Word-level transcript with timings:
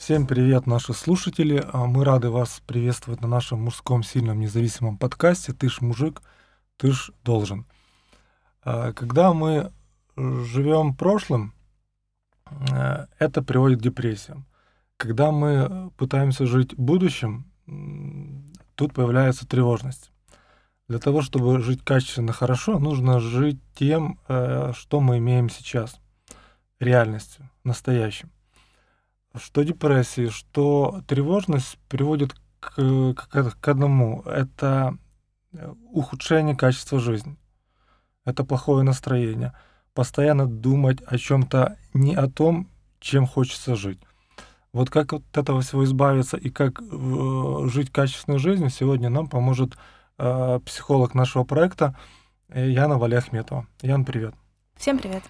Всем 0.00 0.26
привет, 0.26 0.66
наши 0.66 0.94
слушатели. 0.94 1.62
А, 1.74 1.84
мы 1.84 2.06
рады 2.06 2.30
вас 2.30 2.62
приветствовать 2.66 3.20
на 3.20 3.28
нашем 3.28 3.60
мужском 3.60 4.02
сильном 4.02 4.40
независимом 4.40 4.96
подкасте 4.96 5.52
«Ты 5.52 5.68
ж 5.68 5.82
мужик, 5.82 6.22
ты 6.78 6.90
ж 6.90 7.10
должен». 7.22 7.66
А, 8.64 8.94
когда 8.94 9.34
мы 9.34 9.70
живем 10.16 10.96
прошлым, 10.96 11.52
э, 12.46 13.08
это 13.18 13.42
приводит 13.42 13.80
к 13.80 13.82
депрессиям. 13.82 14.46
Когда 14.96 15.32
мы 15.32 15.90
пытаемся 15.98 16.46
жить 16.46 16.74
будущим, 16.76 17.44
тут 18.76 18.94
появляется 18.94 19.46
тревожность. 19.46 20.12
Для 20.88 20.98
того, 20.98 21.20
чтобы 21.20 21.60
жить 21.60 21.84
качественно 21.84 22.32
хорошо, 22.32 22.78
нужно 22.78 23.20
жить 23.20 23.60
тем, 23.74 24.18
э, 24.28 24.72
что 24.74 25.00
мы 25.00 25.18
имеем 25.18 25.50
сейчас, 25.50 26.00
реальностью, 26.78 27.50
настоящим. 27.64 28.30
Что 29.36 29.62
депрессия, 29.62 30.30
что 30.30 31.02
тревожность 31.06 31.78
приводит 31.88 32.34
к, 32.58 33.14
к, 33.14 33.54
к 33.60 33.68
одному. 33.68 34.22
Это 34.22 34.96
э, 35.52 35.72
ухудшение 35.92 36.56
качества 36.56 36.98
жизни. 36.98 37.36
Это 38.24 38.44
плохое 38.44 38.82
настроение. 38.82 39.52
Постоянно 39.94 40.46
думать 40.46 41.00
о 41.06 41.16
чем-то 41.16 41.76
не 41.94 42.14
о 42.14 42.28
том, 42.28 42.68
чем 42.98 43.26
хочется 43.26 43.76
жить. 43.76 44.00
Вот 44.72 44.90
как 44.90 45.12
от 45.12 45.36
этого 45.36 45.62
всего 45.62 45.84
избавиться 45.84 46.36
и 46.36 46.50
как 46.50 46.80
э, 46.80 47.68
жить 47.68 47.90
качественной 47.90 48.38
жизнью, 48.38 48.70
сегодня 48.70 49.08
нам 49.10 49.28
поможет 49.28 49.76
Э, 50.20 50.60
психолог 50.66 51.14
нашего 51.14 51.44
проекта 51.44 51.96
Яна 52.54 52.98
Валиахметова. 52.98 53.66
Ян, 53.80 54.04
привет. 54.04 54.34
Всем 54.76 54.98
привет. 54.98 55.22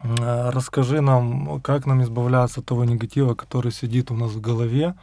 Э, 0.00 0.50
расскажи 0.50 1.00
нам, 1.00 1.60
как 1.60 1.86
нам 1.86 2.02
избавляться 2.02 2.60
от 2.60 2.66
того 2.66 2.84
негатива, 2.84 3.34
который 3.34 3.72
сидит 3.72 4.10
у 4.10 4.14
нас 4.14 4.32
в 4.32 4.40
голове, 4.40 4.94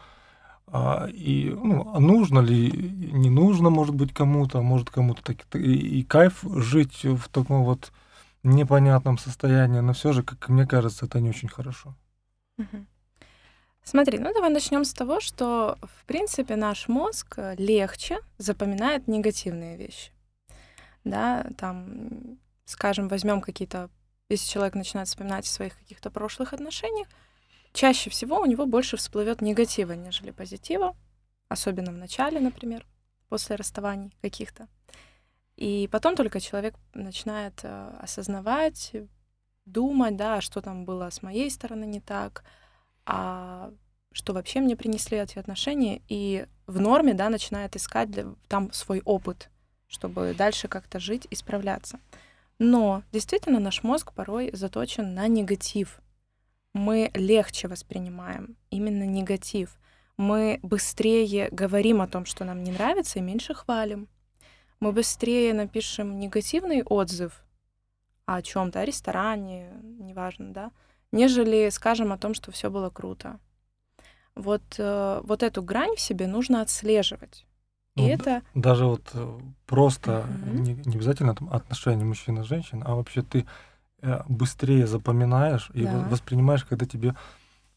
и 1.10 1.54
ну, 1.54 2.00
нужно 2.00 2.40
ли, 2.40 2.72
не 2.72 3.30
нужно, 3.30 3.70
может 3.70 3.94
быть, 3.94 4.14
кому-то, 4.14 4.62
может 4.62 4.90
кому-то 4.90 5.22
так, 5.22 5.38
и, 5.56 6.00
и 6.00 6.04
кайф 6.04 6.44
жить 6.44 7.04
в 7.04 7.28
таком 7.28 7.66
вот 7.66 7.92
непонятном 8.44 9.18
состоянии, 9.18 9.82
но 9.82 9.92
все 9.92 10.14
же, 10.14 10.24
как 10.24 10.48
мне 10.48 10.66
кажется, 10.66 11.06
это 11.06 11.20
не 11.20 11.30
очень 11.30 11.50
хорошо. 11.50 11.94
Смотри, 13.84 14.20
ну 14.20 14.32
давай 14.34 14.52
начнем 14.52 14.86
с 14.86 14.94
того, 14.94 15.20
что, 15.20 15.78
в 15.82 16.06
принципе, 16.06 16.56
наш 16.56 16.88
мозг 16.88 17.34
э, 17.38 17.56
легче 17.58 18.20
запоминает 18.38 19.08
негативные 19.08 19.76
вещи. 19.76 20.12
Да, 21.04 21.48
там, 21.58 22.38
скажем, 22.66 23.08
возьмем 23.08 23.42
какие-то, 23.42 23.90
если 24.32 24.50
человек 24.50 24.76
начинает 24.76 25.08
вспоминать 25.08 25.46
о 25.46 25.50
своих 25.50 25.78
каких-то 25.78 26.10
прошлых 26.10 26.54
отношениях, 26.54 27.08
чаще 27.74 28.10
всего 28.10 28.40
у 28.40 28.46
него 28.46 28.66
больше 28.66 28.98
всплывет 28.98 29.42
негатива, 29.42 29.94
нежели 29.94 30.32
позитива, 30.32 30.96
особенно 31.50 31.92
в 31.92 31.98
начале, 31.98 32.40
например, 32.40 32.86
после 33.30 33.56
расставаний 33.56 34.16
каких-то. 34.22 34.68
И 35.58 35.88
потом 35.92 36.16
только 36.16 36.40
человек 36.40 36.76
начинает 36.94 37.60
э, 37.64 37.98
осознавать, 38.00 38.94
думать, 39.66 40.16
да, 40.16 40.42
что 40.42 40.62
там 40.62 40.86
было 40.86 41.10
с 41.10 41.22
моей 41.22 41.52
стороны 41.52 41.86
не 41.86 42.00
так, 42.00 42.44
а 43.06 43.72
что 44.12 44.34
вообще 44.34 44.60
мне 44.60 44.76
принесли 44.76 45.18
эти 45.18 45.40
отношения, 45.40 46.02
и 46.08 46.46
в 46.68 46.80
норме, 46.80 47.14
да, 47.14 47.30
начинает 47.30 47.76
искать 47.76 48.10
для, 48.12 48.34
там 48.48 48.72
свой 48.74 49.02
опыт, 49.06 49.50
чтобы 49.88 50.34
дальше 50.38 50.68
как-то 50.68 51.00
жить 51.00 51.28
и 51.30 51.36
справляться. 51.36 52.00
Но 52.64 53.02
действительно 53.12 53.60
наш 53.60 53.82
мозг 53.82 54.14
порой 54.14 54.52
заточен 54.54 55.16
на 55.16 55.28
негатив. 55.28 56.00
Мы 56.74 57.10
легче 57.16 57.68
воспринимаем 57.68 58.56
именно 58.70 59.04
негатив. 59.04 59.80
Мы 60.16 60.60
быстрее 60.62 61.50
говорим 61.50 62.02
о 62.02 62.08
том, 62.08 62.26
что 62.26 62.46
нам 62.46 62.64
не 62.64 62.72
нравится, 62.72 63.18
и 63.18 63.24
меньше 63.24 63.56
хвалим. 63.56 64.08
Мы 64.80 64.92
быстрее 64.92 65.56
напишем 65.56 66.20
негативный 66.20 66.84
отзыв 66.84 67.44
о 68.28 68.44
чем-то, 68.44 68.82
о 68.82 68.86
ресторане, 68.86 69.72
неважно, 69.82 70.54
да, 70.54 70.72
нежели 71.12 71.68
скажем 71.70 72.14
о 72.14 72.20
том, 72.20 72.36
что 72.36 72.52
все 72.52 72.70
было 72.70 72.92
круто. 72.92 73.40
Вот, 74.36 74.62
э, 74.78 75.22
вот 75.24 75.42
эту 75.42 75.64
грань 75.64 75.96
в 75.96 76.00
себе 76.00 76.28
нужно 76.28 76.62
отслеживать. 76.62 77.48
И 77.96 78.02
ну, 78.02 78.08
это... 78.08 78.42
Даже 78.56 78.86
вот 78.86 79.10
э, 79.14 79.40
просто 79.66 80.26
mm-hmm. 80.26 80.60
не, 80.60 80.74
не 80.74 80.96
обязательно 80.96 81.36
там 81.36 81.50
отношения 81.52 82.06
мужчина 82.06 82.44
женщин, 82.44 82.84
а 82.86 82.96
вообще 82.96 83.22
ты 83.22 83.46
э, 84.02 84.22
быстрее 84.30 84.88
запоминаешь 84.88 85.70
и 85.74 85.84
да. 85.84 86.08
воспринимаешь, 86.10 86.64
когда 86.64 86.86
тебе 86.86 87.16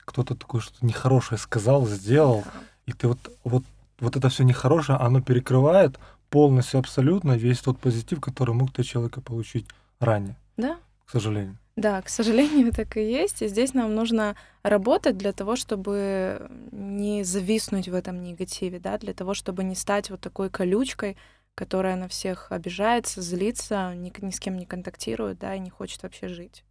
кто-то 0.05 0.37
такое 0.37 0.61
что-то 0.61 0.87
нехорошее 0.87 1.39
сказал, 1.39 1.87
сделал, 1.87 2.45
да. 2.45 2.51
и 2.87 2.93
ты 2.93 3.09
вот, 3.09 3.19
вот, 3.43 3.65
вот 3.99 4.17
это 4.17 4.29
все 4.29 4.45
нехорошее, 4.45 4.99
оно 4.99 5.21
перекрывает 5.21 5.99
полностью, 6.31 6.81
абсолютно 6.81 7.33
весь 7.33 7.61
тот 7.61 7.79
позитив, 7.79 8.21
который 8.21 8.55
мог 8.55 8.73
ты 8.73 8.83
человека 8.83 9.21
получить 9.21 9.67
ранее. 9.99 10.37
Да. 10.57 10.77
К 11.07 11.11
сожалению. 11.11 11.59
Да, 11.77 12.01
к 12.03 12.09
сожалению, 12.09 12.73
так 12.77 12.97
и 12.97 13.03
есть. 13.03 13.43
И 13.43 13.49
здесь 13.49 13.75
нам 13.75 13.95
нужно 13.95 14.37
работать 14.63 15.17
для 15.17 15.33
того, 15.33 15.57
чтобы 15.57 16.49
не 16.71 17.25
зависнуть 17.25 17.89
в 17.89 17.95
этом 17.95 18.23
негативе, 18.23 18.79
да, 18.79 18.99
для 18.99 19.13
того, 19.13 19.35
чтобы 19.35 19.65
не 19.65 19.75
стать 19.75 20.11
вот 20.11 20.21
такой 20.21 20.51
колючкой, 20.51 21.17
которая 21.55 21.97
на 21.97 22.09
всех 22.09 22.53
обижается, 22.53 23.23
злится, 23.23 23.93
ни, 23.95 24.13
ни 24.25 24.31
с 24.31 24.41
кем 24.41 24.57
не 24.57 24.67
контактирует, 24.67 25.39
да, 25.39 25.55
и 25.55 25.61
не 25.61 25.71
хочет 25.71 26.03
вообще 26.03 26.29
жить. 26.29 26.65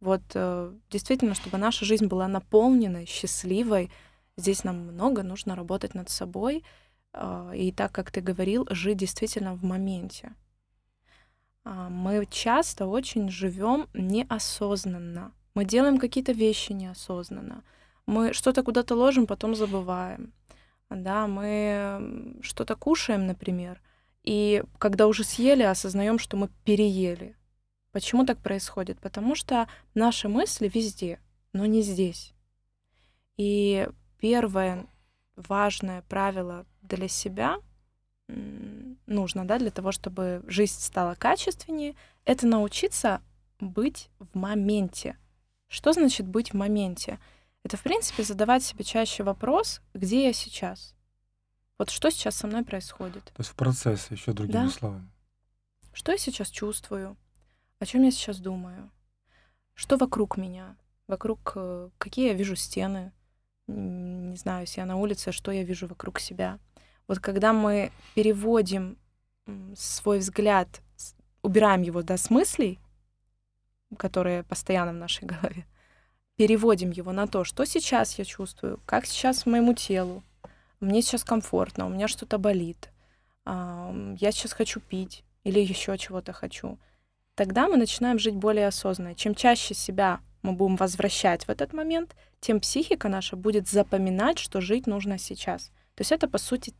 Вот 0.00 0.22
э, 0.34 0.72
действительно, 0.90 1.34
чтобы 1.34 1.58
наша 1.58 1.84
жизнь 1.84 2.06
была 2.06 2.28
наполненной, 2.28 3.06
счастливой, 3.06 3.90
здесь 4.36 4.62
нам 4.64 4.78
много 4.78 5.22
нужно 5.22 5.56
работать 5.56 5.94
над 5.94 6.10
собой. 6.10 6.64
Э, 7.14 7.52
и 7.54 7.72
так, 7.72 7.92
как 7.92 8.10
ты 8.10 8.20
говорил, 8.20 8.66
жить 8.70 8.98
действительно 8.98 9.54
в 9.54 9.64
моменте. 9.64 10.34
А, 11.68 11.88
мы 11.88 12.24
часто 12.30 12.86
очень 12.86 13.28
живем 13.28 13.88
неосознанно. 13.92 15.32
Мы 15.54 15.64
делаем 15.64 15.98
какие-то 15.98 16.30
вещи 16.30 16.70
неосознанно. 16.70 17.64
Мы 18.06 18.32
что-то 18.32 18.62
куда-то 18.62 18.94
ложим, 18.94 19.26
потом 19.26 19.56
забываем. 19.56 20.32
Да, 20.90 21.26
мы 21.26 22.36
что-то 22.40 22.76
кушаем, 22.76 23.26
например, 23.26 23.82
и 24.22 24.62
когда 24.78 25.08
уже 25.08 25.24
съели, 25.24 25.64
осознаем, 25.64 26.20
что 26.20 26.36
мы 26.36 26.50
переели. 26.64 27.36
Почему 27.90 28.24
так 28.24 28.38
происходит? 28.38 29.00
Потому 29.00 29.34
что 29.34 29.66
наши 29.94 30.28
мысли 30.28 30.70
везде, 30.72 31.18
но 31.52 31.66
не 31.66 31.82
здесь. 31.82 32.32
И 33.36 33.88
первое 34.20 34.86
важное 35.34 36.02
правило 36.02 36.64
для 36.82 37.08
себя 37.08 37.56
нужно, 38.28 39.46
да, 39.46 39.58
для 39.58 39.70
того, 39.70 39.92
чтобы 39.92 40.42
жизнь 40.46 40.80
стала 40.80 41.14
качественнее, 41.14 41.94
это 42.24 42.46
научиться 42.46 43.22
быть 43.60 44.10
в 44.18 44.36
моменте. 44.36 45.16
Что 45.68 45.92
значит 45.92 46.26
быть 46.26 46.50
в 46.50 46.54
моменте? 46.54 47.18
Это, 47.62 47.76
в 47.76 47.82
принципе, 47.82 48.22
задавать 48.22 48.62
себе 48.62 48.84
чаще 48.84 49.22
вопрос, 49.22 49.80
где 49.94 50.26
я 50.26 50.32
сейчас? 50.32 50.94
Вот 51.78 51.90
что 51.90 52.10
сейчас 52.10 52.36
со 52.36 52.46
мной 52.46 52.64
происходит? 52.64 53.24
То 53.24 53.40
есть 53.40 53.50
в 53.50 53.54
процессе, 53.54 54.14
еще 54.14 54.32
другими 54.32 54.66
да? 54.66 54.68
словами. 54.70 55.10
Что 55.92 56.12
я 56.12 56.18
сейчас 56.18 56.48
чувствую? 56.48 57.16
О 57.78 57.86
чем 57.86 58.02
я 58.02 58.10
сейчас 58.10 58.38
думаю? 58.38 58.90
Что 59.74 59.96
вокруг 59.96 60.36
меня? 60.36 60.76
Вокруг 61.06 61.52
э, 61.56 61.90
какие 61.98 62.28
я 62.28 62.34
вижу 62.34 62.56
стены? 62.56 63.12
Не 63.66 64.36
знаю, 64.36 64.62
если 64.62 64.80
я 64.80 64.86
на 64.86 64.96
улице, 64.96 65.32
что 65.32 65.50
я 65.50 65.64
вижу 65.64 65.86
вокруг 65.86 66.18
себя? 66.18 66.58
Вот 67.08 67.20
когда 67.20 67.52
мы 67.52 67.92
переводим 68.14 68.98
свой 69.76 70.18
взгляд, 70.18 70.68
убираем 71.42 71.82
его 71.82 72.02
до 72.02 72.16
смыслей, 72.16 72.80
которые 73.96 74.42
постоянно 74.42 74.92
в 74.92 74.96
нашей 74.96 75.24
голове, 75.24 75.64
переводим 76.36 76.90
его 76.90 77.12
на 77.12 77.26
то, 77.26 77.44
что 77.44 77.64
сейчас 77.64 78.18
я 78.18 78.24
чувствую, 78.24 78.80
как 78.84 79.06
сейчас 79.06 79.46
моему 79.46 79.74
телу, 79.74 80.24
мне 80.80 81.00
сейчас 81.00 81.22
комфортно, 81.22 81.86
у 81.86 81.88
меня 81.88 82.08
что-то 82.08 82.38
болит, 82.38 82.90
я 83.46 84.16
сейчас 84.32 84.52
хочу 84.52 84.80
пить 84.80 85.24
или 85.44 85.60
еще 85.60 85.96
чего-то 85.96 86.32
хочу, 86.32 86.78
тогда 87.36 87.68
мы 87.68 87.76
начинаем 87.76 88.18
жить 88.18 88.34
более 88.34 88.66
осознанно. 88.66 89.14
Чем 89.14 89.34
чаще 89.36 89.74
себя 89.74 90.20
мы 90.42 90.52
будем 90.52 90.76
возвращать 90.76 91.46
в 91.46 91.50
этот 91.50 91.72
момент, 91.72 92.16
тем 92.40 92.60
психика 92.60 93.08
наша 93.08 93.36
будет 93.36 93.68
запоминать, 93.68 94.38
что 94.38 94.60
жить 94.60 94.86
нужно 94.86 95.18
сейчас. 95.18 95.68
То 95.94 96.00
есть 96.00 96.12
это, 96.12 96.28
по 96.28 96.38
сути, 96.38 96.74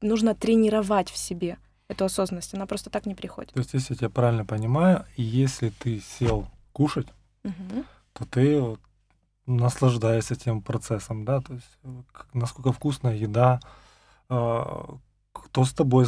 нужно 0.00 0.34
тренировать 0.34 1.10
в 1.10 1.16
себе 1.16 1.58
эту 1.88 2.04
осознанность. 2.04 2.54
Она 2.54 2.66
просто 2.66 2.90
так 2.90 3.06
не 3.06 3.14
приходит. 3.14 3.52
То 3.52 3.60
есть, 3.60 3.74
если 3.74 3.94
я 3.94 3.98
тебя 3.98 4.10
правильно 4.10 4.44
понимаю, 4.44 5.04
если 5.16 5.70
ты 5.70 6.00
сел 6.00 6.48
кушать, 6.72 7.08
угу. 7.44 7.84
то 8.12 8.24
ты 8.26 8.60
вот 8.60 8.80
наслаждаешься 9.46 10.34
тем 10.34 10.60
процессом, 10.60 11.24
да, 11.24 11.40
то 11.40 11.54
есть 11.54 11.78
насколько 12.32 12.72
вкусная 12.72 13.14
еда, 13.14 13.60
а, 14.28 14.96
кто 15.32 15.64
с 15.64 15.72
тобой 15.72 16.06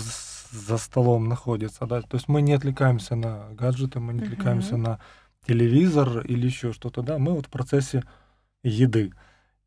за 0.51 0.77
столом 0.79 1.29
находится, 1.29 1.87
да, 1.87 2.03
то 2.03 2.17
есть 2.17 2.29
мы 2.29 2.43
не 2.43 2.53
отвлекаемся 2.53 3.15
на 3.15 3.49
гаджеты, 3.53 4.01
мы 4.01 4.13
не 4.13 4.23
отвлекаемся 4.23 4.75
угу. 4.75 4.83
на 4.83 5.01
телевизор 5.47 6.21
или 6.27 6.47
еще 6.47 6.73
что-то, 6.73 7.03
да, 7.03 7.19
мы 7.19 7.33
вот 7.33 7.47
в 7.47 7.51
процессе 7.51 8.03
еды. 8.63 9.13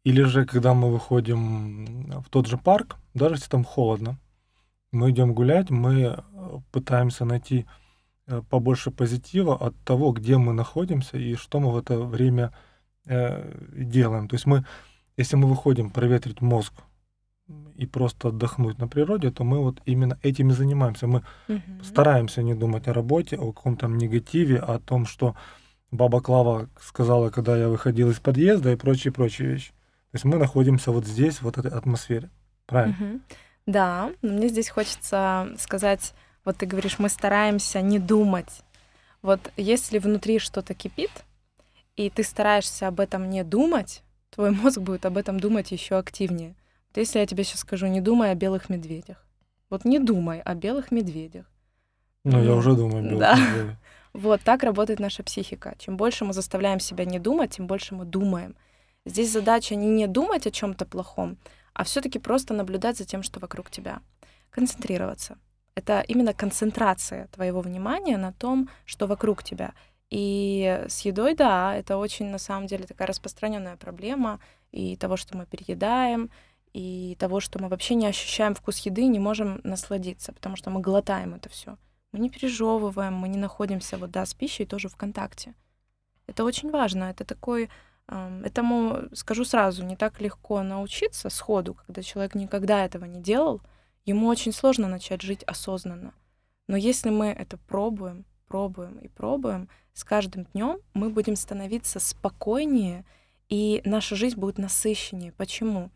Или 0.03 0.23
же, 0.23 0.45
когда 0.45 0.73
мы 0.73 0.91
выходим 0.91 2.21
в 2.21 2.29
тот 2.29 2.47
же 2.47 2.57
парк, 2.57 2.97
даже 3.13 3.35
если 3.35 3.49
там 3.49 3.63
холодно, 3.63 4.17
мы 4.91 5.11
идем 5.11 5.33
гулять, 5.33 5.69
мы 5.69 6.01
э, 6.01 6.17
пытаемся 6.71 7.23
найти 7.23 7.65
э, 8.27 8.41
побольше 8.49 8.91
позитива 8.91 9.55
от 9.55 9.75
того, 9.83 10.11
где 10.11 10.37
мы 10.37 10.53
находимся 10.53 11.17
и 11.17 11.35
что 11.35 11.59
мы 11.59 11.71
в 11.71 11.77
это 11.77 11.99
время 11.99 12.51
э, 13.05 13.53
делаем. 13.73 14.27
То 14.27 14.35
есть 14.35 14.45
мы, 14.45 14.65
если 15.17 15.37
мы 15.37 15.47
выходим 15.47 15.91
проветрить 15.91 16.41
мозг 16.41 16.73
и 17.75 17.85
просто 17.85 18.29
отдохнуть 18.29 18.79
на 18.79 18.87
природе, 18.87 19.31
то 19.31 19.43
мы 19.43 19.59
вот 19.59 19.81
именно 19.85 20.17
этим 20.23 20.49
и 20.49 20.53
занимаемся. 20.53 21.07
Мы 21.07 21.23
угу. 21.47 21.61
стараемся 21.83 22.41
не 22.41 22.55
думать 22.55 22.87
о 22.87 22.93
работе, 22.93 23.37
о 23.37 23.53
каком-то 23.53 23.87
негативе, 23.87 24.57
о 24.57 24.79
том, 24.79 25.05
что 25.05 25.35
баба 25.91 26.21
Клава 26.21 26.69
сказала, 26.79 27.29
когда 27.29 27.55
я 27.55 27.69
выходил 27.69 28.09
из 28.09 28.19
подъезда 28.19 28.71
и 28.71 28.75
прочие-прочие 28.75 29.47
вещи. 29.47 29.73
То 30.11 30.15
есть 30.15 30.25
мы 30.25 30.37
находимся 30.37 30.91
вот 30.91 31.05
здесь, 31.05 31.41
вот 31.41 31.57
этой 31.57 31.71
атмосфере. 31.71 32.29
Правильно? 32.65 32.95
Угу. 32.99 33.19
Да, 33.67 34.11
но 34.21 34.33
мне 34.33 34.49
здесь 34.49 34.69
хочется 34.69 35.49
сказать, 35.57 36.13
вот 36.43 36.57
ты 36.57 36.65
говоришь, 36.65 36.99
мы 36.99 37.07
стараемся 37.09 37.81
не 37.81 37.99
думать. 37.99 38.61
Вот 39.21 39.51
если 39.55 39.99
внутри 39.99 40.39
что-то 40.39 40.73
кипит, 40.73 41.11
и 41.95 42.09
ты 42.09 42.23
стараешься 42.23 42.87
об 42.87 42.99
этом 42.99 43.29
не 43.29 43.43
думать, 43.43 44.03
твой 44.31 44.51
мозг 44.51 44.79
будет 44.79 45.05
об 45.05 45.17
этом 45.17 45.39
думать 45.39 45.71
еще 45.71 45.97
активнее. 45.97 46.55
Вот 46.89 46.97
если 46.97 47.19
я 47.19 47.25
тебе 47.25 47.43
сейчас 47.43 47.61
скажу, 47.61 47.87
не 47.87 48.01
думай 48.01 48.31
о 48.31 48.35
белых 48.35 48.69
медведях. 48.69 49.25
Вот 49.69 49.85
не 49.85 49.99
думай 49.99 50.41
о 50.41 50.55
белых 50.55 50.91
медведях. 50.91 51.45
Ну, 52.25 52.37
ну 52.37 52.43
я 52.43 52.53
уже 52.53 52.75
думаю 52.75 52.99
о 52.99 53.07
белых 53.07 53.19
да. 53.19 53.35
медведях. 53.35 53.77
Вот 54.13 54.41
так 54.41 54.63
работает 54.63 54.99
наша 54.99 55.23
психика. 55.23 55.73
Чем 55.77 55.95
больше 55.95 56.25
мы 56.25 56.33
заставляем 56.33 56.81
себя 56.81 57.05
не 57.05 57.17
думать, 57.17 57.51
тем 57.51 57.65
больше 57.65 57.95
мы 57.95 58.03
думаем. 58.03 58.57
Здесь 59.05 59.31
задача 59.31 59.75
не 59.75 59.87
не 59.87 60.07
думать 60.07 60.45
о 60.47 60.51
чем-то 60.51 60.85
плохом, 60.85 61.37
а 61.73 61.83
все-таки 61.83 62.19
просто 62.19 62.53
наблюдать 62.53 62.97
за 62.97 63.05
тем, 63.05 63.23
что 63.23 63.39
вокруг 63.39 63.71
тебя. 63.71 64.01
Концентрироваться. 64.51 65.37
Это 65.75 66.01
именно 66.01 66.33
концентрация 66.33 67.27
твоего 67.27 67.61
внимания 67.61 68.17
на 68.17 68.33
том, 68.33 68.69
что 68.85 69.07
вокруг 69.07 69.43
тебя. 69.43 69.73
И 70.09 70.85
с 70.89 71.01
едой, 71.01 71.35
да, 71.35 71.73
это 71.75 71.97
очень 71.97 72.27
на 72.27 72.37
самом 72.37 72.67
деле 72.67 72.85
такая 72.85 73.07
распространенная 73.07 73.77
проблема 73.77 74.39
и 74.71 74.97
того, 74.97 75.15
что 75.15 75.37
мы 75.37 75.45
переедаем, 75.45 76.29
и 76.73 77.15
того, 77.19 77.39
что 77.39 77.59
мы 77.59 77.69
вообще 77.69 77.95
не 77.95 78.07
ощущаем 78.07 78.53
вкус 78.53 78.79
еды 78.79 79.05
не 79.07 79.19
можем 79.19 79.61
насладиться, 79.63 80.33
потому 80.33 80.55
что 80.55 80.69
мы 80.69 80.81
глотаем 80.81 81.33
это 81.33 81.49
все. 81.49 81.77
Мы 82.11 82.19
не 82.19 82.29
пережевываем, 82.29 83.13
мы 83.13 83.29
не 83.29 83.37
находимся 83.37 83.97
вот, 83.97 84.11
да, 84.11 84.25
с 84.25 84.33
пищей 84.33 84.65
тоже 84.65 84.89
в 84.89 84.95
контакте. 84.97 85.53
Это 86.27 86.43
очень 86.43 86.69
важно. 86.71 87.05
Это 87.05 87.23
такой 87.23 87.69
Этому, 88.43 89.03
скажу 89.13 89.45
сразу, 89.45 89.85
не 89.85 89.95
так 89.95 90.19
легко 90.19 90.61
научиться 90.63 91.29
сходу, 91.29 91.75
когда 91.75 92.03
человек 92.03 92.35
никогда 92.35 92.83
этого 92.83 93.05
не 93.05 93.21
делал. 93.21 93.61
Ему 94.05 94.27
очень 94.27 94.51
сложно 94.51 94.89
начать 94.89 95.21
жить 95.21 95.43
осознанно. 95.43 96.13
Но 96.67 96.75
если 96.75 97.09
мы 97.09 97.27
это 97.27 97.57
пробуем, 97.57 98.25
пробуем 98.47 98.97
и 98.97 99.07
пробуем, 99.07 99.69
с 99.93 100.03
каждым 100.03 100.43
днем 100.53 100.79
мы 100.93 101.09
будем 101.09 101.37
становиться 101.37 101.99
спокойнее, 101.99 103.05
и 103.47 103.81
наша 103.85 104.15
жизнь 104.15 104.37
будет 104.37 104.57
насыщеннее. 104.57 105.31
Почему? 105.31 105.89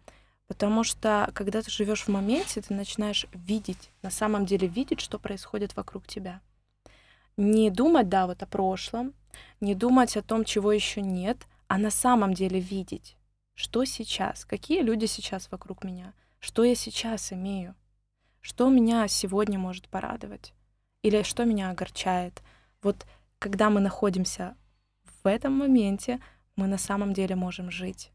Потому 0.47 0.83
что 0.85 1.29
когда 1.33 1.61
ты 1.61 1.69
живешь 1.69 2.03
в 2.03 2.09
моменте, 2.09 2.61
ты 2.61 2.73
начинаешь 2.73 3.25
видеть, 3.33 3.91
на 4.01 4.09
самом 4.09 4.45
деле 4.45 4.67
видеть, 4.67 5.01
что 5.01 5.19
происходит 5.19 5.75
вокруг 5.75 6.07
тебя. 6.07 6.39
Не 7.35 7.69
думать, 7.69 8.07
да, 8.07 8.27
вот 8.27 8.41
о 8.41 8.45
прошлом, 8.45 9.13
не 9.59 9.75
думать 9.75 10.15
о 10.15 10.21
том, 10.21 10.45
чего 10.45 10.71
еще 10.71 11.01
нет, 11.01 11.45
а 11.67 11.77
на 11.77 11.89
самом 11.89 12.33
деле 12.33 12.59
видеть, 12.59 13.17
что 13.53 13.85
сейчас, 13.85 14.45
какие 14.45 14.81
люди 14.81 15.05
сейчас 15.05 15.49
вокруг 15.51 15.83
меня, 15.83 16.13
что 16.39 16.63
я 16.63 16.75
сейчас 16.75 17.33
имею, 17.33 17.75
что 18.41 18.69
меня 18.69 19.07
сегодня 19.07 19.57
может 19.57 19.89
порадовать 19.89 20.53
или 21.01 21.23
что 21.23 21.45
меня 21.45 21.71
огорчает. 21.71 22.43
Вот 22.81 23.05
когда 23.39 23.69
мы 23.69 23.79
находимся 23.79 24.55
в 25.23 25.27
этом 25.27 25.53
моменте, 25.53 26.19
мы 26.55 26.67
на 26.67 26.77
самом 26.77 27.13
деле 27.13 27.35
можем 27.35 27.71
жить. 27.71 28.11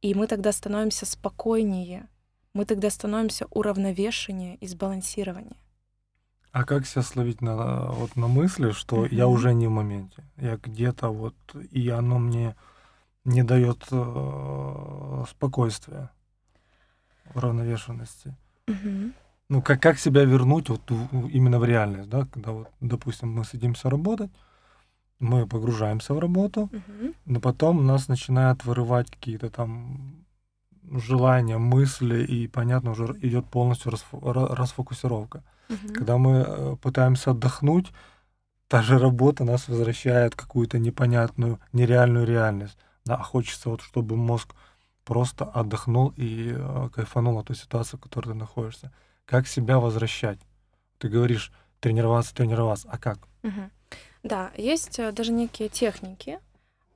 И 0.00 0.14
мы 0.14 0.26
тогда 0.26 0.52
становимся 0.52 1.06
спокойнее, 1.06 2.08
мы 2.54 2.64
тогда 2.64 2.90
становимся 2.90 3.46
уравновешеннее 3.50 4.56
и 4.56 4.66
сбалансированнее. 4.66 5.56
А 6.52 6.64
как 6.64 6.86
себя 6.86 7.02
словить 7.02 7.40
на, 7.40 7.86
вот, 7.86 8.14
на 8.14 8.28
мысли, 8.28 8.70
что 8.70 9.04
mm-hmm. 9.04 9.14
я 9.14 9.26
уже 9.26 9.52
не 9.52 9.66
в 9.66 9.70
моменте, 9.70 10.22
я 10.36 10.56
где-то 10.56 11.08
вот, 11.08 11.34
и 11.70 11.88
оно 11.88 12.18
мне 12.18 12.54
не 13.24 13.42
дает 13.42 13.84
э, 13.90 15.24
спокойствия, 15.28 16.10
уравновешенности. 17.34 18.36
Угу. 18.68 19.12
Ну, 19.50 19.62
как, 19.62 19.82
как 19.82 19.98
себя 19.98 20.24
вернуть 20.24 20.68
вот 20.68 20.80
именно 21.32 21.58
в 21.58 21.64
реальность, 21.64 22.08
да, 22.08 22.26
когда 22.32 22.52
вот, 22.52 22.68
допустим, 22.80 23.32
мы 23.32 23.44
садимся 23.44 23.90
работать, 23.90 24.30
мы 25.18 25.46
погружаемся 25.46 26.14
в 26.14 26.18
работу, 26.18 26.62
угу. 26.62 27.14
но 27.26 27.40
потом 27.40 27.86
нас 27.86 28.08
начинают 28.08 28.64
вырывать 28.64 29.10
какие-то 29.10 29.50
там 29.50 30.24
желания, 30.90 31.58
мысли, 31.58 32.24
и, 32.24 32.46
понятно, 32.46 32.90
уже 32.90 33.16
идет 33.22 33.46
полностью 33.46 33.90
расфо 33.90 34.32
расфокусировка. 34.54 35.42
Угу. 35.68 35.94
Когда 35.94 36.18
мы 36.18 36.44
э, 36.46 36.76
пытаемся 36.82 37.30
отдохнуть, 37.30 37.92
та 38.68 38.82
же 38.82 38.98
работа 38.98 39.44
нас 39.44 39.68
возвращает 39.68 40.34
в 40.34 40.36
какую-то 40.36 40.78
непонятную, 40.78 41.58
нереальную 41.72 42.26
реальность. 42.26 42.78
Да, 43.04 43.18
хочется 43.18 43.68
вот, 43.68 43.82
чтобы 43.82 44.16
мозг 44.16 44.54
просто 45.04 45.44
отдохнул 45.44 46.12
и 46.16 46.54
э, 46.56 46.88
кайфанул 46.92 47.38
от 47.38 47.46
той 47.46 47.56
ситуации, 47.56 47.96
в 47.96 48.00
которой 48.00 48.28
ты 48.28 48.34
находишься. 48.34 48.92
Как 49.26 49.46
себя 49.46 49.78
возвращать? 49.78 50.38
Ты 50.98 51.08
говоришь 51.08 51.52
тренироваться, 51.80 52.34
тренироваться, 52.34 52.88
а 52.90 52.98
как? 52.98 53.18
Угу. 53.42 53.70
Да, 54.22 54.52
есть 54.56 54.98
э, 54.98 55.12
даже 55.12 55.32
некие 55.32 55.68
техники 55.68 56.40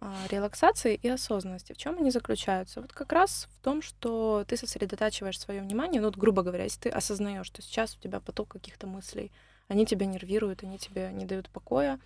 э, 0.01 0.15
релаксации 0.31 0.95
и 0.95 1.09
осознанности. 1.09 1.75
В 1.75 1.77
чем 1.77 1.99
они 1.99 2.11
заключаются? 2.11 2.81
Вот 2.81 2.93
как 2.93 3.13
раз 3.13 3.49
в 3.51 3.63
том, 3.63 3.83
что 3.83 4.45
ты 4.49 4.57
сосредотачиваешь 4.57 5.39
свое 5.39 5.61
внимание, 5.61 6.01
ну 6.01 6.07
вот 6.07 6.17
грубо 6.17 6.43
говоря, 6.43 6.65
если 6.65 6.81
ты 6.81 6.89
осознаешь, 6.89 7.47
что 7.47 7.61
сейчас 7.61 7.95
у 7.97 8.01
тебя 8.01 8.21
поток 8.21 8.49
каких-то 8.49 8.87
мыслей, 8.87 9.31
они 9.69 9.85
тебя 9.85 10.07
нервируют, 10.07 10.63
они 10.63 10.79
тебе 10.79 11.11
не 11.13 11.27
дают 11.27 11.51
покоя, 11.51 12.01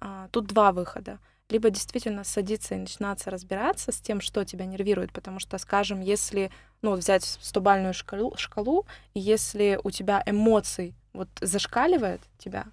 а, 0.00 0.28
тут 0.32 0.46
два 0.46 0.72
выхода 0.72 1.20
либо 1.48 1.70
действительно 1.70 2.24
садиться 2.24 2.74
и 2.74 2.78
начинаться 2.78 3.30
разбираться 3.30 3.90
с 3.90 4.00
тем, 4.00 4.20
что 4.20 4.44
тебя 4.44 4.66
нервирует, 4.66 5.12
потому 5.12 5.38
что, 5.40 5.56
скажем, 5.58 6.00
если, 6.00 6.50
ну, 6.82 6.90
вот 6.90 7.00
взять 7.00 7.24
стобальную 7.24 7.94
шкалу, 7.94 8.36
шкалу, 8.36 8.86
если 9.14 9.80
у 9.82 9.90
тебя 9.90 10.22
эмоций 10.26 10.94
вот 11.12 11.28
зашкаливает 11.40 12.20
тебя, 12.38 12.66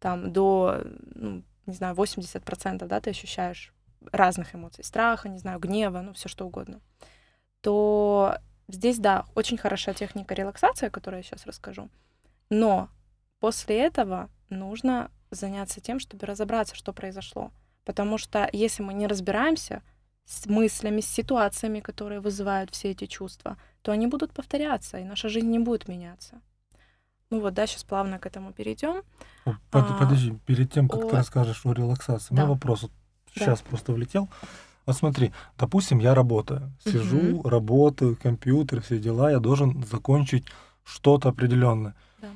там, 0.00 0.32
до, 0.32 0.82
ну, 1.14 1.42
не 1.66 1.74
знаю, 1.74 1.94
80%, 1.94 2.86
да, 2.86 3.00
ты 3.00 3.10
ощущаешь 3.10 3.72
разных 4.10 4.54
эмоций, 4.54 4.82
страха, 4.82 5.28
не 5.28 5.38
знаю, 5.38 5.60
гнева, 5.60 6.00
ну, 6.00 6.12
все 6.12 6.28
что 6.28 6.44
угодно, 6.44 6.80
то 7.60 8.38
здесь, 8.66 8.98
да, 8.98 9.26
очень 9.36 9.56
хорошая 9.56 9.94
техника 9.94 10.34
релаксации, 10.34 10.86
о 10.88 10.90
которой 10.90 11.18
я 11.18 11.22
сейчас 11.22 11.46
расскажу, 11.46 11.88
но 12.50 12.88
после 13.38 13.78
этого 13.78 14.28
нужно 14.48 15.10
заняться 15.30 15.80
тем, 15.80 16.00
чтобы 16.00 16.26
разобраться, 16.26 16.74
что 16.74 16.92
произошло. 16.92 17.52
Потому 17.84 18.18
что 18.18 18.48
если 18.52 18.82
мы 18.82 18.94
не 18.94 19.06
разбираемся 19.06 19.82
с 20.24 20.46
мыслями, 20.46 21.00
с 21.00 21.06
ситуациями, 21.06 21.80
которые 21.80 22.20
вызывают 22.20 22.70
все 22.70 22.90
эти 22.90 23.06
чувства, 23.06 23.56
то 23.82 23.92
они 23.92 24.06
будут 24.06 24.32
повторяться, 24.32 24.98
и 24.98 25.04
наша 25.04 25.28
жизнь 25.28 25.48
не 25.48 25.58
будет 25.58 25.88
меняться. 25.88 26.40
Ну 27.30 27.40
вот, 27.40 27.54
да, 27.54 27.66
сейчас 27.66 27.82
плавно 27.82 28.18
к 28.18 28.26
этому 28.26 28.52
перейдем. 28.52 29.02
Под, 29.44 29.56
а, 29.90 29.98
подожди, 29.98 30.38
перед 30.46 30.72
тем, 30.72 30.88
как 30.88 31.04
о... 31.04 31.08
ты 31.08 31.16
расскажешь 31.16 31.62
о 31.64 31.72
релаксации, 31.72 32.34
да. 32.34 32.42
у 32.42 32.44
меня 32.44 32.54
вопрос 32.54 32.82
вот 32.82 32.92
сейчас 33.34 33.60
да. 33.60 33.68
просто 33.68 33.92
влетел. 33.92 34.28
Вот 34.84 34.96
смотри, 34.96 35.32
допустим, 35.58 35.98
я 35.98 36.14
работаю, 36.14 36.72
сижу, 36.84 37.38
угу. 37.38 37.48
работаю, 37.48 38.18
компьютер, 38.20 38.82
все 38.82 38.98
дела, 38.98 39.30
я 39.30 39.38
должен 39.38 39.82
закончить 39.84 40.44
что-то 40.84 41.28
определенное. 41.28 41.94
Да. 42.20 42.28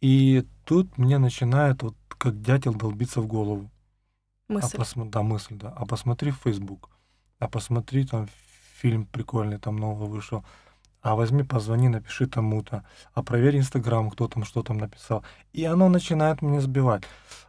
И 0.00 0.44
тут 0.64 0.98
мне 0.98 1.18
начинает 1.18 1.82
вот 1.82 1.94
как 2.08 2.40
дятел 2.42 2.74
долбиться 2.74 3.20
в 3.20 3.26
голову. 3.26 3.70
А 4.52 4.54
мысль. 4.54 4.76
А 4.76 4.78
посмо... 4.78 5.04
Да, 5.04 5.22
мысль, 5.22 5.54
да. 5.56 5.72
А 5.76 5.86
посмотри 5.86 6.30
в 6.30 6.38
Facebook. 6.44 6.90
А 7.38 7.48
посмотри, 7.48 8.06
там 8.06 8.28
фильм 8.80 9.06
прикольный, 9.06 9.58
там 9.58 9.76
новый 9.76 10.08
вышел. 10.08 10.44
А 11.00 11.16
возьми, 11.16 11.42
позвони, 11.42 11.88
напиши 11.88 12.26
тому-то. 12.26 12.84
А 13.14 13.22
проверь 13.22 13.58
Инстаграм, 13.58 14.10
кто 14.10 14.28
там 14.28 14.44
что 14.44 14.62
там 14.62 14.78
написал. 14.78 15.24
И 15.52 15.64
оно 15.64 15.88
начинает 15.88 16.42
меня 16.42 16.60
сбивать. 16.60 17.02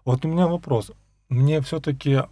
Вот 0.05 0.25
у 0.25 0.27
меня 0.27 0.47
вопрос. 0.47 0.91
Мне 1.29 1.61
все-таки 1.61 2.23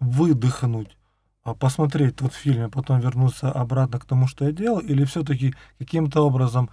выдохнуть, 0.00 0.96
а 1.42 1.54
посмотреть 1.54 2.16
тот 2.16 2.32
фильм, 2.32 2.66
а 2.66 2.68
потом 2.68 3.00
вернуться 3.00 3.50
обратно 3.50 3.98
к 3.98 4.04
тому, 4.04 4.28
что 4.28 4.44
я 4.44 4.52
делал, 4.52 4.78
или 4.78 5.04
все-таки 5.04 5.54
каким-то 5.78 6.22
образом 6.22 6.70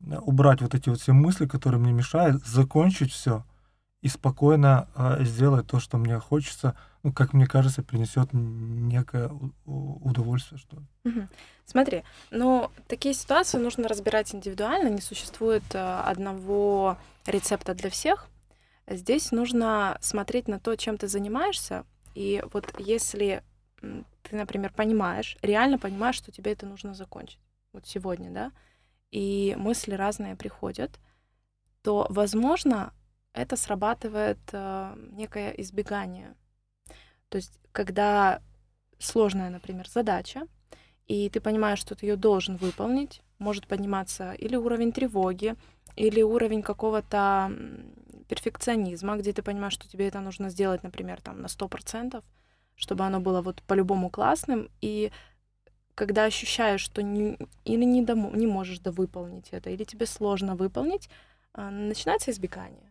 э, 0.00 0.16
убрать 0.18 0.60
вот 0.60 0.74
эти 0.74 0.88
вот 0.88 1.00
все 1.00 1.12
мысли, 1.12 1.46
которые 1.46 1.80
мне 1.80 1.92
мешают, 1.92 2.46
закончить 2.46 3.12
все 3.12 3.44
и 4.02 4.08
спокойно 4.08 4.88
э, 4.94 5.24
сделать 5.24 5.66
то, 5.66 5.80
что 5.80 5.98
мне 5.98 6.18
хочется, 6.18 6.76
ну, 7.02 7.12
как 7.12 7.32
мне 7.32 7.46
кажется, 7.46 7.82
принесет 7.82 8.30
некое 8.32 9.30
удовольствие, 9.64 10.58
что 10.58 10.76
ли. 10.76 10.82
Угу. 11.04 11.28
Смотри, 11.64 12.02
ну, 12.30 12.70
такие 12.86 13.14
ситуации 13.14 13.58
нужно 13.58 13.88
разбирать 13.88 14.34
индивидуально, 14.34 14.88
не 14.88 15.00
существует 15.00 15.62
э, 15.74 15.78
одного 15.78 16.96
рецепта 17.26 17.74
для 17.74 17.90
всех. 17.90 18.28
Здесь 18.86 19.32
нужно 19.32 19.98
смотреть 20.00 20.48
на 20.48 20.58
то, 20.58 20.74
чем 20.76 20.96
ты 20.96 21.08
занимаешься, 21.08 21.84
и 22.14 22.42
вот 22.52 22.72
если 22.78 23.42
ты, 23.80 24.36
например, 24.36 24.72
понимаешь, 24.72 25.36
реально 25.42 25.78
понимаешь, 25.78 26.16
что 26.16 26.32
тебе 26.32 26.52
это 26.52 26.66
нужно 26.66 26.94
закончить, 26.94 27.38
вот 27.72 27.86
сегодня, 27.86 28.30
да, 28.30 28.52
и 29.10 29.54
мысли 29.58 29.92
разные 29.92 30.36
приходят, 30.36 30.98
то, 31.82 32.06
возможно, 32.10 32.92
это 33.32 33.56
срабатывает 33.56 34.38
э, 34.52 34.94
некое 35.12 35.50
избегание. 35.50 36.34
То 37.28 37.36
есть, 37.36 37.58
когда 37.72 38.40
сложная, 38.98 39.50
например, 39.50 39.88
задача, 39.88 40.46
и 41.06 41.28
ты 41.30 41.40
понимаешь, 41.40 41.78
что 41.78 41.94
ты 41.94 42.06
ее 42.06 42.16
должен 42.16 42.56
выполнить, 42.56 43.22
может 43.38 43.66
подниматься 43.66 44.32
или 44.32 44.56
уровень 44.56 44.92
тревоги, 44.92 45.54
или 45.96 46.22
уровень 46.22 46.62
какого-то 46.62 47.52
перфекционизма, 48.28 49.16
где 49.16 49.32
ты 49.32 49.42
понимаешь, 49.42 49.72
что 49.72 49.88
тебе 49.88 50.08
это 50.08 50.20
нужно 50.20 50.50
сделать, 50.50 50.82
например, 50.82 51.20
там 51.20 51.40
на 51.40 51.46
100%, 51.46 52.22
чтобы 52.76 53.04
оно 53.04 53.20
было 53.20 53.40
вот 53.42 53.62
по-любому 53.62 54.10
классным, 54.10 54.70
и 54.80 55.10
когда 55.94 56.24
ощущаешь, 56.24 56.80
что 56.80 57.02
не, 57.02 57.38
или 57.64 57.84
не, 57.84 58.02
дому, 58.02 58.30
не 58.34 58.46
можешь 58.46 58.78
довыполнить 58.78 59.48
это, 59.50 59.70
или 59.70 59.84
тебе 59.84 60.06
сложно 60.06 60.54
выполнить, 60.54 61.08
а, 61.54 61.70
начинается 61.70 62.30
избегание. 62.30 62.87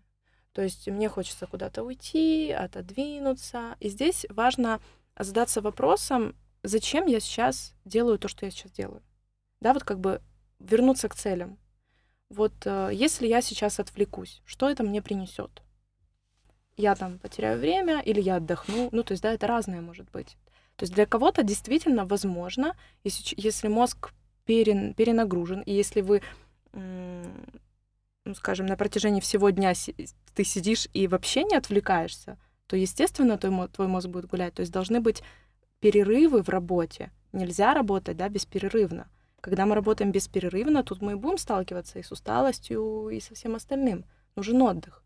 То 0.58 0.64
есть 0.64 0.88
мне 0.88 1.08
хочется 1.08 1.46
куда-то 1.46 1.84
уйти, 1.84 2.50
отодвинуться. 2.50 3.76
И 3.80 3.90
здесь 3.90 4.26
важно 4.28 4.82
задаться 5.16 5.62
вопросом, 5.62 6.36
зачем 6.64 7.06
я 7.06 7.20
сейчас 7.20 7.76
делаю 7.86 8.18
то, 8.18 8.28
что 8.28 8.44
я 8.44 8.50
сейчас 8.50 8.72
делаю. 8.72 9.04
Да, 9.62 9.72
вот 9.74 9.84
как 9.84 10.00
бы 10.00 10.20
вернуться 10.58 11.10
к 11.10 11.14
целям. 11.14 11.60
Вот 12.32 12.54
э, 12.66 12.90
если 12.92 13.28
я 13.28 13.44
сейчас 13.44 13.80
отвлекусь, 13.80 14.42
что 14.46 14.68
это 14.68 14.82
мне 14.82 15.04
принесет? 15.04 15.62
Я 16.76 16.96
там 16.96 17.20
потеряю 17.20 17.60
время 17.60 18.02
или 18.02 18.20
я 18.20 18.38
отдохну. 18.38 18.90
Ну, 18.92 19.04
то 19.04 19.12
есть, 19.12 19.22
да, 19.22 19.34
это 19.34 19.46
разное 19.46 19.82
может 19.82 20.10
быть. 20.10 20.38
То 20.76 20.86
есть 20.86 20.94
для 20.96 21.06
кого-то 21.06 21.44
действительно 21.44 22.08
возможно, 22.08 22.76
если, 23.04 23.40
если 23.40 23.68
мозг 23.68 24.12
перен, 24.44 24.96
перенагружен, 24.96 25.62
и 25.62 25.72
если 25.72 26.02
вы, 26.02 26.24
ну, 28.28 28.36
скажем, 28.36 28.66
на 28.66 28.76
протяжении 28.76 29.22
всего 29.22 29.50
дня 29.50 29.74
ты 30.36 30.44
сидишь 30.44 30.88
и 30.94 31.08
вообще 31.08 31.44
не 31.44 31.56
отвлекаешься, 31.56 32.38
то, 32.68 32.76
естественно, 32.76 33.38
твой, 33.38 33.68
твой 33.70 33.88
мозг 33.88 34.08
будет 34.10 34.28
гулять. 34.28 34.54
То 34.54 34.62
есть 34.62 34.72
должны 34.72 35.00
быть 35.00 35.24
перерывы 35.80 36.44
в 36.44 36.50
работе. 36.50 37.12
Нельзя 37.32 37.74
работать 37.74 38.18
да, 38.18 38.28
бесперерывно. 38.28 39.08
Когда 39.40 39.66
мы 39.66 39.76
работаем 39.76 40.12
бесперерывно, 40.12 40.84
тут 40.84 41.02
мы 41.02 41.14
и 41.14 41.16
будем 41.16 41.38
сталкиваться 41.38 42.00
и 42.00 42.04
с 42.04 42.12
усталостью, 42.12 43.10
и 43.10 43.20
со 43.20 43.34
всем 43.34 43.56
остальным. 43.56 44.04
Нужен 44.36 44.62
отдых. 44.62 45.04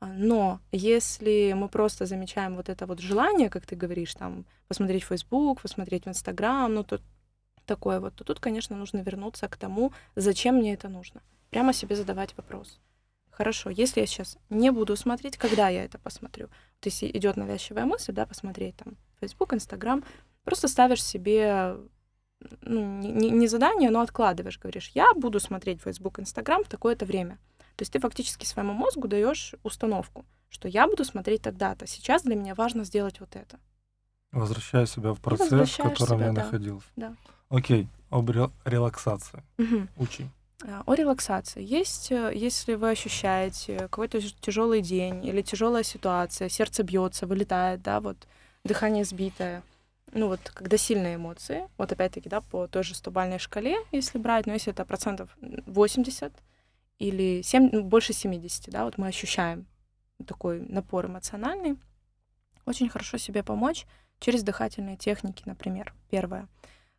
А, 0.00 0.06
но 0.06 0.60
если 0.72 1.52
мы 1.54 1.68
просто 1.68 2.06
замечаем 2.06 2.54
вот 2.56 2.68
это 2.68 2.86
вот 2.86 3.00
желание, 3.00 3.50
как 3.50 3.66
ты 3.66 3.76
говоришь, 3.76 4.14
там, 4.14 4.46
посмотреть 4.68 5.04
Facebook, 5.04 5.60
посмотреть 5.60 6.04
в 6.04 6.08
Instagram, 6.08 6.74
ну, 6.74 6.84
то 6.84 7.00
такое 7.66 8.00
вот, 8.00 8.14
то 8.14 8.24
тут, 8.24 8.40
конечно, 8.40 8.76
нужно 8.76 8.98
вернуться 9.00 9.48
к 9.48 9.56
тому, 9.56 9.92
зачем 10.16 10.56
мне 10.56 10.72
это 10.72 10.88
нужно. 10.88 11.20
Прямо 11.54 11.72
себе 11.72 11.94
задавать 11.94 12.36
вопрос. 12.36 12.80
Хорошо, 13.30 13.70
если 13.70 14.00
я 14.00 14.06
сейчас 14.06 14.38
не 14.50 14.72
буду 14.72 14.96
смотреть, 14.96 15.36
когда 15.36 15.68
я 15.68 15.84
это 15.84 16.00
посмотрю? 16.00 16.48
То 16.80 16.88
есть 16.88 17.04
идет 17.04 17.36
навязчивая 17.36 17.84
мысль, 17.84 18.12
да, 18.12 18.26
посмотреть 18.26 18.74
там 18.74 18.96
Facebook, 19.20 19.52
Instagram, 19.52 20.02
просто 20.42 20.66
ставишь 20.66 21.00
себе 21.00 21.76
ну, 22.62 22.98
не, 22.98 23.30
не 23.30 23.46
задание, 23.46 23.90
но 23.90 24.00
откладываешь, 24.00 24.58
говоришь, 24.58 24.90
я 24.96 25.14
буду 25.14 25.38
смотреть 25.38 25.80
Facebook, 25.80 26.18
Instagram 26.18 26.64
в 26.64 26.68
такое-то 26.68 27.06
время. 27.06 27.38
То 27.76 27.82
есть 27.82 27.92
ты 27.92 28.00
фактически 28.00 28.46
своему 28.46 28.72
мозгу 28.72 29.06
даешь 29.06 29.54
установку, 29.62 30.24
что 30.48 30.66
я 30.66 30.88
буду 30.88 31.04
смотреть 31.04 31.42
тогда-то. 31.42 31.86
Сейчас 31.86 32.24
для 32.24 32.34
меня 32.34 32.56
важно 32.56 32.82
сделать 32.82 33.20
вот 33.20 33.36
это. 33.36 33.60
Возвращаю 34.32 34.88
себя 34.88 35.12
в 35.12 35.20
процесс, 35.20 35.70
в 35.70 35.76
котором 35.76 36.18
себя, 36.18 36.26
я 36.26 36.32
да. 36.32 36.42
находился. 36.42 36.88
Да. 36.96 37.14
Окей, 37.48 37.86
об 38.10 38.28
релаксации. 38.64 39.44
Угу. 39.56 39.86
Учи. 39.98 40.28
А, 40.62 40.82
о 40.86 40.94
релаксации. 40.94 41.62
Есть, 41.62 42.12
э, 42.12 42.32
если 42.34 42.74
вы 42.74 42.90
ощущаете 42.90 43.78
какой-то 43.78 44.20
тяжелый 44.20 44.80
день 44.80 45.24
или 45.26 45.42
тяжелая 45.42 45.82
ситуация, 45.82 46.48
сердце 46.48 46.82
бьется, 46.82 47.26
вылетает, 47.26 47.82
да, 47.82 48.00
вот 48.00 48.16
дыхание 48.62 49.04
сбитое, 49.04 49.62
ну 50.12 50.28
вот 50.28 50.40
когда 50.54 50.76
сильные 50.76 51.16
эмоции, 51.16 51.68
вот 51.76 51.92
опять-таки, 51.92 52.28
да, 52.28 52.40
по 52.40 52.66
той 52.68 52.84
же 52.84 52.94
100 52.94 53.38
шкале, 53.38 53.76
если 53.92 54.18
брать, 54.18 54.46
но 54.46 54.52
если 54.52 54.72
это 54.72 54.84
процентов 54.84 55.36
80, 55.40 56.32
или 56.98 57.42
7, 57.42 57.70
ну, 57.72 57.82
больше 57.82 58.12
70, 58.12 58.70
да, 58.70 58.84
вот 58.84 58.96
мы 58.96 59.08
ощущаем 59.08 59.66
такой 60.26 60.60
напор 60.60 61.06
эмоциональный, 61.06 61.76
очень 62.66 62.88
хорошо 62.88 63.18
себе 63.18 63.42
помочь 63.42 63.86
через 64.20 64.42
дыхательные 64.42 64.96
техники, 64.96 65.42
например. 65.44 65.92
Первое. 66.10 66.48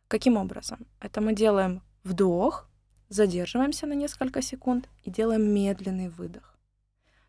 Каким 0.06 0.36
образом? 0.36 0.86
Это 1.00 1.20
мы 1.20 1.34
делаем 1.34 1.82
вдох, 2.04 2.68
задерживаемся 3.08 3.86
на 3.86 3.92
несколько 3.94 4.42
секунд 4.42 4.88
и 5.04 5.10
делаем 5.10 5.42
медленный 5.42 6.08
выдох. 6.08 6.58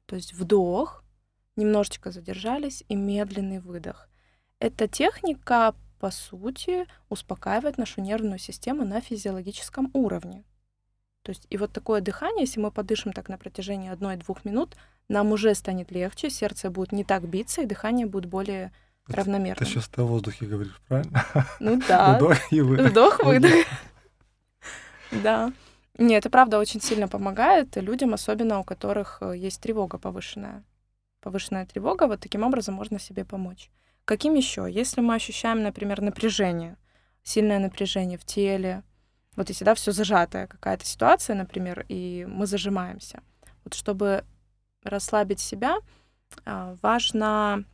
То 0.05 0.15
есть 0.15 0.33
вдох, 0.33 1.03
немножечко 1.55 2.11
задержались 2.11 2.83
и 2.87 2.95
медленный 2.95 3.59
выдох. 3.59 4.09
Эта 4.59 4.87
техника, 4.87 5.75
по 5.99 6.11
сути, 6.11 6.87
успокаивает 7.09 7.77
нашу 7.77 8.01
нервную 8.01 8.39
систему 8.39 8.85
на 8.85 9.01
физиологическом 9.01 9.91
уровне. 9.93 10.43
То 11.23 11.31
есть 11.31 11.45
и 11.49 11.57
вот 11.57 11.73
такое 11.73 11.99
дыхание, 11.99 12.45
если 12.45 12.59
мы 12.59 12.71
подышим 12.71 13.11
так 13.11 13.27
на 13.27 13.37
протяжении 13.37 13.89
одной-двух 13.89 14.45
минут, 14.45 14.77
нам 15.09 15.31
уже 15.31 15.53
станет 15.55 15.91
легче, 15.91 16.29
сердце 16.29 16.69
будет 16.69 16.91
не 16.91 17.03
так 17.03 17.27
биться, 17.27 17.61
и 17.61 17.65
дыхание 17.65 18.05
будет 18.05 18.27
более 18.27 18.71
равномерным. 19.07 19.57
Ты 19.57 19.65
сейчас 19.65 19.89
о 19.97 20.03
воздухе 20.03 20.45
говоришь, 20.45 20.79
правильно? 20.87 21.25
Ну 21.59 21.81
да. 21.87 22.15
Вдох 22.17 22.51
и 22.51 22.61
выдох. 22.61 22.91
Вдох, 22.91 23.23
выдох. 23.23 23.51
Да. 25.11 25.51
Нет, 25.97 26.19
это 26.25 26.29
правда 26.29 26.59
очень 26.59 26.81
сильно 26.81 27.07
помогает 27.07 27.75
людям, 27.75 28.13
особенно 28.13 28.59
у 28.59 28.63
которых 28.63 29.17
э, 29.21 29.35
есть 29.35 29.61
тревога 29.61 29.97
повышенная. 29.97 30.63
Повышенная 31.21 31.65
тревога, 31.65 32.07
вот 32.07 32.19
таким 32.19 32.43
образом 32.43 32.75
можно 32.75 32.99
себе 32.99 33.25
помочь. 33.25 33.71
Каким 34.05 34.35
еще? 34.35 34.67
Если 34.69 35.01
мы 35.01 35.15
ощущаем, 35.15 35.63
например, 35.63 36.01
напряжение, 36.01 36.77
сильное 37.23 37.59
напряжение 37.59 38.17
в 38.17 38.25
теле, 38.25 38.83
вот 39.35 39.49
если, 39.49 39.65
да, 39.65 39.75
все 39.75 39.91
зажатая 39.91 40.47
какая-то 40.47 40.85
ситуация, 40.85 41.35
например, 41.35 41.85
и 41.89 42.25
мы 42.29 42.47
зажимаемся. 42.47 43.21
Вот 43.63 43.73
чтобы 43.73 44.23
расслабить 44.83 45.39
себя, 45.39 45.77
а, 46.45 46.75
важно... 46.81 47.65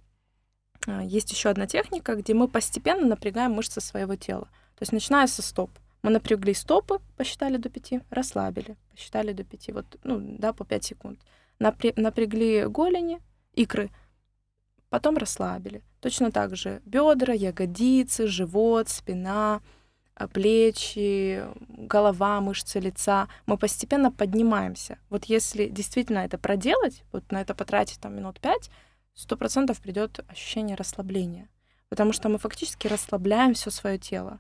А, 0.88 1.04
есть 1.04 1.32
еще 1.32 1.50
одна 1.50 1.68
техника, 1.68 2.16
где 2.16 2.34
мы 2.34 2.48
постепенно 2.48 3.06
напрягаем 3.06 3.52
мышцы 3.52 3.80
своего 3.80 4.16
тела. 4.16 4.46
То 4.76 4.82
есть 4.82 4.92
начиная 4.92 5.28
со 5.28 5.42
стоп. 5.42 5.72
Мы 6.04 6.12
напрягли 6.12 6.54
стопы, 6.54 7.00
посчитали 7.16 7.58
до 7.58 7.70
5, 7.70 8.04
расслабили, 8.10 8.76
посчитали 8.92 9.32
до 9.32 9.44
5, 9.46 9.70
вот, 9.70 9.86
ну, 10.04 10.20
да, 10.38 10.52
по 10.52 10.66
5 10.66 10.84
секунд. 10.84 11.20
Напря- 11.60 11.94
напрягли 11.96 12.66
голени, 12.68 13.22
икры, 13.54 13.90
потом 14.90 15.18
расслабили. 15.18 15.82
Точно 16.02 16.30
так 16.32 16.58
же 16.58 16.82
бедра, 16.86 17.34
ягодицы, 17.34 18.28
живот, 18.28 18.90
спина, 18.90 19.62
а, 20.16 20.28
плечи, 20.28 21.46
голова, 21.70 22.42
мышцы 22.42 22.80
лица, 22.80 23.30
мы 23.46 23.58
постепенно 23.58 24.12
поднимаемся. 24.12 25.00
Вот 25.10 25.26
если 25.26 25.68
действительно 25.68 26.20
это 26.20 26.38
проделать, 26.38 27.04
вот 27.14 27.32
на 27.32 27.40
это 27.40 27.56
потратить 27.56 28.02
там 28.02 28.16
минут 28.16 28.42
пять, 28.42 28.70
сто 29.14 29.38
процентов 29.38 29.80
придет 29.80 30.20
ощущение 30.28 30.76
расслабления, 30.76 31.48
потому 31.88 32.12
что 32.12 32.28
мы 32.28 32.38
фактически 32.40 32.88
расслабляем 32.88 33.54
все 33.54 33.72
свое 33.72 33.98
тело, 33.98 34.40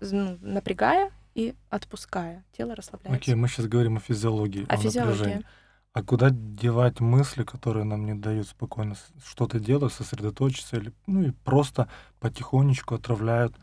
ну, 0.00 0.38
напрягая 0.40 1.10
и 1.34 1.54
отпуская. 1.68 2.44
Тело 2.56 2.74
расслабляется. 2.74 3.16
Окей, 3.16 3.34
okay, 3.34 3.36
мы 3.36 3.48
сейчас 3.48 3.66
говорим 3.66 3.96
о 3.96 4.00
физиологии. 4.00 4.64
О, 4.68 4.74
о 4.74 4.76
физиологии. 4.76 5.10
Напряжении. 5.10 5.46
А 5.92 6.02
куда 6.04 6.30
девать 6.30 7.00
мысли, 7.00 7.42
которые 7.42 7.84
нам 7.84 8.06
не 8.06 8.14
дают 8.14 8.46
спокойно 8.46 8.94
что-то 9.26 9.58
делать, 9.58 9.92
сосредоточиться 9.92 10.76
или 10.76 10.92
ну 11.06 11.22
и 11.22 11.30
просто 11.30 11.88
потихонечку 12.20 12.94
отравляют 12.94 13.54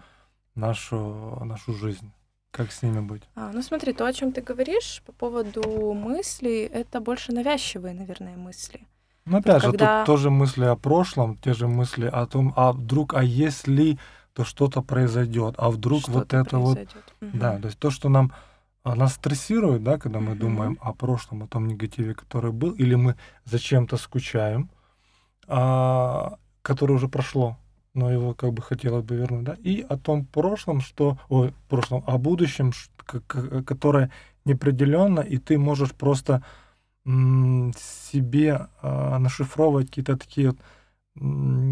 нашу, 0.55 1.41
нашу 1.45 1.73
жизнь? 1.73 2.11
Как 2.51 2.71
с 2.71 2.81
ними 2.81 2.99
быть? 2.99 3.23
А, 3.35 3.51
ну 3.53 3.61
смотри, 3.61 3.93
то, 3.93 4.05
о 4.05 4.13
чем 4.13 4.31
ты 4.33 4.41
говоришь 4.41 5.03
по 5.05 5.11
поводу 5.11 5.93
мыслей, 5.93 6.63
это 6.63 6.99
больше 6.99 7.31
навязчивые, 7.31 7.93
наверное, 7.93 8.35
мысли. 8.35 8.87
Ну, 9.25 9.37
опять 9.37 9.55
вот 9.55 9.63
же, 9.63 9.71
когда... 9.71 9.99
тут 9.99 10.05
тоже 10.07 10.29
мысли 10.29 10.65
о 10.65 10.75
прошлом, 10.75 11.37
те 11.37 11.53
же 11.53 11.67
мысли 11.67 12.07
о 12.07 12.25
том, 12.25 12.53
а 12.55 12.71
вдруг, 12.71 13.13
а 13.13 13.23
если 13.23 13.99
то 14.37 14.43
что-то 14.43 14.83
произойдет, 14.83 15.55
а 15.57 15.71
вдруг 15.71 16.01
что 16.01 16.11
вот 16.11 16.31
это 16.31 16.43
произойдет. 16.43 16.91
вот, 16.93 17.29
угу. 17.29 17.37
да, 17.39 17.59
то 17.59 17.65
есть 17.65 17.79
то, 17.79 17.89
что 17.89 18.07
нам 18.07 18.31
нас 18.85 19.15
стрессирует, 19.15 19.83
да, 19.83 19.97
когда 19.97 20.19
мы 20.19 20.31
Мгм. 20.31 20.39
думаем 20.39 20.77
о 20.79 20.93
прошлом, 20.93 21.41
о 21.41 21.47
том 21.47 21.67
негативе, 21.67 22.13
который 22.13 22.51
был, 22.51 22.69
или 22.69 22.93
мы 22.93 23.15
зачем-то 23.45 23.97
скучаем, 23.97 24.69
а, 25.47 26.37
которое 26.61 26.93
уже 26.93 27.07
прошло, 27.07 27.57
но 27.95 28.11
его 28.11 28.35
как 28.35 28.53
бы 28.53 28.61
хотелось 28.61 29.03
бы 29.03 29.15
вернуть, 29.15 29.43
да, 29.43 29.55
и 29.63 29.81
о 29.81 29.97
том 29.97 30.23
прошлом, 30.23 30.81
что, 30.81 31.17
ой, 31.29 31.51
прошлом, 31.67 32.03
о 32.05 32.19
будущем, 32.19 32.73
которое 33.65 34.11
неопределенно, 34.45 35.21
и 35.21 35.37
ты 35.39 35.57
можешь 35.57 35.93
просто 35.93 36.43
себе 37.07 38.67
а, 38.83 39.17
нашифровывать 39.17 39.87
какие-то 39.87 40.15
такие, 40.15 40.49
вот, 40.49 40.59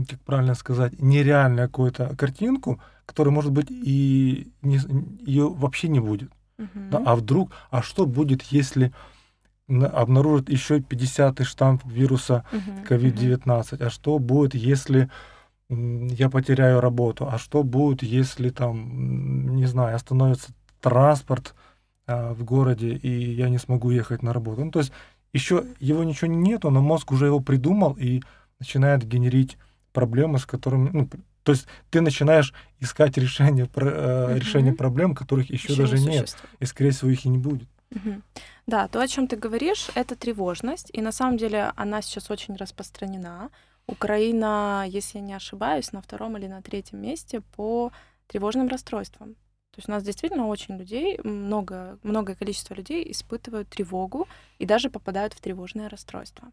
как 0.10 0.20
правильно 0.22 0.56
сказать, 0.56 1.02
нереальную 1.02 1.68
какую-то 1.68 2.16
картинку, 2.16 2.80
которая, 3.06 3.34
может 3.34 3.52
быть, 3.52 3.68
и 3.70 4.52
ее 4.64 5.50
вообще 5.50 5.88
не 5.88 6.00
будет. 6.00 6.32
Мгм. 6.58 6.90
Да, 6.90 7.02
а 7.06 7.16
вдруг, 7.16 7.52
а 7.70 7.82
что 7.82 8.06
будет, 8.06 8.42
если 8.44 8.94
на- 9.68 9.88
обнаружат 9.88 10.50
еще 10.50 10.80
50-й 10.80 11.44
штамп 11.44 11.86
вируса. 11.86 12.46
Мгм. 12.52 12.84
COVID-19? 12.88 13.82
А 13.82 13.90
что 13.90 14.20
будет, 14.20 14.56
если 14.56 15.10
я 15.70 16.30
потеряю 16.30 16.80
работу? 16.80 17.28
А 17.28 17.38
что 17.38 17.64
будет, 17.64 18.04
если 18.04 18.50
там, 18.50 19.56
не 19.56 19.66
знаю, 19.66 19.96
остановится 19.96 20.52
транспорт 20.80 21.56
а, 22.08 22.34
в 22.34 22.44
городе, 22.44 22.94
и 22.94 23.34
я 23.34 23.50
не 23.50 23.58
смогу 23.58 23.90
ехать 23.90 24.22
на 24.22 24.34
работу? 24.34 24.64
Ну, 24.66 24.72
то 24.72 24.80
есть 24.80 24.92
еще 25.34 25.66
его 25.80 26.04
ничего 26.04 26.32
нету, 26.32 26.70
но 26.70 26.82
мозг 26.82 27.12
уже 27.12 27.26
его 27.26 27.40
придумал 27.40 27.94
и 28.00 28.22
начинает 28.66 29.08
генерить 29.08 29.58
проблемы, 29.94 30.40
с 30.40 30.46
которыми... 30.46 30.90
Ну, 30.92 31.10
то 31.44 31.52
есть 31.52 31.68
ты 31.92 32.02
начинаешь 32.02 32.54
искать 32.80 33.18
решение, 33.18 33.70
э, 33.76 34.40
решение 34.40 34.74
проблем, 34.74 35.14
которых 35.14 35.52
еще 35.52 35.74
Ещё 35.74 35.84
не 35.84 35.90
даже 35.90 36.00
нет. 36.00 36.28
существует. 36.28 36.56
И, 36.60 36.66
скорее 36.66 36.90
всего, 36.90 37.12
их 37.12 37.26
и 37.26 37.30
не 37.30 37.38
будет. 37.38 37.70
Мгм. 37.92 38.24
Да, 38.68 38.88
то, 38.88 39.00
о 39.00 39.08
чем 39.08 39.28
ты 39.28 39.36
говоришь, 39.38 39.90
это 39.96 40.16
тревожность, 40.16 40.90
и 40.92 41.02
на 41.02 41.12
самом 41.12 41.38
деле 41.38 41.72
она 41.76 42.02
сейчас 42.02 42.32
очень 42.32 42.56
распространена. 42.56 43.50
Украина, 43.88 44.86
если 44.88 45.20
я 45.20 45.24
не 45.24 45.36
ошибаюсь, 45.36 45.92
на 45.94 46.02
втором 46.02 46.36
или 46.38 46.48
на 46.48 46.62
третьем 46.62 47.02
месте 47.02 47.42
по 47.56 47.92
тревожным 48.28 48.68
расстройствам. 48.68 49.36
То 49.76 49.80
есть 49.80 49.90
у 49.90 49.92
нас 49.92 50.04
действительно 50.04 50.48
очень 50.48 50.78
людей, 50.78 51.20
много, 51.24 52.00
многое 52.02 52.36
количество 52.36 52.74
людей 52.74 53.12
испытывают 53.12 53.70
тревогу 53.70 54.28
и 54.58 54.66
даже 54.66 54.90
попадают 54.90 55.34
в 55.34 55.42
тревожное 55.42 55.90
расстройство. 55.90 56.52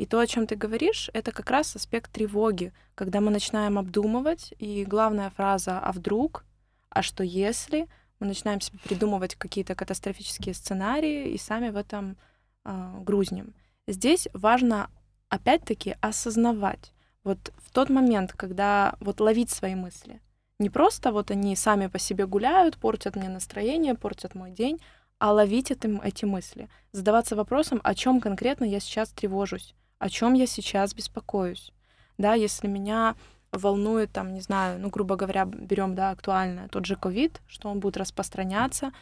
И 0.00 0.06
то, 0.06 0.18
о 0.18 0.26
чем 0.26 0.46
ты 0.46 0.56
говоришь, 0.56 1.10
это 1.12 1.30
как 1.30 1.50
раз 1.50 1.76
аспект 1.76 2.10
тревоги, 2.10 2.72
когда 2.94 3.20
мы 3.20 3.30
начинаем 3.30 3.78
обдумывать, 3.78 4.54
и 4.58 4.86
главная 4.86 5.28
фраза 5.28 5.78
«а 5.78 5.92
вдруг?», 5.92 6.46
«а 6.88 7.02
что 7.02 7.22
если?», 7.22 7.86
мы 8.18 8.26
начинаем 8.26 8.62
себе 8.62 8.78
придумывать 8.82 9.34
какие-то 9.34 9.74
катастрофические 9.74 10.54
сценарии 10.54 11.28
и 11.28 11.36
сами 11.36 11.68
в 11.68 11.76
этом 11.76 12.16
а, 12.64 12.98
грузнем. 13.00 13.52
Здесь 13.86 14.26
важно 14.32 14.88
опять-таки 15.28 15.96
осознавать 16.00 16.94
вот 17.22 17.52
в 17.58 17.70
тот 17.70 17.90
момент, 17.90 18.32
когда 18.32 18.94
вот 19.00 19.20
ловить 19.20 19.50
свои 19.50 19.74
мысли. 19.74 20.22
Не 20.58 20.70
просто 20.70 21.12
вот 21.12 21.30
они 21.30 21.54
сами 21.56 21.88
по 21.88 21.98
себе 21.98 22.26
гуляют, 22.26 22.78
портят 22.78 23.16
мне 23.16 23.28
настроение, 23.28 23.94
портят 23.94 24.34
мой 24.34 24.50
день, 24.50 24.80
а 25.18 25.34
ловить 25.34 25.70
этим, 25.70 26.00
эти 26.00 26.24
мысли. 26.24 26.70
Задаваться 26.92 27.36
вопросом, 27.36 27.82
о 27.84 27.94
чем 27.94 28.22
конкретно 28.22 28.64
я 28.64 28.80
сейчас 28.80 29.10
тревожусь, 29.10 29.74
о 30.00 30.08
чем 30.08 30.34
я 30.34 30.46
сейчас 30.46 30.94
беспокоюсь. 30.94 31.70
Да, 32.18 32.34
если 32.34 32.66
меня 32.66 33.14
волнует, 33.52 34.10
там, 34.10 34.32
не 34.32 34.40
знаю, 34.40 34.80
ну, 34.80 34.88
грубо 34.88 35.16
говоря, 35.16 35.44
берем, 35.44 35.94
да, 35.94 36.10
актуальное, 36.10 36.68
тот 36.68 36.86
же 36.86 36.96
ковид, 36.96 37.40
что 37.46 37.68
он 37.68 37.80
будет 37.80 37.96
распространяться, 37.96 38.92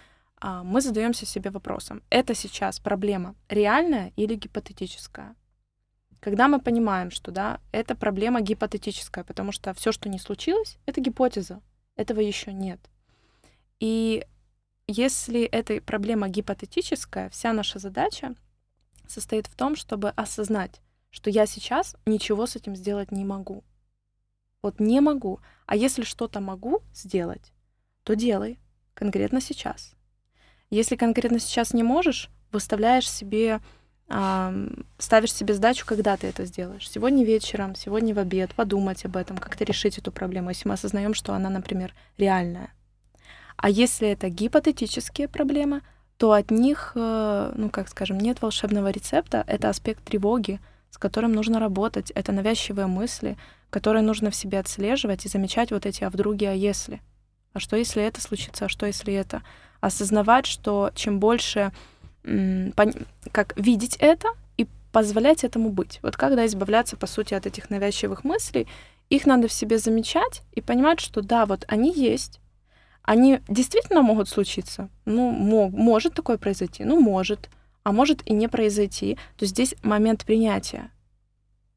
а, 0.40 0.62
мы 0.62 0.80
задаемся 0.80 1.24
себе 1.24 1.50
вопросом, 1.50 2.02
это 2.10 2.34
сейчас 2.34 2.80
проблема 2.80 3.34
реальная 3.48 4.12
или 4.16 4.34
гипотетическая? 4.34 5.34
Когда 6.20 6.48
мы 6.48 6.60
понимаем, 6.60 7.10
что, 7.10 7.30
да, 7.30 7.60
это 7.70 7.94
проблема 7.94 8.40
гипотетическая, 8.40 9.24
потому 9.24 9.52
что 9.52 9.72
все, 9.74 9.92
что 9.92 10.08
не 10.08 10.18
случилось, 10.18 10.78
это 10.86 11.00
гипотеза, 11.00 11.60
этого 11.96 12.20
еще 12.20 12.52
нет. 12.52 12.80
И 13.78 14.26
если 14.88 15.42
эта 15.42 15.80
проблема 15.80 16.28
гипотетическая, 16.28 17.28
вся 17.30 17.52
наша 17.52 17.78
задача 17.78 18.34
состоит 19.06 19.46
в 19.46 19.54
том, 19.54 19.76
чтобы 19.76 20.10
осознать, 20.10 20.80
что 21.10 21.30
я 21.30 21.46
сейчас 21.46 21.96
ничего 22.06 22.46
с 22.46 22.56
этим 22.56 22.76
сделать 22.76 23.12
не 23.12 23.24
могу. 23.24 23.64
Вот 24.62 24.80
не 24.80 25.00
могу. 25.00 25.40
А 25.66 25.76
если 25.76 26.02
что-то 26.02 26.40
могу 26.40 26.82
сделать, 26.92 27.52
то 28.02 28.14
делай 28.14 28.58
конкретно 28.94 29.40
сейчас. 29.40 29.94
Если 30.70 30.96
конкретно 30.96 31.38
сейчас 31.38 31.72
не 31.72 31.82
можешь, 31.82 32.30
выставляешь 32.52 33.10
себе, 33.10 33.60
ам, 34.08 34.86
ставишь 34.98 35.32
себе 35.32 35.54
задачу, 35.54 35.86
когда 35.86 36.16
ты 36.16 36.26
это 36.26 36.44
сделаешь. 36.44 36.88
Сегодня 36.88 37.24
вечером, 37.24 37.74
сегодня 37.74 38.14
в 38.14 38.18
обед, 38.18 38.54
подумать 38.54 39.04
об 39.04 39.16
этом, 39.16 39.38
как-то 39.38 39.64
решить 39.64 39.98
эту 39.98 40.12
проблему, 40.12 40.50
если 40.50 40.68
мы 40.68 40.74
осознаем, 40.74 41.14
что 41.14 41.32
она, 41.32 41.48
например, 41.48 41.94
реальная. 42.16 42.72
А 43.56 43.70
если 43.70 44.08
это 44.08 44.28
гипотетические 44.28 45.28
проблемы, 45.28 45.82
то 46.16 46.32
от 46.32 46.50
них, 46.50 46.92
э, 46.94 47.52
ну, 47.56 47.70
как 47.70 47.88
скажем, 47.88 48.18
нет 48.18 48.42
волшебного 48.42 48.90
рецепта. 48.90 49.44
Это 49.46 49.68
аспект 49.68 50.04
тревоги, 50.04 50.60
с 50.98 51.00
которым 51.00 51.32
нужно 51.32 51.60
работать. 51.60 52.10
Это 52.10 52.32
навязчивые 52.32 52.88
мысли, 52.88 53.36
которые 53.70 54.02
нужно 54.02 54.32
в 54.32 54.34
себе 54.34 54.58
отслеживать 54.58 55.24
и 55.24 55.28
замечать 55.28 55.70
вот 55.70 55.86
эти 55.86 56.02
«а 56.02 56.10
вдруг, 56.10 56.42
а 56.42 56.52
если?». 56.52 57.00
А 57.52 57.60
что, 57.60 57.76
если 57.76 58.02
это 58.02 58.20
случится? 58.20 58.64
А 58.64 58.68
что, 58.68 58.84
если 58.84 59.14
это? 59.14 59.42
Осознавать, 59.80 60.46
что 60.46 60.90
чем 60.96 61.20
больше 61.20 61.70
как 62.24 63.56
видеть 63.56 63.96
это 64.00 64.28
и 64.56 64.66
позволять 64.92 65.44
этому 65.44 65.70
быть. 65.70 66.00
Вот 66.02 66.16
когда 66.16 66.44
избавляться, 66.46 66.96
по 66.96 67.06
сути, 67.06 67.34
от 67.34 67.46
этих 67.46 67.70
навязчивых 67.70 68.24
мыслей, 68.24 68.66
их 69.08 69.24
надо 69.24 69.46
в 69.46 69.52
себе 69.52 69.78
замечать 69.78 70.42
и 70.52 70.60
понимать, 70.60 70.98
что 70.98 71.22
да, 71.22 71.46
вот 71.46 71.64
они 71.68 71.92
есть, 71.94 72.40
они 73.02 73.40
действительно 73.46 74.02
могут 74.02 74.28
случиться. 74.28 74.88
Ну, 75.04 75.30
мо- 75.30 75.70
может 75.70 76.14
такое 76.14 76.38
произойти, 76.38 76.82
ну, 76.84 77.00
может, 77.00 77.48
а 77.88 77.92
может 77.92 78.20
и 78.26 78.34
не 78.34 78.48
произойти. 78.48 79.16
То 79.38 79.46
здесь 79.46 79.74
момент 79.82 80.26
принятия. 80.26 80.90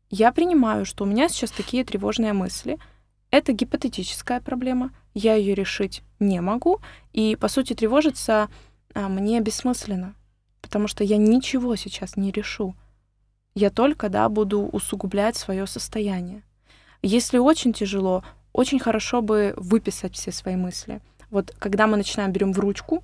Я 0.10 0.34
принимаю, 0.34 0.86
что 0.86 1.06
у 1.06 1.08
меня 1.08 1.30
сейчас 1.30 1.52
такие 1.52 1.86
тревожные 1.86 2.34
мысли. 2.34 2.78
Это 3.30 3.54
гипотетическая 3.54 4.42
проблема, 4.42 4.92
я 5.14 5.36
ее 5.36 5.56
решить 5.56 6.04
не 6.20 6.42
могу, 6.42 6.82
и, 7.14 7.38
по 7.38 7.48
сути, 7.48 7.76
тревожиться 7.76 8.50
а, 8.94 9.08
мне 9.08 9.40
бессмысленно, 9.40 10.14
потому 10.62 10.90
что 10.90 11.06
я 11.06 11.16
ничего 11.16 11.78
сейчас 11.78 12.18
не 12.18 12.30
решу. 12.30 12.76
Я 13.56 13.70
только, 13.70 14.10
да, 14.10 14.28
буду 14.28 14.64
усугублять 14.64 15.38
свое 15.38 15.66
состояние. 15.66 16.44
Если 17.02 17.38
очень 17.38 17.72
тяжело, 17.72 18.26
очень 18.52 18.80
хорошо 18.80 19.22
бы 19.22 19.54
выписать 19.56 20.16
все 20.16 20.34
свои 20.34 20.58
мысли. 20.58 21.00
Вот 21.30 21.56
когда 21.58 21.88
мы 21.88 21.96
начинаем 21.96 22.34
берем 22.34 22.52
в 22.52 22.60
ручку, 22.60 23.02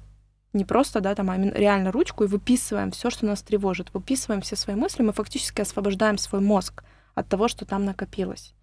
не 0.54 0.66
просто, 0.66 1.02
да, 1.02 1.16
там, 1.16 1.30
а 1.30 1.38
реально 1.38 1.92
ручку 1.92 2.24
и 2.24 2.28
выписываем 2.28 2.92
все, 2.92 3.10
что 3.10 3.26
нас 3.26 3.42
тревожит, 3.42 3.94
выписываем 3.94 4.42
все 4.42 4.56
свои 4.56 4.76
мысли, 4.76 5.04
мы 5.04 5.14
фактически 5.14 5.62
освобождаем 5.62 6.18
свой 6.18 6.42
мозг 6.42 6.84
от 7.16 7.28
того, 7.28 7.48
что 7.48 7.66
там 7.66 7.86
накопилось. 7.86 8.54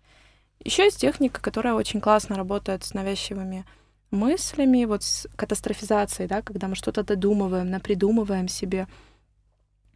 Еще 0.60 0.84
есть 0.84 1.00
техника, 1.00 1.40
которая 1.40 1.74
очень 1.74 2.00
классно 2.00 2.36
работает 2.36 2.84
с 2.84 2.94
навязчивыми 2.94 3.66
мыслями, 4.10 4.84
вот 4.84 5.02
с 5.02 5.28
катастрофизацией, 5.36 6.28
да, 6.28 6.40
когда 6.42 6.68
мы 6.68 6.74
что-то 6.74 7.02
додумываем, 7.02 7.70
напридумываем 7.70 8.48
себе. 8.48 8.86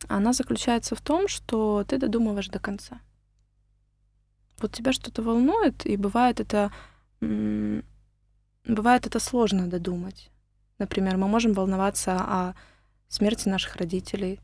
Она 0.09 0.33
заключается 0.33 0.95
в 0.95 1.01
том, 1.01 1.29
что 1.29 1.85
ты 1.85 1.99
додумываешь 1.99 2.49
до 2.49 2.59
конца. 2.59 3.01
Вот 4.61 4.73
тебя 4.73 4.93
что-то 4.93 5.23
волнует, 5.23 5.87
и 5.87 5.97
бывает 5.97 6.41
это 6.41 6.71
бывает 7.21 9.07
это 9.07 9.19
сложно 9.19 9.67
додумать. 9.67 10.31
Например, 10.79 11.17
мы 11.17 11.29
можем 11.29 11.53
волноваться 11.53 12.17
о 12.17 12.55
смерти 13.09 13.49
наших 13.49 13.77
родителей 13.77 14.41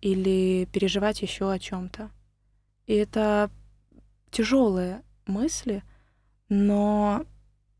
или 0.00 0.66
переживать 0.72 1.22
еще 1.22 1.50
о 1.50 1.58
чем-то. 1.58 2.10
И 2.86 2.94
это 2.94 3.50
тяжелые 4.30 5.02
мысли, 5.26 5.82
но 6.48 7.24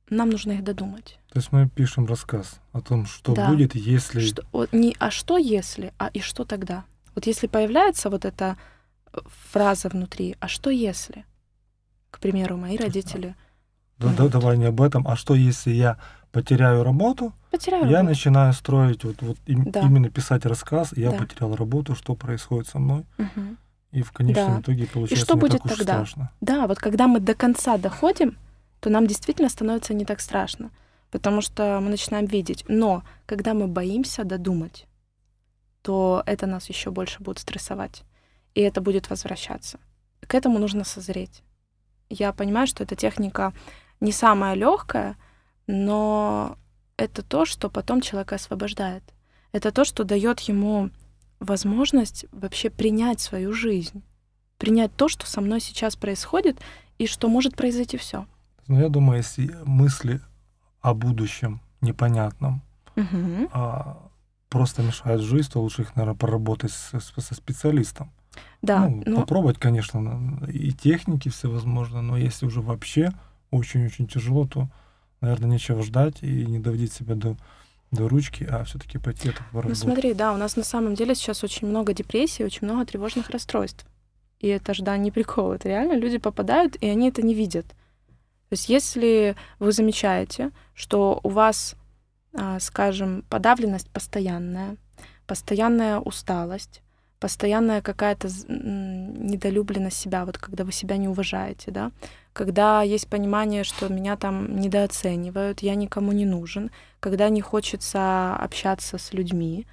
нам 0.09 0.31
нужно 0.31 0.53
их 0.53 0.65
додумать. 0.65 1.19
То 1.33 1.39
есть 1.39 1.53
мы 1.53 1.69
пишем 1.69 2.07
рассказ 2.07 2.61
о 2.73 2.81
том, 2.81 3.07
что 3.07 3.35
Да. 3.35 3.49
будет, 3.49 3.75
если... 3.75 4.21
Что, 4.21 4.43
не 4.73 4.97
а 4.99 5.11
что 5.11 5.37
если, 5.37 5.93
а 5.99 6.09
и 6.09 6.21
что 6.21 6.45
тогда. 6.45 6.85
Вот 7.15 7.27
если 7.27 7.47
появляется 7.47 8.11
вот 8.11 8.25
эта 8.25 8.57
э, 9.13 9.19
фраза 9.53 9.89
внутри, 9.89 10.37
а 10.41 10.49
что 10.49 10.71
если? 10.71 11.25
К 12.11 12.21
примеру, 12.21 12.57
мои 12.57 12.77
родители 12.77 13.35
Да, 13.99 14.13
да, 14.17 14.29
давай 14.29 14.59
не 14.59 14.67
об 14.67 14.81
этом. 14.81 15.07
А 15.09 15.17
что, 15.17 15.35
если 15.35 15.71
я 15.71 15.99
потеряю 16.41 16.83
работу? 16.85 17.33
потеряю 17.51 17.85
Я 17.87 17.91
работу. 17.99 18.09
начинаю 18.11 18.53
строить, 18.53 19.05
вот, 19.05 19.23
вот 19.23 19.37
им- 19.47 19.71
Да. 19.71 19.81
именно 19.81 20.11
писать 20.11 20.45
рассказ. 20.47 20.93
Я 20.97 21.11
Да. 21.11 21.19
потерял 21.19 21.55
работу, 21.57 21.95
что 21.95 22.15
происходит 22.15 22.69
со 22.69 22.79
мной. 22.79 23.05
Мгм. 23.19 23.57
И 23.93 24.03
в 24.03 24.13
конечном 24.13 24.55
Да. 24.57 24.61
итоге 24.61 24.87
получается 24.87 25.25
что 25.25 25.35
не 25.35 25.41
будет 25.41 25.63
так 25.63 25.73
уж 25.73 25.79
тогда? 25.79 25.93
страшно. 25.95 26.31
Да, 26.41 26.67
вот 26.67 26.79
когда 26.79 27.07
мы 27.07 27.21
до 27.21 27.35
конца 27.35 27.79
доходим, 27.79 28.37
то 28.81 28.91
нам 28.91 29.07
действительно 29.07 29.49
становится 29.49 29.95
не 29.95 30.05
так 30.05 30.21
страшно. 30.21 30.71
потому 31.13 31.41
что 31.41 31.79
мы 31.81 31.89
начинаем 31.91 32.27
видеть. 32.27 32.65
Но 32.69 33.03
когда 33.27 33.55
мы 33.55 33.69
боимся 33.69 34.25
додумать, 34.25 34.87
то 35.83 36.23
это 36.27 36.47
нас 36.47 36.69
еще 36.69 36.91
больше 36.91 37.23
будет 37.23 37.39
стрессовать, 37.39 38.03
и 38.55 38.61
это 38.61 38.81
будет 38.81 39.09
возвращаться. 39.09 39.79
К 40.27 40.35
этому 40.35 40.59
нужно 40.59 40.85
созреть. 40.85 41.43
Я 42.11 42.33
понимаю, 42.33 42.67
что 42.67 42.83
эта 42.83 42.97
техника 42.97 43.53
не 44.01 44.13
самая 44.13 44.55
легкая, 44.57 45.17
но 45.67 46.59
это 46.97 47.23
то, 47.23 47.45
что 47.45 47.69
потом 47.69 48.01
человека 48.01 48.37
освобождает. 48.37 49.03
Это 49.53 49.73
то, 49.73 49.85
что 49.85 50.05
дает 50.05 50.41
ему 50.41 50.91
возможность 51.41 52.27
вообще 52.33 52.71
принять 52.71 53.21
свою 53.21 53.53
жизнь, 53.53 54.03
принять 54.59 54.95
то, 54.97 55.09
что 55.09 55.27
со 55.27 55.41
мной 55.41 55.61
сейчас 55.61 55.97
происходит, 55.97 56.59
и 56.99 57.07
что 57.07 57.29
может 57.29 57.57
произойти 57.57 57.97
все. 57.97 58.27
Ну, 58.67 58.81
я 58.81 58.89
думаю, 58.89 59.19
если 59.19 59.55
мысли 59.65 60.21
о 60.81 60.95
будущем 60.95 61.61
непонятном 61.81 62.63
Угу. 62.97 63.51
а, 63.53 64.09
просто 64.49 64.83
мешают 64.83 65.23
жизнь, 65.23 65.51
то 65.53 65.61
лучше 65.61 65.83
их, 65.83 65.97
наверное, 65.97 66.17
поработать 66.17 66.73
со, 66.73 66.99
со 66.99 67.35
специалистом. 67.35 68.11
Да, 68.63 68.89
ну, 68.89 69.03
ну, 69.07 69.17
попробовать, 69.21 69.59
конечно, 69.59 70.43
и 70.49 70.73
техники 70.73 71.29
всевозможные, 71.29 72.03
но 72.03 72.17
если 72.17 72.47
уже 72.47 72.61
вообще 72.61 73.13
очень-очень 73.51 74.07
тяжело, 74.07 74.47
то, 74.47 74.69
наверное, 75.21 75.51
нечего 75.51 75.83
ждать 75.83 76.23
и 76.23 76.47
не 76.47 76.59
доводить 76.59 76.93
себя 76.93 77.15
до, 77.15 77.37
до 77.91 78.09
ручки, 78.09 78.45
а 78.45 78.65
все-таки 78.65 78.99
пойти 78.99 79.29
это 79.31 79.41
ну 79.41 79.53
поработать. 79.53 79.79
смотри, 79.79 80.15
да, 80.15 80.33
у 80.33 80.37
нас 80.37 80.57
на 80.57 80.65
самом 80.65 80.95
деле 80.95 81.15
сейчас 81.15 81.45
очень 81.45 81.67
много 81.67 81.93
депрессий, 81.93 82.45
очень 82.45 82.67
много 82.67 82.85
тревожных 82.85 83.31
расстройств. 83.31 83.87
И 84.41 84.49
это 84.49 84.75
же, 84.75 84.83
да, 84.83 84.97
не 84.97 85.11
прикол. 85.11 85.53
Это 85.53 85.69
реально 85.69 85.97
люди 85.97 86.19
попадают, 86.19 86.77
и 86.77 86.89
они 86.89 87.09
это 87.09 87.23
не 87.23 87.35
видят. 87.35 87.67
То 87.67 88.53
есть 88.53 88.69
если 88.69 89.35
вы 89.59 89.73
замечаете, 89.73 90.53
что 90.75 91.21
у 91.23 91.31
вас, 91.31 91.75
а, 92.33 92.61
скажем, 92.61 93.25
подавленность 93.29 93.91
постоянная, 93.91 94.77
постоянная 95.27 95.99
усталость, 95.99 96.83
постоянная 97.19 97.83
какая-то 97.83 98.29
недолюбленность 98.49 99.99
себя, 99.99 100.25
вот 100.25 100.39
когда 100.39 100.65
вы 100.65 100.73
себя 100.73 100.97
не 100.97 101.09
уважаете, 101.09 101.71
да, 101.71 101.91
когда 102.37 102.83
есть 102.83 103.09
понимание, 103.09 103.65
что 103.65 103.89
меня 103.89 104.15
там 104.19 104.61
недооценивают, 104.61 105.61
я 105.61 105.75
никому 105.75 106.13
не 106.13 106.27
нужен, 106.27 106.71
когда 107.01 107.31
не 107.31 107.41
хочется 107.41 108.37
общаться 108.37 108.99
с 108.99 109.15
людьми, 109.15 109.67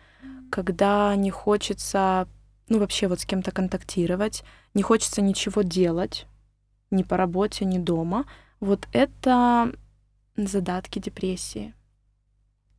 когда 0.49 1.13
не 1.17 1.29
хочется, 1.29 2.25
ну, 2.69 2.79
вообще 2.79 3.09
вот 3.09 3.19
с 3.19 3.25
кем-то 3.25 3.51
контактировать, 3.51 4.45
не 4.73 4.81
хочется 4.81 5.21
ничего 5.21 5.61
делать, 5.61 6.25
ни 6.89 7.03
по 7.03 7.17
работе, 7.17 7.65
ни 7.65 7.79
дома, 7.79 8.25
вот 8.61 8.87
это 8.93 9.73
задатки 10.37 10.99
депрессии. 10.99 11.73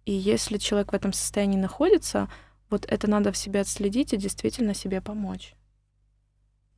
И 0.06 0.12
если 0.12 0.56
человек 0.56 0.92
в 0.92 0.96
этом 0.96 1.12
состоянии 1.12 1.58
находится, 1.58 2.30
вот 2.70 2.86
это 2.86 3.10
надо 3.10 3.32
в 3.32 3.36
себе 3.36 3.60
отследить 3.60 4.14
и 4.14 4.16
действительно 4.16 4.72
себе 4.72 5.02
помочь. 5.02 5.54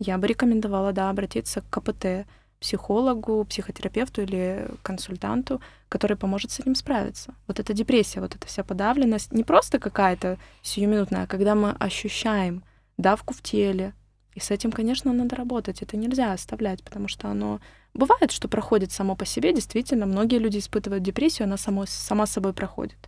Я 0.01 0.19
бы 0.19 0.27
рекомендовала, 0.27 0.93
да, 0.93 1.09
обратиться 1.09 1.61
к 1.61 1.71
КПТ, 1.71 2.27
психологу, 2.61 3.45
психотерапевту 3.45 4.23
или 4.23 4.69
консультанту, 4.83 5.61
который 5.89 6.17
поможет 6.17 6.51
с 6.51 6.61
этим 6.61 6.75
справиться. 6.75 7.35
Вот 7.47 7.61
эта 7.61 7.73
депрессия, 7.73 8.21
вот 8.21 8.35
эта 8.35 8.47
вся 8.47 8.65
подавленность, 8.65 9.33
не 9.33 9.45
просто 9.45 9.79
какая-то 9.79 10.39
сиюминутная, 10.63 11.25
а 11.25 11.27
когда 11.27 11.55
мы 11.55 11.71
ощущаем 11.73 12.65
давку 12.97 13.35
в 13.35 13.43
теле, 13.43 13.95
и 14.37 14.41
с 14.41 14.51
этим, 14.51 14.71
конечно, 14.71 15.15
надо 15.15 15.35
работать. 15.35 15.81
Это 15.81 15.97
нельзя 15.97 16.33
оставлять, 16.33 16.85
потому 16.85 17.09
что 17.09 17.29
оно... 17.29 17.59
Бывает, 17.95 18.31
что 18.31 18.49
проходит 18.49 18.93
само 18.93 19.17
по 19.17 19.25
себе, 19.25 19.55
действительно. 19.55 20.05
Многие 20.05 20.39
люди 20.39 20.59
испытывают 20.59 21.03
депрессию, 21.03 21.47
она 21.47 21.57
само, 21.57 21.87
сама 21.87 22.27
собой 22.27 22.53
проходит. 22.53 22.99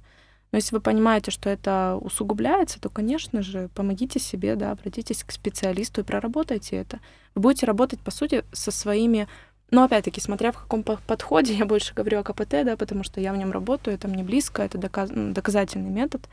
Но 0.50 0.56
если 0.56 0.74
вы 0.74 0.80
понимаете, 0.80 1.30
что 1.30 1.50
это 1.50 1.98
усугубляется, 2.00 2.80
то, 2.80 2.88
конечно 2.88 3.42
же, 3.42 3.68
помогите 3.74 4.18
себе, 4.18 4.56
да, 4.56 4.70
обратитесь 4.70 5.22
к 5.22 5.32
специалисту 5.32 6.00
и 6.00 6.04
проработайте 6.04 6.76
это. 6.76 7.00
Вы 7.34 7.42
будете 7.42 7.66
работать, 7.66 8.00
по 8.00 8.10
сути, 8.10 8.44
со 8.52 8.70
своими... 8.70 9.28
Но 9.70 9.84
опять-таки, 9.84 10.22
смотря 10.22 10.50
в 10.50 10.58
каком 10.62 10.82
по- 10.82 10.98
подходе, 11.06 11.52
я 11.52 11.66
больше 11.66 11.92
говорю 11.92 12.20
о 12.20 12.22
КПТ, 12.22 12.64
да, 12.64 12.76
потому 12.78 13.02
что 13.02 13.20
я 13.20 13.34
в 13.34 13.36
нем 13.36 13.52
работаю, 13.52 13.94
это 13.94 14.08
мне 14.08 14.24
близко, 14.24 14.62
это 14.62 14.78
доказ- 14.78 15.12
ну, 15.14 15.34
доказательный 15.34 15.90
метод. 15.90 16.26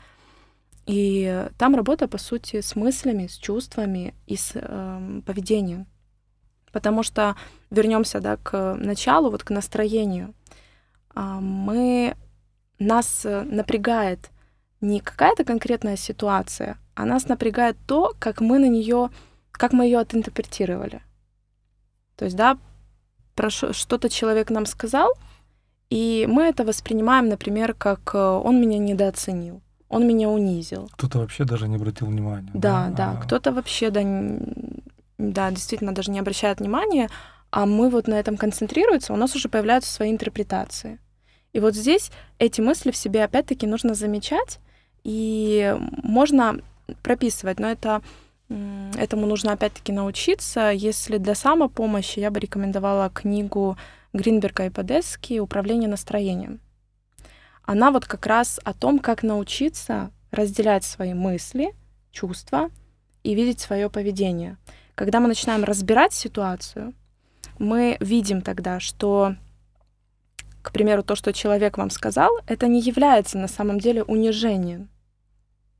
И 0.86 1.46
там 1.58 1.74
работа, 1.74 2.08
по 2.08 2.16
сути, 2.16 2.62
с 2.62 2.74
мыслями, 2.74 3.26
с 3.26 3.36
чувствами 3.36 4.14
и 4.26 4.36
с 4.36 4.52
эм, 4.54 5.20
поведением. 5.26 5.86
Потому 6.72 7.02
что 7.02 7.36
вернемся 7.70 8.20
да, 8.20 8.38
к 8.38 8.74
началу, 8.76 9.30
вот 9.30 9.44
к 9.44 9.50
настроению. 9.50 10.32
А, 11.14 11.40
Мы 11.40 12.16
нас 12.78 13.24
э, 13.24 13.42
напрягает 13.42 14.30
не 14.80 15.00
какая-то 15.00 15.44
конкретная 15.44 15.96
ситуация, 15.96 16.78
а 16.94 17.04
нас 17.04 17.28
напрягает 17.28 17.76
то, 17.86 18.14
как 18.18 18.40
мы 18.40 18.58
на 18.58 18.68
нее, 18.68 19.10
как 19.52 19.72
мы 19.72 19.84
ее 19.84 19.98
отинтерпретировали. 19.98 21.02
То 22.16 22.24
есть, 22.24 22.36
да, 22.36 22.58
про 23.34 23.50
что-то 23.50 24.08
человек 24.08 24.50
нам 24.50 24.66
сказал, 24.66 25.12
и 25.90 26.26
мы 26.28 26.44
это 26.44 26.64
воспринимаем, 26.64 27.28
например, 27.28 27.74
как 27.74 28.14
э, 28.14 28.18
он 28.18 28.60
меня 28.60 28.78
недооценил, 28.78 29.62
он 29.88 30.06
меня 30.06 30.28
унизил. 30.28 30.88
Кто-то 30.92 31.18
вообще 31.18 31.44
даже 31.44 31.68
не 31.68 31.76
обратил 31.76 32.08
внимания. 32.08 32.50
Да, 32.54 32.88
да, 32.88 33.12
А, 33.12 33.16
кто-то 33.16 33.52
вообще, 33.52 33.90
да, 33.90 34.02
да, 35.18 35.50
действительно 35.50 35.94
даже 35.94 36.10
не 36.10 36.18
обращает 36.18 36.60
внимания, 36.60 37.08
а 37.50 37.66
мы 37.66 37.88
вот 37.88 38.08
на 38.08 38.14
этом 38.14 38.36
концентрируемся, 38.36 39.12
у 39.12 39.16
нас 39.16 39.34
уже 39.36 39.48
появляются 39.48 39.92
свои 39.92 40.10
интерпретации. 40.10 40.98
И 41.56 41.58
вот 41.58 41.74
здесь 41.74 42.10
эти 42.38 42.60
мысли 42.60 42.90
в 42.90 42.98
себе 42.98 43.24
опять-таки 43.24 43.66
нужно 43.66 43.94
замечать, 43.94 44.58
и 45.04 45.74
можно 46.02 46.60
прописывать, 47.02 47.58
но 47.58 47.70
это 47.70 48.02
этому 48.98 49.24
нужно 49.24 49.52
опять-таки 49.52 49.90
научиться. 49.90 50.70
Если 50.70 51.16
для 51.16 51.34
самопомощи, 51.34 52.18
я 52.18 52.30
бы 52.30 52.40
рекомендовала 52.40 53.08
книгу 53.08 53.78
Гринберга 54.12 54.66
и 54.66 54.70
Подески 54.70 55.38
«Управление 55.38 55.88
настроением». 55.88 56.60
Она 57.62 57.90
вот 57.90 58.04
как 58.04 58.26
раз 58.26 58.60
о 58.62 58.74
том, 58.74 58.98
как 58.98 59.22
научиться 59.22 60.10
разделять 60.30 60.84
свои 60.84 61.14
мысли, 61.14 61.74
чувства 62.12 62.68
и 63.22 63.34
видеть 63.34 63.60
свое 63.60 63.88
поведение. 63.88 64.58
Когда 64.94 65.20
мы 65.20 65.28
начинаем 65.28 65.64
разбирать 65.64 66.12
ситуацию, 66.12 66.92
мы 67.58 67.96
видим 68.00 68.42
тогда, 68.42 68.78
что, 68.78 69.36
к 70.66 70.72
примеру, 70.72 71.04
то, 71.04 71.14
что 71.14 71.32
человек 71.32 71.78
вам 71.78 71.90
сказал, 71.90 72.30
это 72.48 72.66
не 72.66 72.80
является 72.80 73.38
на 73.38 73.46
самом 73.46 73.78
деле 73.78 74.02
унижением. 74.02 74.88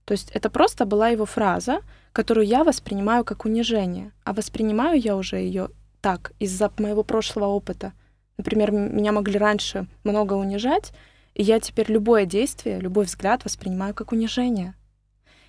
То 0.04 0.12
есть 0.12 0.30
это 0.30 0.48
просто 0.48 0.86
была 0.86 1.08
его 1.08 1.26
фраза, 1.26 1.80
которую 2.12 2.46
я 2.46 2.62
воспринимаю 2.62 3.24
как 3.24 3.46
унижение. 3.46 4.12
А 4.22 4.32
воспринимаю 4.32 5.00
я 5.00 5.16
уже 5.16 5.38
ее 5.38 5.70
так 6.00 6.30
из-за 6.38 6.70
моего 6.78 7.02
прошлого 7.02 7.46
опыта. 7.46 7.94
Например, 8.36 8.70
меня 8.70 9.10
могли 9.10 9.36
раньше 9.38 9.88
много 10.04 10.34
унижать, 10.34 10.92
и 11.34 11.42
я 11.42 11.58
теперь 11.58 11.90
любое 11.90 12.24
действие, 12.24 12.78
любой 12.78 13.06
взгляд 13.06 13.44
воспринимаю 13.44 13.92
как 13.92 14.12
унижение. 14.12 14.74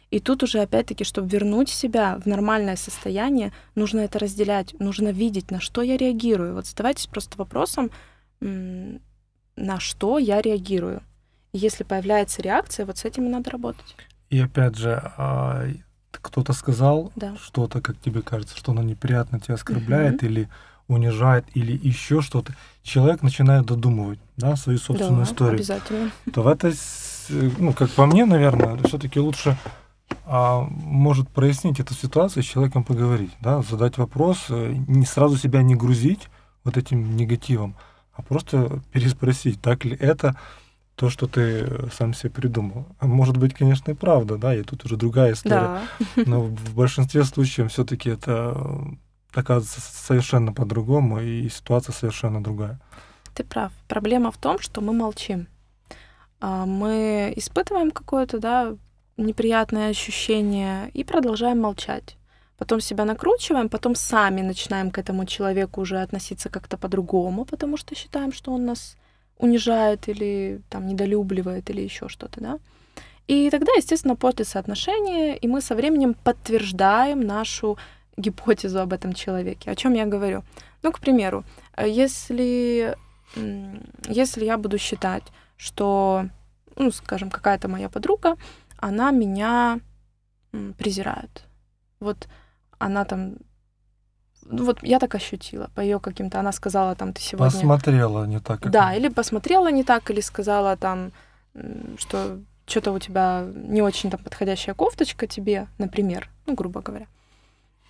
И 0.09 0.19
тут 0.19 0.41
уже 0.41 0.61
опять-таки, 0.61 1.03
чтобы 1.03 1.29
вернуть 1.29 1.69
себя 1.69 2.17
в 2.17 2.25
нормальное 2.25 2.75
состояние, 2.75 3.53
нужно 3.75 3.99
это 3.99 4.17
разделять, 4.17 4.73
нужно 4.79 5.09
видеть, 5.09 5.51
на 5.51 5.59
что 5.59 5.83
я 5.83 5.95
реагирую. 5.95 6.55
Вот 6.55 6.65
задавайтесь 6.65 7.05
просто 7.05 7.37
вопросом, 7.37 7.91
на 9.57 9.79
что 9.79 10.17
я 10.19 10.41
реагирую. 10.41 11.01
Если 11.53 11.83
появляется 11.83 12.41
реакция, 12.41 12.85
вот 12.85 12.97
с 12.97 13.05
этим 13.05 13.25
и 13.25 13.29
надо 13.29 13.49
работать. 13.51 13.95
И 14.29 14.39
опять 14.39 14.75
же, 14.75 15.01
а, 15.17 15.65
кто-то 16.11 16.53
сказал 16.53 17.11
Да. 17.15 17.35
что-то, 17.37 17.81
как 17.81 17.99
тебе 17.99 18.21
кажется, 18.21 18.55
что 18.57 18.71
оно 18.71 18.83
неприятно 18.83 19.39
тебя 19.39 19.55
оскорбляет 19.55 20.23
или 20.23 20.49
унижает, 20.87 21.45
или 21.53 21.77
еще 21.77 22.21
что-то. 22.21 22.53
Человек 22.83 23.21
начинает 23.21 23.65
додумывать 23.65 24.19
да, 24.37 24.55
свою 24.55 24.77
собственную 24.79 25.25
да, 25.25 25.31
историю. 25.31 25.55
обязательно. 25.55 26.11
то 26.33 26.43
в 26.43 26.47
этой, 26.47 26.73
с- 26.73 27.27
ну, 27.29 27.73
как 27.73 27.89
по 27.91 28.05
мне, 28.05 28.25
наверное, 28.25 28.77
все-таки 28.85 29.19
лучше 29.19 29.57
а, 30.25 30.61
может 30.69 31.27
прояснить 31.29 31.79
эту 31.81 31.93
ситуацию, 31.93 32.43
с 32.43 32.45
человеком 32.45 32.83
поговорить, 32.85 33.31
да, 33.41 33.61
задать 33.61 33.97
вопрос, 33.97 34.45
э, 34.49 34.73
не 34.87 35.05
сразу 35.05 35.37
себя 35.37 35.61
не 35.61 35.75
грузить 35.75 36.29
вот 36.63 36.77
этим 36.77 37.15
негативом, 37.17 37.75
а 38.17 38.21
просто 38.23 38.81
переспросить, 38.91 39.61
так 39.61 39.85
ли 39.85 39.95
это 39.95 40.35
то, 40.95 41.11
что 41.11 41.27
ты 41.27 41.41
э, 41.41 41.87
сам 41.93 42.13
себе 42.13 42.31
придумал. 42.31 42.87
А 42.99 43.05
Может 43.05 43.37
быть, 43.37 43.53
конечно, 43.53 43.91
и 43.91 43.93
правда, 43.93 44.37
да, 44.37 44.55
и 44.55 44.63
тут 44.63 44.83
уже 44.83 44.97
другая 44.97 45.33
история. 45.33 45.81
Да. 46.15 46.23
Но 46.25 46.41
в 46.41 46.75
большинстве 46.75 47.23
случаев 47.23 47.71
все-таки 47.71 48.09
это 48.09 48.53
э, 48.55 49.39
оказывается 49.39 49.79
совершенно 49.79 50.53
по-другому, 50.53 51.21
и 51.21 51.49
ситуация 51.49 51.93
совершенно 51.93 52.43
другая. 52.43 52.79
Ты 53.35 53.43
прав. 53.43 53.71
Проблема 53.87 54.31
в 54.31 54.37
том, 54.37 54.57
что 54.59 54.81
мы 54.81 54.93
молчим. 54.93 55.47
А, 56.39 56.65
Мы 56.65 57.31
испытываем 57.35 57.91
какое-то, 57.91 58.39
да, 58.39 58.75
неприятное 59.17 59.89
ощущение 59.89 60.89
и 60.95 61.03
продолжаем 61.03 61.61
молчать. 61.61 62.16
Потом 62.57 62.81
себя 62.81 63.05
накручиваем, 63.05 63.69
потом 63.69 63.95
сами 63.95 64.41
начинаем 64.41 64.91
к 64.91 64.97
этому 64.97 65.25
человеку 65.25 65.81
уже 65.81 66.01
относиться 66.01 66.49
как-то 66.49 66.77
по-другому, 66.77 67.45
потому 67.45 67.77
что 67.77 67.95
считаем, 67.95 68.31
что 68.33 68.51
он 68.51 68.65
нас 68.65 68.97
унижает 69.37 70.09
или 70.09 70.61
там 70.69 70.87
недолюбливает 70.87 71.69
или 71.69 71.81
еще 71.81 72.09
что-то, 72.09 72.41
да. 72.41 72.59
И 73.27 73.49
тогда, 73.49 73.71
естественно, 73.77 74.15
портятся 74.15 74.59
отношения, 74.59 75.37
и 75.37 75.47
мы 75.47 75.61
со 75.61 75.75
временем 75.75 76.13
подтверждаем 76.13 77.21
нашу 77.21 77.77
гипотезу 78.15 78.79
об 78.79 78.93
этом 78.93 79.13
человеке. 79.13 79.69
О 79.69 79.75
чем 79.75 79.93
я 79.93 80.05
говорю? 80.05 80.43
Ну, 80.81 80.91
к 80.91 80.99
примеру, 80.99 81.43
если, 81.77 82.95
если 84.07 84.45
я 84.45 84.57
буду 84.57 84.77
считать, 84.77 85.23
что, 85.57 86.29
ну, 86.75 86.91
скажем, 86.91 87.29
какая-то 87.29 87.67
моя 87.67 87.89
подруга, 87.89 88.37
она 88.77 89.11
меня 89.11 89.79
презирает. 90.77 91.43
Вот 91.99 92.27
она 92.79 93.05
там 93.05 93.37
ну, 94.49 94.63
вот 94.63 94.79
я 94.81 94.99
так 94.99 95.13
ощутила 95.15 95.69
по 95.75 95.81
ее 95.81 95.99
каким-то. 95.99 96.39
Она 96.39 96.51
сказала 96.51 96.95
там, 96.95 97.11
ты 97.11 97.21
сегодня. 97.21 97.51
Посмотрела 97.51 98.25
не 98.25 98.39
так. 98.39 98.61
Как... 98.61 98.71
Да, 98.71 98.93
или 98.93 99.09
посмотрела 99.09 99.69
не 99.69 99.83
так, 99.83 100.09
или 100.09 100.21
сказала 100.21 100.77
там, 100.77 101.11
что 101.97 102.39
что-то 102.65 102.91
у 102.91 102.99
тебя 102.99 103.45
не 103.53 103.81
очень 103.81 104.09
там 104.09 104.21
подходящая 104.21 104.75
кофточка 104.75 105.25
тебе, 105.27 105.67
например, 105.77 106.29
ну 106.45 106.53
грубо 106.53 106.81
говоря. 106.81 107.07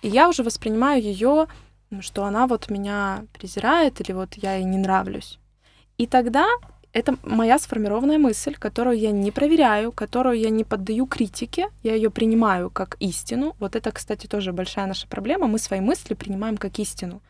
И 0.02 0.08
я 0.08 0.28
уже 0.28 0.42
воспринимаю 0.42 1.02
ее, 1.02 1.46
что 2.00 2.24
она 2.24 2.46
вот 2.46 2.70
меня 2.70 3.24
презирает 3.32 4.00
или 4.00 4.12
вот 4.12 4.34
я 4.34 4.54
ей 4.54 4.64
не 4.64 4.78
нравлюсь. 4.78 5.38
И 5.96 6.06
тогда 6.06 6.46
это 6.98 7.16
моя 7.22 7.58
сформированная 7.58 8.18
мысль, 8.18 8.54
которую 8.54 8.98
я 8.98 9.10
не 9.10 9.30
проверяю, 9.30 9.92
которую 9.92 10.38
я 10.38 10.50
не 10.50 10.64
поддаю 10.64 11.06
критике, 11.06 11.68
я 11.82 11.94
ее 11.94 12.10
принимаю 12.10 12.70
как 12.70 12.96
истину. 13.00 13.54
Вот 13.58 13.76
это, 13.76 13.90
кстати, 13.92 14.26
тоже 14.26 14.52
большая 14.52 14.86
наша 14.86 15.06
проблема. 15.06 15.46
Мы 15.46 15.58
свои 15.58 15.80
мысли 15.80 16.14
принимаем 16.14 16.56
как 16.56 16.78
истину. 16.78 17.22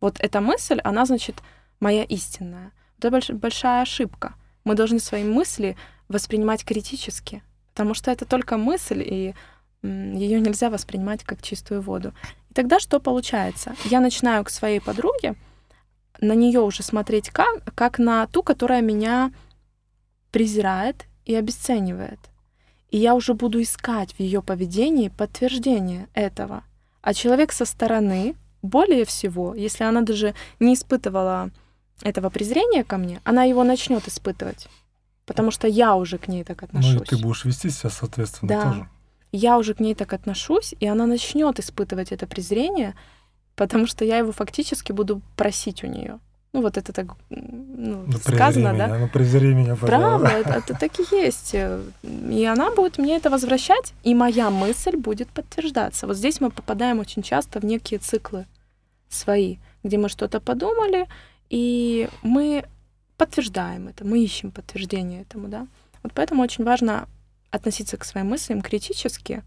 Вот 0.00 0.16
эта 0.18 0.40
мысль, 0.40 0.80
она, 0.84 1.06
значит, 1.06 1.36
моя 1.80 2.04
истинная. 2.04 2.72
Это 2.98 3.08
больш- 3.08 3.32
большая 3.32 3.82
ошибка. 3.82 4.34
Мы 4.64 4.74
должны 4.74 4.98
свои 4.98 5.24
мысли 5.24 5.76
воспринимать 6.08 6.64
критически, 6.64 7.42
потому 7.72 7.94
что 7.94 8.10
это 8.10 8.24
только 8.24 8.56
мысль, 8.56 9.02
и 9.02 9.34
ее 9.82 10.40
нельзя 10.40 10.70
воспринимать 10.70 11.24
как 11.24 11.42
чистую 11.42 11.82
воду. 11.82 12.12
И 12.50 12.54
тогда 12.54 12.80
что 12.80 13.00
получается? 13.00 13.74
Я 13.84 14.00
начинаю 14.00 14.44
к 14.44 14.50
своей 14.50 14.80
подруге 14.80 15.34
на 16.24 16.32
нее 16.32 16.60
уже 16.60 16.82
смотреть 16.82 17.30
как, 17.30 17.62
как 17.74 17.98
на 17.98 18.26
ту, 18.26 18.42
которая 18.42 18.82
меня 18.82 19.32
презирает 20.30 21.06
и 21.24 21.34
обесценивает. 21.34 22.18
И 22.90 22.98
я 22.98 23.14
уже 23.14 23.34
буду 23.34 23.62
искать 23.62 24.12
в 24.14 24.20
ее 24.20 24.42
поведении 24.42 25.08
подтверждение 25.08 26.08
этого. 26.14 26.64
А 27.02 27.14
человек 27.14 27.52
со 27.52 27.64
стороны, 27.64 28.34
более 28.62 29.04
всего, 29.04 29.54
если 29.54 29.84
она 29.84 30.00
даже 30.00 30.34
не 30.60 30.74
испытывала 30.74 31.50
этого 32.02 32.30
презрения 32.30 32.84
ко 32.84 32.96
мне, 32.96 33.20
она 33.24 33.44
его 33.44 33.64
начнет 33.64 34.06
испытывать. 34.08 34.68
Потому 35.26 35.50
что 35.50 35.66
я 35.66 35.96
уже 35.96 36.18
к 36.18 36.28
ней 36.28 36.44
так 36.44 36.62
отношусь. 36.62 36.94
Ну 36.94 37.02
и 37.02 37.06
ты 37.06 37.16
будешь 37.16 37.44
вести 37.44 37.70
себя, 37.70 37.90
соответственно, 37.90 38.48
да. 38.48 38.62
тоже. 38.62 38.88
Я 39.32 39.58
уже 39.58 39.74
к 39.74 39.80
ней 39.80 39.94
так 39.94 40.12
отношусь, 40.12 40.74
и 40.78 40.86
она 40.86 41.06
начнет 41.06 41.58
испытывать 41.58 42.12
это 42.12 42.26
презрение, 42.26 42.94
потому 43.56 43.86
что 43.86 44.04
я 44.04 44.18
его 44.18 44.32
фактически 44.32 44.92
буду 44.92 45.20
просить 45.36 45.84
у 45.84 45.86
нее. 45.86 46.18
Ну, 46.52 46.62
вот 46.62 46.76
это 46.76 46.92
так 46.92 47.06
ну, 47.30 48.04
ну 48.06 48.12
сказано, 48.18 48.72
меня, 48.72 48.86
да? 48.86 48.98
Ну, 48.98 49.08
презри 49.08 49.54
меня, 49.54 49.74
пожалуйста. 49.74 49.88
Правда, 49.88 50.28
это, 50.38 50.50
это 50.58 50.78
так 50.78 51.00
и 51.00 51.16
есть. 51.16 51.52
И 51.52 52.44
она 52.44 52.70
будет 52.70 52.98
мне 52.98 53.16
это 53.16 53.28
возвращать, 53.28 53.92
и 54.04 54.14
моя 54.14 54.50
мысль 54.50 54.96
будет 54.96 55.28
подтверждаться. 55.30 56.06
Вот 56.06 56.16
здесь 56.16 56.40
мы 56.40 56.50
попадаем 56.50 57.00
очень 57.00 57.22
часто 57.22 57.58
в 57.58 57.64
некие 57.64 57.98
циклы 57.98 58.46
свои, 59.08 59.56
где 59.82 59.98
мы 59.98 60.08
что-то 60.08 60.40
подумали, 60.40 61.08
и 61.50 62.08
мы 62.22 62.64
подтверждаем 63.16 63.88
это, 63.88 64.04
мы 64.04 64.22
ищем 64.22 64.52
подтверждение 64.52 65.22
этому, 65.22 65.48
да. 65.48 65.66
Вот 66.04 66.12
поэтому 66.14 66.42
очень 66.42 66.64
важно 66.64 67.08
относиться 67.50 67.96
к 67.96 68.04
своим 68.04 68.28
мыслям 68.28 68.60
критически, 68.60 69.42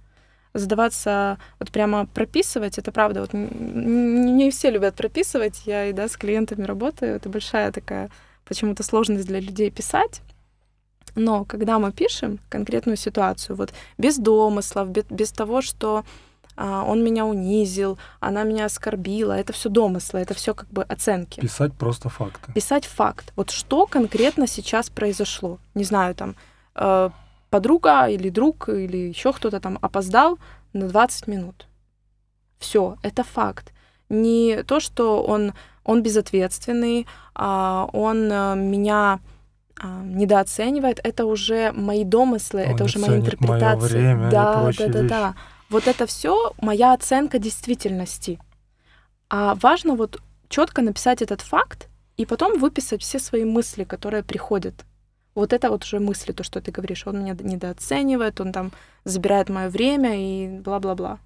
задаваться, 0.59 1.37
вот 1.59 1.71
прямо 1.71 2.05
прописывать, 2.05 2.77
это 2.77 2.91
правда, 2.91 3.21
вот 3.21 3.31
не 3.33 4.49
все 4.51 4.69
любят 4.69 4.95
прописывать, 4.95 5.61
я 5.65 5.85
и 5.85 5.93
да, 5.93 6.07
с 6.07 6.17
клиентами 6.17 6.63
работаю, 6.63 7.15
это 7.15 7.29
большая 7.29 7.71
такая 7.71 8.09
почему-то 8.45 8.83
сложность 8.83 9.27
для 9.27 9.39
людей 9.39 9.71
писать, 9.71 10.21
но 11.15 11.45
когда 11.45 11.79
мы 11.79 11.91
пишем 11.91 12.39
конкретную 12.49 12.97
ситуацию, 12.97 13.55
вот 13.55 13.73
без 13.97 14.17
домыслов, 14.17 14.89
без, 14.89 15.05
без 15.09 15.31
того, 15.31 15.61
что 15.61 16.05
а, 16.57 16.83
он 16.83 17.03
меня 17.03 17.25
унизил, 17.25 17.97
она 18.19 18.43
меня 18.43 18.65
оскорбила, 18.65 19.33
это 19.33 19.53
все 19.53 19.69
домыслы, 19.69 20.19
это 20.19 20.33
все 20.33 20.53
как 20.53 20.67
бы 20.69 20.83
оценки. 20.83 21.39
Писать 21.39 21.73
просто 21.73 22.09
факты. 22.09 22.51
Писать 22.53 22.85
факт. 22.85 23.31
Вот 23.35 23.51
что 23.51 23.85
конкретно 23.85 24.47
сейчас 24.47 24.89
произошло? 24.89 25.59
Не 25.75 25.83
знаю, 25.83 26.15
там 26.15 26.35
э, 26.75 27.09
подруга 27.49 28.07
или 28.07 28.29
друг 28.29 28.69
или 28.69 28.97
еще 28.97 29.33
кто-то 29.33 29.59
там 29.59 29.77
опоздал 29.81 30.39
на 30.73 30.87
20 30.87 31.27
минут. 31.27 31.67
Все, 32.59 32.97
это 33.03 33.23
факт. 33.23 33.73
Не 34.09 34.63
то, 34.63 34.79
что 34.79 35.23
он, 35.23 35.53
он 35.83 36.01
безответственный, 36.01 37.07
а 37.35 37.87
он 37.93 38.31
э, 38.31 38.55
меня 38.55 39.19
а, 39.79 40.01
недооценивает, 40.03 40.99
это 41.03 41.25
уже 41.25 41.71
мои 41.71 42.03
домыслы, 42.03 42.63
он 42.63 42.75
это 42.75 42.83
уже 42.85 42.99
мои 42.99 43.17
интерпретации. 43.17 43.97
Время 43.97 44.29
да, 44.31 44.69
и 44.71 44.77
да, 44.77 44.87
да, 44.87 45.03
да. 45.03 45.35
Вот 45.69 45.87
это 45.87 46.05
все 46.05 46.53
моя 46.61 46.93
оценка 46.93 47.37
действительности. 47.37 48.39
А 49.29 49.55
важно 49.55 49.95
вот 49.95 50.21
четко 50.49 50.81
написать 50.81 51.21
этот 51.21 51.41
факт 51.41 51.89
и 52.15 52.25
потом 52.25 52.57
выписать 52.57 53.03
все 53.03 53.19
свои 53.19 53.43
мысли, 53.43 53.83
которые 53.83 54.23
приходят 54.23 54.85
вот 55.39 55.53
это 55.53 55.69
вот 55.69 55.83
уже 55.83 55.99
мысли, 55.99 56.31
то, 56.31 56.43
что 56.43 56.61
ты 56.61 56.71
говоришь, 56.71 57.05
он 57.05 57.19
меня 57.19 57.35
недооценивает, 57.39 58.41
он 58.41 58.51
там 58.51 58.71
забирает 59.03 59.49
мое 59.49 59.69
время 59.69 60.15
и 60.15 60.59
бла-бла-бла. 60.59 61.19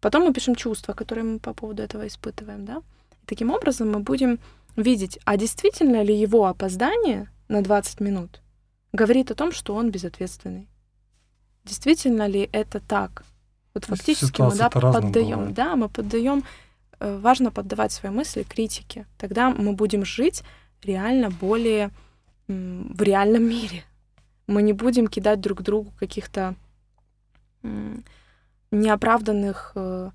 Потом 0.00 0.24
мы 0.24 0.32
пишем 0.32 0.54
чувства, 0.54 0.92
которые 0.92 1.24
мы 1.24 1.38
по 1.38 1.54
поводу 1.54 1.82
этого 1.82 2.06
испытываем, 2.06 2.64
да? 2.66 2.82
И 3.22 3.26
таким 3.26 3.50
образом 3.50 3.90
мы 3.90 4.00
будем 4.00 4.38
видеть, 4.76 5.18
а 5.24 5.36
действительно 5.36 6.02
ли 6.02 6.14
его 6.14 6.44
опоздание 6.46 7.30
на 7.48 7.62
20 7.62 8.00
минут 8.00 8.42
говорит 8.92 9.30
о 9.30 9.34
том, 9.34 9.52
что 9.52 9.74
он 9.74 9.90
безответственный. 9.90 10.68
Действительно 11.64 12.26
ли 12.26 12.48
это 12.52 12.78
так? 12.80 13.24
Вот 13.72 13.86
фактически 13.86 14.42
мы 14.42 14.54
да, 14.54 14.68
поддаем, 14.68 15.54
да, 15.54 15.76
мы 15.76 15.88
поддаем. 15.88 16.44
Э, 17.00 17.18
важно 17.18 17.50
поддавать 17.50 17.92
свои 17.92 18.12
мысли 18.12 18.42
критике. 18.42 19.06
Тогда 19.18 19.50
мы 19.50 19.72
будем 19.72 20.04
жить 20.04 20.42
реально 20.82 21.30
более 21.30 21.90
в 22.48 23.02
реальном 23.02 23.48
мире. 23.48 23.84
Мы 24.46 24.62
не 24.62 24.72
будем 24.72 25.08
кидать 25.08 25.40
друг 25.40 25.62
другу 25.62 25.92
каких-то 25.98 26.54
неоправданных 28.70 29.72
э, 29.74 30.10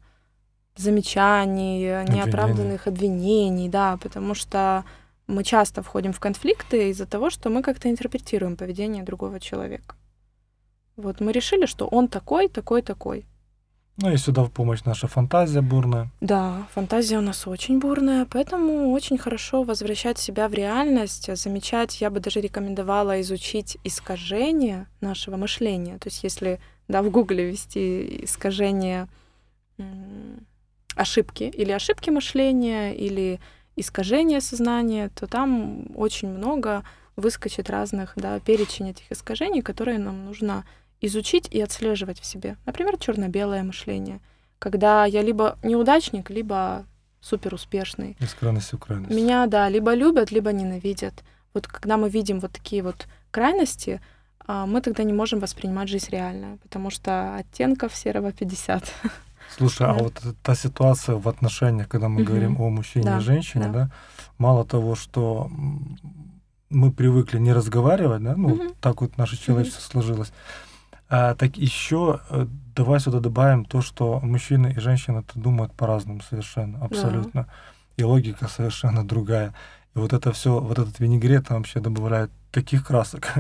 замечаний, 0.76 1.88
Обвинения. 1.88 2.26
неоправданных 2.26 2.88
обвинений, 2.88 3.70
да, 3.70 3.98
потому 3.98 4.34
что 4.34 4.86
мы 5.28 5.44
часто 5.44 5.82
входим 5.82 6.14
в 6.14 6.20
конфликты 6.20 6.90
из-за 6.90 7.06
того, 7.06 7.30
что 7.30 7.50
мы 7.50 7.62
как-то 7.62 7.90
интерпретируем 7.90 8.56
поведение 8.56 9.04
другого 9.04 9.40
человека. 9.40 9.96
Вот 10.98 11.20
мы 11.20 11.32
решили, 11.32 11.66
что 11.66 11.88
он 11.88 12.08
такой, 12.08 12.48
такой, 12.48 12.82
такой. 12.82 13.26
Ну 14.02 14.12
и 14.12 14.18
сюда 14.18 14.44
в 14.44 14.52
помощь 14.52 14.84
наша 14.84 15.08
фантазия 15.08 15.62
бурная. 15.62 16.10
Да, 16.22 16.68
фантазия 16.74 17.20
у 17.20 17.22
нас 17.22 17.46
очень 17.46 17.80
бурная, 17.80 18.26
поэтому 18.26 18.92
очень 18.92 19.18
хорошо 19.18 19.62
возвращать 19.64 20.18
себя 20.18 20.48
в 20.48 20.54
реальность, 20.54 21.36
замечать, 21.38 22.02
я 22.02 22.10
бы 22.10 22.20
даже 22.20 22.42
рекомендовала 22.42 23.22
изучить 23.22 23.78
искажения 23.84 24.88
нашего 25.02 25.38
мышления. 25.38 26.00
То 26.00 26.10
есть 26.10 26.24
если 26.24 26.60
да, 26.88 27.04
в 27.04 27.12
Гугле 27.12 27.46
ввести 27.46 28.24
искажение 28.26 29.08
ошибки 30.96 31.44
или 31.44 31.72
ошибки 31.72 32.10
мышления, 32.10 32.94
или 32.96 33.40
искажение 33.76 34.42
сознания, 34.42 35.10
то 35.10 35.28
там 35.28 35.86
очень 35.96 36.30
много 36.30 36.84
выскочит 37.16 37.70
разных 37.70 38.14
да, 38.16 38.40
перечень 38.40 38.90
этих 38.90 39.12
искажений, 39.12 39.62
которые 39.62 40.00
нам 40.00 40.26
нужно 40.26 40.66
изучить 41.02 41.48
и 41.52 41.60
отслеживать 41.60 42.20
в 42.20 42.26
себе. 42.26 42.58
Например, 42.66 42.98
черно-белое 42.98 43.64
мышление, 43.64 44.20
когда 44.60 45.06
я 45.06 45.22
либо 45.22 45.58
неудачник, 45.64 46.30
либо 46.30 46.86
супер 47.20 47.54
успешный. 47.54 48.16
Из 48.20 48.34
крайности 48.34 48.76
в 48.76 48.80
крайность. 48.80 49.14
Меня, 49.14 49.48
да, 49.48 49.70
либо 49.70 49.94
любят, 49.94 50.32
либо 50.32 50.52
ненавидят. 50.52 51.24
Вот 51.54 51.68
когда 51.68 51.98
мы 51.98 52.10
видим 52.10 52.40
вот 52.40 52.52
такие 52.52 52.84
вот 52.84 53.08
крайности, 53.32 54.02
а, 54.48 54.66
мы 54.66 54.82
тогда 54.82 55.04
не 55.04 55.14
можем 55.14 55.40
воспринимать 55.40 55.90
жизнь 55.90 56.10
реально, 56.10 56.58
потому 56.64 56.90
что 56.90 57.36
оттенков 57.36 57.96
серого 57.96 58.32
50. 58.32 58.94
Слушай, 59.58 59.88
а 59.88 59.94
да. 59.94 60.00
а 60.00 60.04
вот 60.04 60.22
та 60.44 60.56
ситуация 60.56 61.16
в 61.16 61.28
отношениях, 61.28 61.88
когда 61.88 62.08
мы 62.08 62.22
угу. 62.22 62.32
говорим 62.32 62.62
о 62.62 62.70
мужчине 62.70 63.06
да, 63.06 63.18
и 63.18 63.22
женщине, 63.22 63.66
да. 63.66 63.72
да, 63.72 63.92
мало 64.38 64.66
того, 64.66 64.96
что 64.96 65.50
мы 66.70 66.92
привыкли 66.92 67.38
не 67.38 67.54
разговаривать, 67.54 68.24
да, 68.24 68.36
ну, 68.36 68.54
угу. 68.54 68.64
так 68.80 69.02
вот 69.02 69.18
наше 69.18 69.38
человечество 69.38 69.82
угу. 69.82 69.92
сложилось, 69.92 70.32
а, 71.14 71.36
так 71.36 71.58
еще 71.58 72.22
э, 72.30 72.46
давай 72.74 73.02
сюда 73.02 73.20
добавим 73.20 73.66
то, 73.66 73.82
что 73.82 74.22
мужчина 74.22 74.68
и 74.68 74.80
женщина 74.80 75.26
думают 75.36 75.74
по-разному 75.74 76.22
совершенно, 76.22 76.80
абсолютно. 76.86 77.44
Да. 77.44 77.48
И 77.98 78.04
логика 78.04 78.48
совершенно 78.48 79.06
другая. 79.06 79.54
И 79.94 80.00
вот 80.00 80.14
это 80.14 80.32
все, 80.32 80.58
вот 80.58 80.80
этот 80.80 81.02
винегрет 81.02 81.50
там 81.50 81.58
вообще 81.58 81.82
добавляет 81.82 82.32
таких 82.50 82.88
красок. 82.88 83.34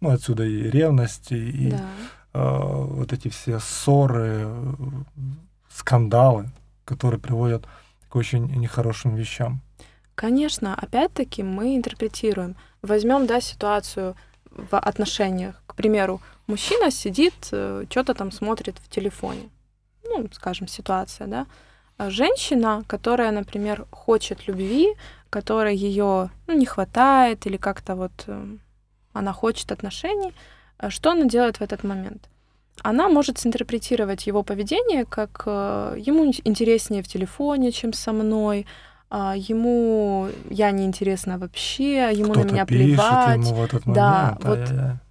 ну, 0.00 0.10
отсюда 0.10 0.44
и 0.44 0.70
ревность, 0.70 1.32
и, 1.32 1.70
да. 1.72 1.80
э, 2.34 2.58
вот 2.60 3.12
эти 3.12 3.26
все 3.26 3.58
ссоры, 3.58 4.46
скандалы, 5.68 6.48
которые 6.84 7.18
приводят 7.18 7.66
к 8.08 8.14
очень 8.14 8.46
нехорошим 8.54 9.16
вещам. 9.16 9.62
Конечно, 10.14 10.76
опять-таки 10.76 11.42
мы 11.42 11.74
интерпретируем. 11.74 12.54
Возьмем, 12.82 13.26
да, 13.26 13.40
ситуацию 13.40 14.14
в 14.50 14.78
отношениях. 14.78 15.60
Примеру, 15.80 16.20
мужчина 16.46 16.90
сидит, 16.90 17.34
э, 17.52 17.84
что-то 17.88 18.14
там 18.14 18.32
смотрит 18.32 18.76
в 18.78 18.88
телефоне. 18.88 19.48
Ну, 20.04 20.28
скажем, 20.32 20.68
ситуация, 20.68 21.26
да. 21.26 21.46
А 21.96 22.10
женщина, 22.10 22.82
которая, 22.86 23.30
например, 23.30 23.86
хочет 23.90 24.48
любви, 24.48 24.88
которой 25.30 25.76
ее 25.76 26.28
ну, 26.46 26.54
не 26.54 26.66
хватает 26.66 27.46
или 27.46 27.56
как-то 27.56 27.94
вот 27.94 28.12
э, 28.26 28.46
она 29.14 29.32
хочет 29.32 29.72
отношений, 29.72 30.32
э, 30.78 30.90
что 30.90 31.10
она 31.10 31.24
делает 31.24 31.56
в 31.56 31.62
этот 31.62 31.84
момент? 31.84 32.28
Она 32.82 33.08
может 33.08 33.38
синтерпретировать 33.38 34.26
его 34.26 34.42
поведение 34.42 35.04
как 35.04 35.46
ему 35.46 36.32
интереснее 36.44 37.02
в 37.02 37.08
телефоне, 37.08 37.72
чем 37.72 37.92
со 37.92 38.12
мной, 38.12 38.66
а, 39.10 39.34
ему 39.36 40.28
я 40.50 40.70
не 40.70 40.84
интересна 40.84 41.36
вообще, 41.38 42.10
ему 42.12 42.32
на 42.34 42.44
меня 42.44 42.64
пишет 42.64 42.86
плевать. 42.86 43.46
Ему 43.46 43.54
в 43.54 43.64
этот 43.64 43.86
момент, 43.86 43.96
да, 43.96 44.38
вот. 44.40 44.58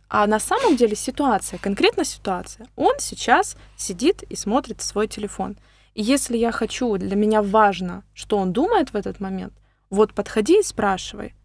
А 0.09 0.25
на 0.25 0.39
самом 0.39 0.75
деле 0.75 0.95
ситуация, 0.95 1.59
конкретно 1.59 2.03
ситуация. 2.03 2.67
Он 2.75 2.95
сейчас 2.99 3.55
сидит 3.77 4.23
и 4.23 4.35
смотрит 4.35 4.81
свой 4.81 5.07
телефон. 5.07 5.57
И 5.93 6.01
если 6.01 6.35
я 6.35 6.51
хочу, 6.51 6.97
для 6.97 7.15
меня 7.15 7.43
важно, 7.43 8.03
что 8.13 8.37
он 8.37 8.51
думает 8.51 8.89
в 8.89 8.95
этот 8.95 9.19
момент, 9.19 9.53
вот 9.89 10.13
подходи 10.13 10.59
и 10.59 10.63
спрашивай, 10.63 11.35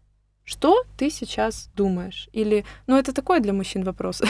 что 0.43 0.83
ты 0.97 1.09
сейчас 1.09 1.69
думаешь? 1.75 2.29
Или, 2.31 2.65
ну 2.85 2.97
это 2.97 3.13
такой 3.13 3.39
для 3.39 3.51
мужчин 3.51 3.83
вопрос. 3.83 4.21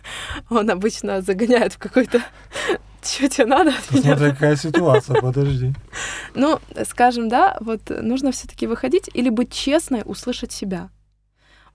Он 0.50 0.68
обычно 0.68 1.22
загоняет 1.22 1.74
в 1.74 1.78
какой-то 1.78 2.20
что 3.02 3.28
тебе 3.28 3.46
надо? 3.46 3.72
Смотри, 3.88 4.30
какая 4.30 4.56
ситуация, 4.56 5.20
подожди. 5.20 5.72
Ну, 6.34 6.58
скажем, 6.88 7.28
да, 7.28 7.56
вот 7.60 7.88
нужно 7.88 8.32
все 8.32 8.48
таки 8.48 8.66
выходить 8.66 9.08
или 9.14 9.30
быть 9.30 9.52
честной, 9.52 10.02
услышать 10.04 10.50
себя. 10.50 10.90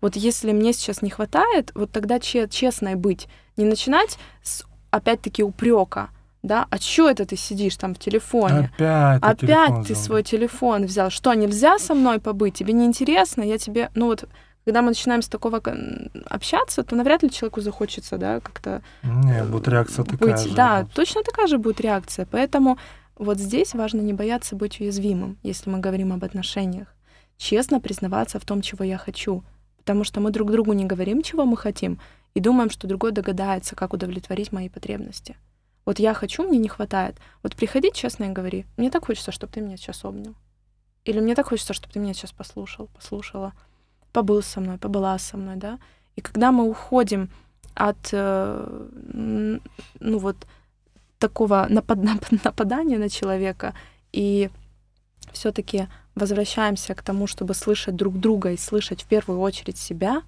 Вот 0.06 0.16
если 0.16 0.52
мне 0.52 0.72
сейчас 0.72 1.02
не 1.02 1.10
хватает, 1.10 1.72
вот 1.74 1.92
тогда 1.92 2.20
честной 2.20 2.94
быть. 2.94 3.28
Не 3.58 3.66
начинать 3.66 4.20
с, 4.44 4.64
опять-таки, 4.92 5.42
упрека, 5.42 6.10
да, 6.44 6.68
а 6.70 6.78
чё 6.78 7.10
это 7.10 7.26
ты 7.26 7.36
сидишь 7.36 7.76
там 7.76 7.96
в 7.96 7.98
телефоне? 7.98 8.72
Опять, 8.76 9.24
Опять 9.24 9.88
ты 9.88 9.94
взял. 9.94 10.04
свой 10.04 10.22
телефон 10.22 10.86
взял. 10.86 11.10
Что, 11.10 11.34
нельзя 11.34 11.80
со 11.80 11.96
мной 11.96 12.20
побыть? 12.20 12.54
Тебе 12.54 12.74
не 12.74 12.86
интересно? 12.86 13.42
Я 13.42 13.58
тебе, 13.58 13.90
ну 13.96 14.06
вот 14.06 14.26
когда 14.64 14.84
мы 14.84 14.90
начинаем 14.90 15.24
с 15.24 15.28
такого 15.28 15.60
общаться, 16.30 16.84
то 16.84 16.96
навряд 16.96 17.24
ли 17.24 17.32
человеку 17.32 17.62
захочется, 17.62 18.20
да, 18.20 18.42
как-то... 18.42 18.84
Не, 19.02 19.44
будет 19.44 19.68
реакция 19.68 20.06
быть, 20.06 20.20
такая 20.20 20.38
же. 20.38 20.54
Да, 20.54 20.82
будет. 20.84 20.94
точно 20.94 21.24
такая 21.24 21.48
же 21.48 21.58
будет 21.58 21.82
реакция. 21.82 22.28
Поэтому 22.30 22.78
вот 23.16 23.40
здесь 23.40 23.74
важно 23.74 24.02
не 24.02 24.14
бояться 24.14 24.56
быть 24.56 24.80
уязвимым, 24.80 25.40
если 25.42 25.68
мы 25.72 25.80
говорим 25.80 26.14
об 26.14 26.24
отношениях. 26.24 26.90
Честно 27.38 27.80
признаваться 27.80 28.40
в 28.40 28.46
том, 28.46 28.62
чего 28.62 28.86
я 28.86 29.00
хочу. 29.00 29.44
Потому 29.86 30.04
что 30.04 30.20
мы 30.20 30.32
друг 30.32 30.52
другу 30.52 30.74
не 30.74 30.84
говорим, 30.84 31.22
чего 31.22 31.46
мы 31.46 31.56
хотим, 31.56 32.00
и 32.34 32.40
думаем, 32.40 32.70
что 32.70 32.88
другой 32.88 33.12
догадается, 33.12 33.76
как 33.76 33.94
удовлетворить 33.94 34.52
мои 34.52 34.68
потребности. 34.68 35.38
Вот 35.86 36.00
я 36.00 36.16
хочу, 36.16 36.44
мне 36.44 36.58
не 36.58 36.68
хватает. 36.68 37.18
Вот 37.44 37.56
приходи 37.56 37.92
честно 37.94 38.26
и 38.26 38.30
говори, 38.30 38.66
мне 38.78 38.90
так 38.90 39.06
хочется, 39.06 39.32
чтобы 39.32 39.54
ты 39.54 39.62
меня 39.62 39.78
сейчас 39.78 40.04
обнял. 40.04 40.34
Или 41.04 41.20
мне 41.20 41.36
так 41.36 41.48
хочется, 41.48 41.74
чтобы 41.74 41.94
ты 41.94 42.00
меня 42.00 42.16
сейчас 42.16 42.32
послушал, 42.32 42.88
послушала 42.88 43.54
побыл 44.12 44.42
со 44.42 44.60
мной, 44.60 44.78
побыла 44.78 45.20
со 45.20 45.38
мной, 45.38 45.56
да. 45.58 45.78
И 46.16 46.22
когда 46.22 46.52
мы 46.52 46.68
уходим 46.68 47.30
от, 47.76 48.10
э, 48.14 49.60
ну 50.00 50.18
вот, 50.18 50.36
такого 51.20 51.68
напад 51.70 52.00
нападания 52.44 52.98
на 52.98 53.10
человека 53.10 53.74
и 54.14 54.50
все-таки 55.32 55.88
возвращаемся 56.16 56.96
к 56.96 57.02
тому, 57.02 57.28
чтобы 57.28 57.54
слышать 57.54 57.96
друг 57.96 58.20
друга 58.20 58.52
и 58.52 58.58
слышать 58.58 59.04
в 59.04 59.08
первую 59.08 59.40
очередь 59.40 59.78
себя, 59.78 60.22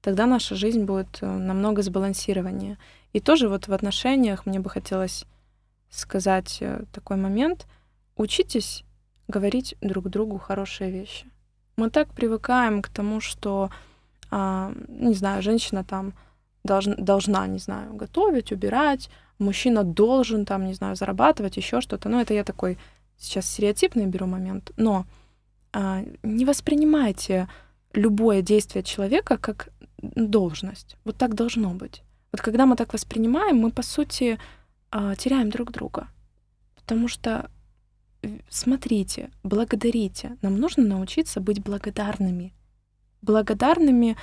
тогда 0.00 0.26
наша 0.26 0.54
жизнь 0.54 0.84
будет 0.84 1.18
э, 1.20 1.26
намного 1.26 1.82
сбалансированнее. 1.82 2.78
И 3.12 3.20
тоже 3.20 3.48
вот 3.48 3.68
в 3.68 3.72
отношениях 3.72 4.46
мне 4.46 4.60
бы 4.60 4.70
хотелось 4.70 5.24
сказать 5.90 6.58
э, 6.60 6.84
такой 6.92 7.16
момент. 7.16 7.66
Учитесь 8.16 8.84
говорить 9.28 9.74
друг 9.80 10.08
другу 10.08 10.38
хорошие 10.38 10.90
вещи. 10.90 11.26
Мы 11.76 11.90
так 11.90 12.08
привыкаем 12.08 12.82
к 12.82 12.88
тому, 12.88 13.20
что, 13.20 13.70
а, 14.30 14.72
не 14.88 15.14
знаю, 15.14 15.42
женщина 15.42 15.84
там 15.84 16.12
должна, 16.64 16.96
должна, 16.96 17.46
не 17.46 17.58
знаю, 17.58 17.94
готовить, 17.94 18.50
убирать, 18.50 19.10
мужчина 19.38 19.84
должен 19.84 20.44
там, 20.44 20.66
не 20.66 20.74
знаю, 20.74 20.96
зарабатывать, 20.96 21.56
еще 21.56 21.80
что-то. 21.80 22.08
Ну, 22.08 22.20
это 22.20 22.34
я 22.34 22.42
такой 22.42 22.78
сейчас 23.18 23.50
стереотипный 23.50 24.06
беру 24.06 24.26
момент. 24.26 24.72
Но 24.76 25.06
а, 25.72 26.04
не 26.22 26.44
воспринимайте 26.44 27.48
любое 27.92 28.42
действие 28.42 28.82
человека 28.82 29.36
как 29.38 29.70
должность. 30.00 30.96
Вот 31.04 31.16
так 31.16 31.34
должно 31.34 31.70
быть. 31.74 32.02
Вот 32.32 32.40
когда 32.40 32.66
мы 32.66 32.76
так 32.76 32.92
воспринимаем, 32.92 33.58
мы, 33.58 33.70
по 33.70 33.82
сути, 33.82 34.38
а, 34.90 35.14
теряем 35.16 35.50
друг 35.50 35.72
друга. 35.72 36.08
Потому 36.74 37.08
что 37.08 37.50
смотрите, 38.48 39.30
благодарите. 39.42 40.36
Нам 40.42 40.58
нужно 40.58 40.84
научиться 40.84 41.40
быть 41.40 41.62
благодарными. 41.62 42.52
Благодарными 43.22 44.16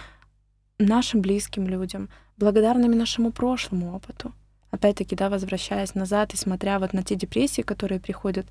нашим 0.80 1.22
близким 1.22 1.68
людям, 1.68 2.10
благодарными 2.38 2.96
нашему 2.96 3.32
прошлому 3.32 3.96
опыту. 3.96 4.34
Опять-таки, 4.72 5.16
да, 5.16 5.30
возвращаясь 5.30 5.96
назад 5.96 6.34
и 6.34 6.38
смотря 6.38 6.80
вот 6.80 6.94
на 6.94 7.04
те 7.04 7.16
депрессии, 7.16 7.62
которые 7.62 8.00
приходят, 8.00 8.48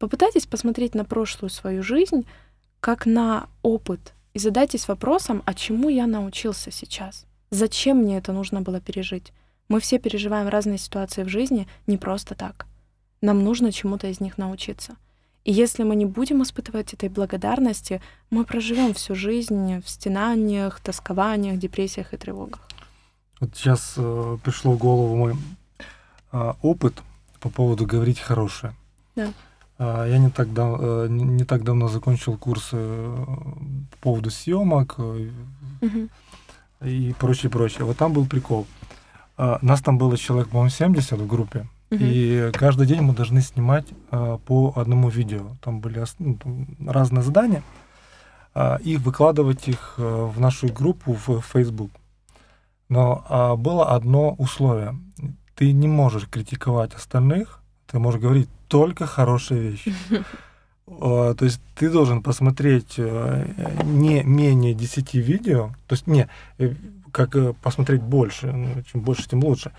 попытайтесь 0.00 0.46
посмотреть 0.46 0.96
на 0.96 1.04
прошлую 1.04 1.50
свою 1.50 1.84
жизнь 1.84 2.26
как 2.80 3.06
на 3.06 3.48
опыт 3.62 4.14
и 4.32 4.38
задайтесь 4.38 4.88
вопросом, 4.88 5.42
а 5.44 5.54
чему 5.54 5.90
я 5.90 6.06
научился 6.06 6.72
сейчас? 6.72 7.26
Зачем 7.50 7.98
мне 7.98 8.16
это 8.16 8.32
нужно 8.32 8.62
было 8.62 8.80
пережить? 8.80 9.32
Мы 9.68 9.78
все 9.78 9.98
переживаем 9.98 10.48
разные 10.48 10.78
ситуации 10.78 11.22
в 11.22 11.28
жизни 11.28 11.68
не 11.86 11.98
просто 11.98 12.34
так. 12.34 12.66
Нам 13.20 13.44
нужно 13.44 13.70
чему-то 13.70 14.06
из 14.06 14.20
них 14.20 14.38
научиться. 14.38 14.96
И 15.44 15.52
если 15.52 15.82
мы 15.82 15.94
не 15.96 16.06
будем 16.06 16.42
испытывать 16.42 16.94
этой 16.94 17.08
благодарности, 17.08 18.00
мы 18.30 18.44
проживем 18.44 18.94
всю 18.94 19.14
жизнь 19.14 19.82
в 19.82 19.88
стенаниях, 19.88 20.80
тоскованиях, 20.80 21.58
депрессиях 21.58 22.14
и 22.14 22.16
тревогах. 22.16 22.66
Вот 23.40 23.50
сейчас 23.54 23.94
э, 23.96 24.38
пришло 24.42 24.72
в 24.72 24.78
голову 24.78 25.16
мой 25.16 25.36
э, 26.32 26.52
опыт 26.62 27.02
по 27.40 27.50
поводу 27.50 27.84
говорить 27.86 28.18
хорошее. 28.18 28.74
Да. 29.16 29.32
Э, 29.80 30.06
я 30.08 30.18
не 30.18 30.30
так, 30.30 30.52
дав, 30.52 30.78
э, 30.80 31.06
не, 31.08 31.44
так 31.44 31.64
давно 31.64 31.88
закончил 31.88 32.36
курсы 32.36 32.76
э, 32.76 33.16
по 33.90 33.96
поводу 34.00 34.30
съемок 34.30 34.94
э, 34.98 35.30
угу. 35.80 36.08
и 36.84 37.14
прочее, 37.18 37.50
прочее. 37.50 37.84
Вот 37.84 37.96
там 37.96 38.12
был 38.12 38.26
прикол. 38.26 38.66
Э, 39.38 39.58
нас 39.62 39.80
там 39.80 39.98
было 39.98 40.16
человек, 40.16 40.50
по-моему, 40.50 40.70
70 40.70 41.18
в 41.18 41.26
группе. 41.26 41.66
И 41.90 42.50
каждый 42.54 42.86
день 42.86 43.00
мы 43.00 43.14
должны 43.14 43.40
снимать 43.40 43.86
а, 44.12 44.38
по 44.38 44.72
одному 44.76 45.08
видео. 45.08 45.56
Там 45.60 45.80
были 45.80 46.04
ну, 46.20 46.38
разные 46.86 47.22
задания. 47.22 47.64
А, 48.54 48.76
и 48.76 48.96
выкладывать 48.96 49.68
их 49.68 49.94
а, 49.98 50.26
в 50.26 50.38
нашу 50.40 50.68
группу 50.68 51.14
в 51.14 51.40
Facebook. 51.40 51.90
Но 52.88 53.24
а, 53.28 53.56
было 53.56 53.90
одно 53.90 54.34
условие. 54.38 54.96
Ты 55.56 55.72
не 55.72 55.88
можешь 55.88 56.28
критиковать 56.28 56.94
остальных, 56.94 57.60
ты 57.86 57.98
можешь 57.98 58.20
говорить 58.20 58.48
только 58.70 59.06
хорошие 59.06 59.60
вещи. 59.60 59.94
То 60.86 61.36
есть 61.40 61.60
ты 61.76 61.88
должен 61.88 62.20
посмотреть 62.20 62.94
э, 62.96 63.46
не 63.84 64.24
менее 64.24 64.74
10 64.74 65.14
видео, 65.14 65.70
то 65.86 65.94
есть 65.94 66.08
не, 66.08 66.28
э, 66.58 66.74
как 67.12 67.36
э, 67.36 67.54
посмотреть 67.62 68.02
больше, 68.02 68.50
ну, 68.50 68.82
чем 68.82 69.02
больше, 69.02 69.28
тем 69.28 69.44
лучше 69.44 69.70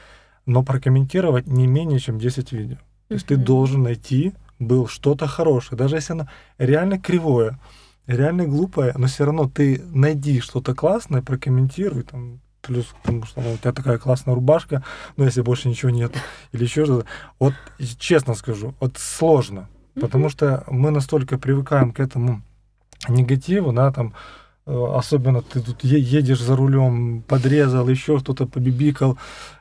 но 0.46 0.64
прокомментировать 0.64 1.48
не 1.48 1.68
менее 1.68 2.00
чем 2.00 2.20
10 2.20 2.52
видео. 2.52 2.78
То 3.08 3.16
есть 3.16 3.28
ты 3.28 3.36
должен 3.36 3.84
найти 3.84 4.34
был 4.60 4.88
что-то 4.88 5.28
хорошее, 5.28 5.78
даже 5.78 5.96
если 5.96 6.14
оно 6.14 6.28
реально 6.58 7.00
кривое, 7.00 7.60
реально 8.08 8.46
глупое, 8.46 8.94
но 8.98 9.08
все 9.08 9.26
равно 9.26 9.50
ты 9.50 9.82
найди 9.94 10.40
что-то 10.40 10.76
классное, 10.76 11.22
прокомментируй 11.22 12.04
там, 12.04 12.40
плюс 12.62 12.88
потому 13.02 13.26
что 13.26 13.42
ну, 13.42 13.54
у 13.54 13.58
тебя 13.58 13.72
такая 13.72 13.98
классная 13.98 14.36
рубашка, 14.36 14.84
но 15.18 15.26
если 15.26 15.42
больше 15.42 15.70
ничего 15.70 15.92
нет, 15.92 16.14
или 16.52 16.64
еще 16.64 16.86
что-то. 16.86 17.06
Вот 17.40 17.54
честно 18.00 18.36
скажу, 18.36 18.74
вот 18.80 18.98
сложно, 18.98 19.70
потому 19.96 20.30
что 20.30 20.64
мы 20.68 20.92
настолько 20.92 21.38
привыкаем 21.38 21.92
к 21.92 22.00
этому 22.00 22.42
негативу, 23.10 23.74
да, 23.74 23.92
там, 23.92 24.14
Э, 24.68 24.94
особенно 24.96 25.42
ты 25.42 25.60
тут 25.60 25.84
едешь 25.84 26.40
за 26.40 26.56
рулем, 26.56 27.24
подрезал, 27.28 27.88
еще 27.90 28.20
что-то 28.20 28.46
побибикал, 28.46 29.18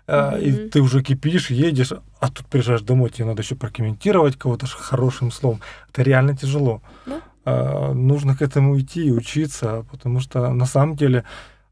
mm-hmm. 0.07 0.43
и 0.43 0.69
ты 0.69 0.81
уже 0.81 1.03
кипишь, 1.03 1.51
едешь, 1.51 1.93
а 2.21 2.29
тут 2.29 2.47
приезжаешь 2.47 2.83
домой, 2.83 3.11
тебе 3.11 3.25
надо 3.25 3.43
еще 3.43 3.55
прокомментировать 3.55 4.37
кого-то 4.37 4.67
хорошим 4.67 5.33
словом. 5.33 5.61
Это 5.91 6.03
реально 6.03 6.37
тяжело. 6.37 6.83
Да? 7.07 7.21
э, 7.45 7.93
нужно 7.93 8.37
к 8.37 8.43
этому 8.43 8.79
идти 8.79 9.07
и 9.07 9.11
учиться, 9.11 9.87
потому 9.91 10.21
что 10.21 10.53
на 10.53 10.67
самом 10.67 10.97
деле 10.97 11.25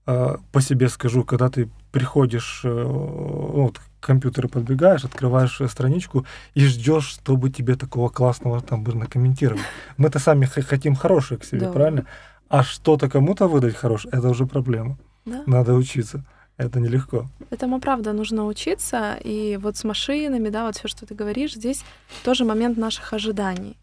по 0.08 0.60
себе 0.60 0.88
скажу, 0.88 1.22
когда 1.22 1.50
ты 1.50 1.68
приходишь, 1.92 2.62
э, 2.64 2.82
вот, 2.82 3.78
к 3.78 4.06
компьютеру 4.06 4.48
подбегаешь, 4.48 5.04
открываешь 5.04 5.60
страничку 5.68 6.24
и 6.54 6.64
ждешь, 6.64 7.06
чтобы 7.06 7.50
тебе 7.50 7.76
такого 7.76 8.08
классного 8.08 8.60
там 8.60 8.84
бы 8.84 8.94
накомментировали. 8.94 9.60
Мы-то 9.98 10.18
сами 10.18 10.46
хотим 10.46 10.94
хорошее 10.94 11.38
к 11.38 11.44
себе, 11.44 11.66
да. 11.66 11.72
правильно? 11.72 12.06
А 12.48 12.62
что-то 12.62 13.10
кому-то 13.10 13.48
выдать 13.48 13.76
хорошее, 13.76 14.14
это 14.14 14.28
уже 14.30 14.46
проблема. 14.46 14.96
Да. 15.26 15.42
Надо 15.46 15.74
учиться. 15.74 16.24
Это 16.56 16.80
нелегко. 16.80 17.26
Этому 17.50 17.80
правда 17.80 18.12
нужно 18.12 18.46
учиться. 18.46 19.16
И 19.22 19.58
вот 19.60 19.76
с 19.76 19.84
машинами, 19.84 20.48
да, 20.48 20.66
вот 20.66 20.76
все, 20.76 20.88
что 20.88 21.06
ты 21.06 21.14
говоришь, 21.14 21.54
здесь 21.54 21.84
тоже 22.24 22.44
момент 22.44 22.78
наших 22.78 23.12
ожиданий. 23.12 23.76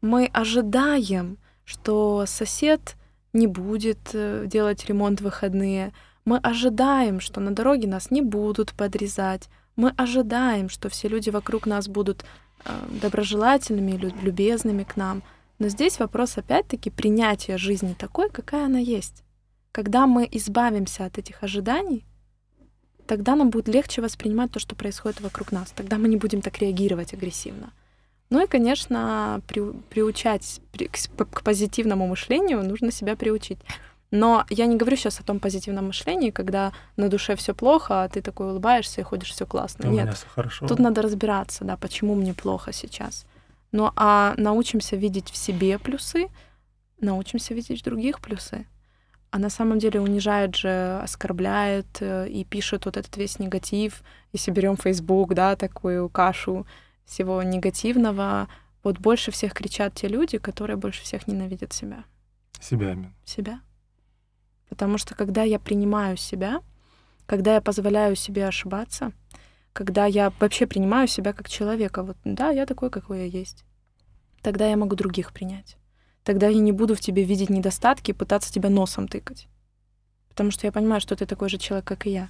Мы 0.00 0.30
ожидаем, 0.32 1.36
что 1.64 2.24
сосед 2.26 2.96
не 3.38 3.46
будет 3.46 3.98
э, 4.12 4.44
делать 4.46 4.84
ремонт 4.86 5.20
в 5.20 5.24
выходные. 5.24 5.92
Мы 6.24 6.38
ожидаем, 6.38 7.20
что 7.20 7.40
на 7.40 7.54
дороге 7.54 7.88
нас 7.88 8.10
не 8.10 8.20
будут 8.20 8.72
подрезать. 8.74 9.48
Мы 9.76 9.90
ожидаем, 9.96 10.68
что 10.68 10.88
все 10.88 11.08
люди 11.08 11.30
вокруг 11.30 11.66
нас 11.66 11.88
будут 11.88 12.24
э, 12.64 12.70
доброжелательными, 13.02 13.92
любезными 14.22 14.82
к 14.84 14.96
нам. 14.96 15.22
Но 15.58 15.68
здесь 15.68 15.98
вопрос 15.98 16.36
опять-таки 16.38 16.90
принятия 16.90 17.56
жизни 17.56 17.94
такой, 17.98 18.30
какая 18.30 18.66
она 18.66 18.78
есть. 18.78 19.24
Когда 19.72 20.06
мы 20.06 20.28
избавимся 20.30 21.04
от 21.04 21.18
этих 21.18 21.42
ожиданий, 21.42 22.04
тогда 23.06 23.36
нам 23.36 23.50
будет 23.50 23.68
легче 23.68 24.02
воспринимать 24.02 24.52
то, 24.52 24.58
что 24.60 24.76
происходит 24.76 25.20
вокруг 25.20 25.52
нас. 25.52 25.72
Тогда 25.74 25.98
мы 25.98 26.08
не 26.08 26.16
будем 26.16 26.42
так 26.42 26.58
реагировать 26.58 27.14
агрессивно. 27.14 27.72
Ну 28.30 28.44
и, 28.44 28.46
конечно, 28.46 29.40
при, 29.46 29.72
приучать 29.90 30.60
при, 30.72 30.86
к, 30.86 30.98
к 31.30 31.42
позитивному 31.42 32.06
мышлению 32.06 32.62
нужно 32.62 32.92
себя 32.92 33.16
приучить. 33.16 33.58
Но 34.10 34.44
я 34.48 34.66
не 34.66 34.76
говорю 34.76 34.96
сейчас 34.96 35.20
о 35.20 35.24
том 35.24 35.38
позитивном 35.38 35.86
мышлении, 35.88 36.30
когда 36.30 36.72
на 36.96 37.08
душе 37.08 37.36
все 37.36 37.54
плохо, 37.54 38.04
а 38.04 38.08
ты 38.08 38.22
такой 38.22 38.50
улыбаешься 38.50 39.00
и 39.00 39.04
ходишь, 39.04 39.32
все 39.32 39.46
классно. 39.46 39.88
У 39.88 39.92
Нет, 39.92 40.04
меня 40.04 40.14
все 40.14 40.26
хорошо. 40.34 40.66
тут 40.66 40.78
надо 40.78 41.02
разбираться, 41.02 41.64
да, 41.64 41.76
почему 41.76 42.14
мне 42.14 42.32
плохо 42.32 42.72
сейчас. 42.72 43.26
Ну 43.72 43.92
а 43.96 44.34
научимся 44.38 44.96
видеть 44.96 45.30
в 45.30 45.36
себе 45.36 45.78
плюсы, 45.78 46.28
научимся 47.00 47.52
видеть 47.54 47.80
в 47.80 47.84
других 47.84 48.20
плюсы 48.20 48.66
а 49.30 49.38
на 49.38 49.50
самом 49.50 49.78
деле 49.78 50.00
унижает 50.00 50.56
же, 50.56 51.00
оскорбляет 51.02 51.86
э, 52.00 52.28
и 52.28 52.44
пишет 52.44 52.86
вот 52.86 52.96
этот 52.96 53.16
весь 53.16 53.38
негатив. 53.38 54.02
Если 54.32 54.50
берем 54.50 54.76
Facebook, 54.76 55.34
да, 55.34 55.54
такую 55.56 56.08
кашу 56.08 56.66
всего 57.08 57.42
негативного, 57.42 58.48
вот 58.84 58.98
больше 58.98 59.30
всех 59.30 59.54
кричат 59.54 59.94
те 59.94 60.08
люди, 60.08 60.38
которые 60.38 60.76
больше 60.76 61.02
всех 61.02 61.26
ненавидят 61.26 61.72
себя. 61.72 62.04
Себя 62.60 62.92
именно. 62.92 63.12
Себя. 63.24 63.60
Потому 64.68 64.98
что 64.98 65.14
когда 65.14 65.42
я 65.42 65.58
принимаю 65.58 66.16
себя, 66.16 66.60
когда 67.26 67.54
я 67.54 67.60
позволяю 67.60 68.14
себе 68.14 68.46
ошибаться, 68.46 69.12
когда 69.72 70.06
я 70.06 70.32
вообще 70.38 70.66
принимаю 70.66 71.08
себя 71.08 71.32
как 71.32 71.48
человека, 71.48 72.02
вот 72.02 72.16
да, 72.24 72.50
я 72.50 72.66
такой, 72.66 72.90
какой 72.90 73.20
я 73.20 73.24
есть, 73.24 73.64
тогда 74.42 74.68
я 74.68 74.76
могу 74.76 74.94
других 74.94 75.32
принять 75.32 75.78
тогда 76.28 76.48
я 76.48 76.58
не 76.58 76.72
буду 76.72 76.94
в 76.94 77.00
тебе 77.00 77.24
видеть 77.24 77.48
недостатки 77.48 78.10
и 78.10 78.14
пытаться 78.14 78.52
тебя 78.52 78.68
носом 78.68 79.08
тыкать. 79.08 79.48
Потому 80.28 80.50
что 80.50 80.66
я 80.66 80.72
понимаю, 80.72 81.00
что 81.00 81.16
ты 81.16 81.24
такой 81.24 81.48
же 81.48 81.56
человек, 81.56 81.86
как 81.86 82.06
и 82.06 82.10
я. 82.10 82.28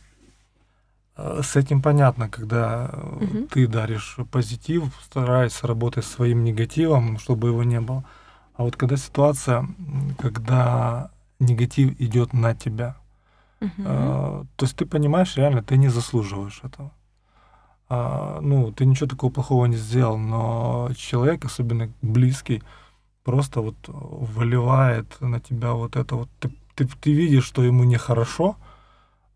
А, 1.19 1.43
с 1.43 1.57
этим 1.57 1.83
понятно, 1.83 2.29
когда 2.29 2.91
угу. 3.21 3.49
ты 3.51 3.66
даришь 3.66 4.16
позитив, 4.31 4.85
стараясь 5.03 5.62
работать 5.64 6.05
с 6.05 6.12
своим 6.12 6.45
негативом, 6.45 7.19
чтобы 7.19 7.49
его 7.49 7.64
не 7.64 7.81
было. 7.81 8.05
А 8.55 8.62
вот 8.62 8.77
когда 8.77 8.97
ситуация, 8.97 9.69
когда 10.19 11.11
негатив 11.41 12.01
идет 12.01 12.33
на 12.33 12.55
тебя, 12.55 12.97
угу. 13.61 13.71
э, 13.79 14.45
то 14.57 14.64
есть 14.64 14.77
ты 14.77 14.87
понимаешь, 14.87 15.37
реально, 15.37 15.62
ты 15.62 15.77
не 15.77 15.89
заслуживаешь 15.89 16.61
этого. 16.62 16.93
А, 17.89 18.41
ну, 18.41 18.73
ты 18.73 18.85
ничего 18.85 19.09
такого 19.09 19.33
плохого 19.33 19.66
не 19.66 19.77
сделал, 19.77 20.19
но 20.19 20.91
человек, 20.97 21.45
особенно 21.45 21.91
близкий, 22.03 22.62
просто 23.25 23.61
вот 23.61 23.77
выливает 23.87 25.21
на 25.21 25.41
тебя 25.41 25.73
вот 25.73 25.97
это 25.97 26.16
вот. 26.16 26.29
Ты, 26.39 26.51
ты, 26.75 26.87
ты 26.87 27.12
видишь, 27.12 27.45
что 27.45 27.62
ему 27.62 27.85
нехорошо, 27.85 28.57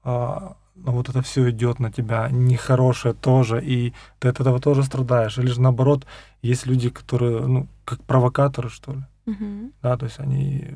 а, 0.04 0.56
но 0.74 0.92
вот 0.92 1.08
это 1.08 1.22
все 1.22 1.50
идет 1.50 1.78
на 1.78 1.92
тебя 1.92 2.28
нехорошее 2.30 3.14
тоже, 3.14 3.62
и 3.64 3.92
ты 4.18 4.28
от 4.28 4.40
этого 4.40 4.60
тоже 4.60 4.82
страдаешь. 4.82 5.38
Или 5.38 5.46
же 5.46 5.60
наоборот, 5.60 6.06
есть 6.42 6.66
люди, 6.66 6.90
которые, 6.90 7.46
ну, 7.46 7.68
как 7.84 8.02
провокаторы, 8.02 8.68
что 8.68 8.92
ли. 8.92 9.02
Угу. 9.26 9.72
Да, 9.82 9.96
то 9.96 10.06
есть 10.06 10.18
они 10.18 10.68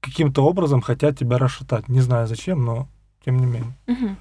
каким-то 0.00 0.44
образом 0.44 0.80
хотят 0.80 1.18
тебя 1.18 1.38
расшатать. 1.38 1.88
Не 1.88 2.00
знаю 2.00 2.26
зачем, 2.26 2.64
но 2.64 2.88
тем 3.24 3.38
не 3.38 3.46
менее. 3.46 3.76
Угу. 3.86 4.16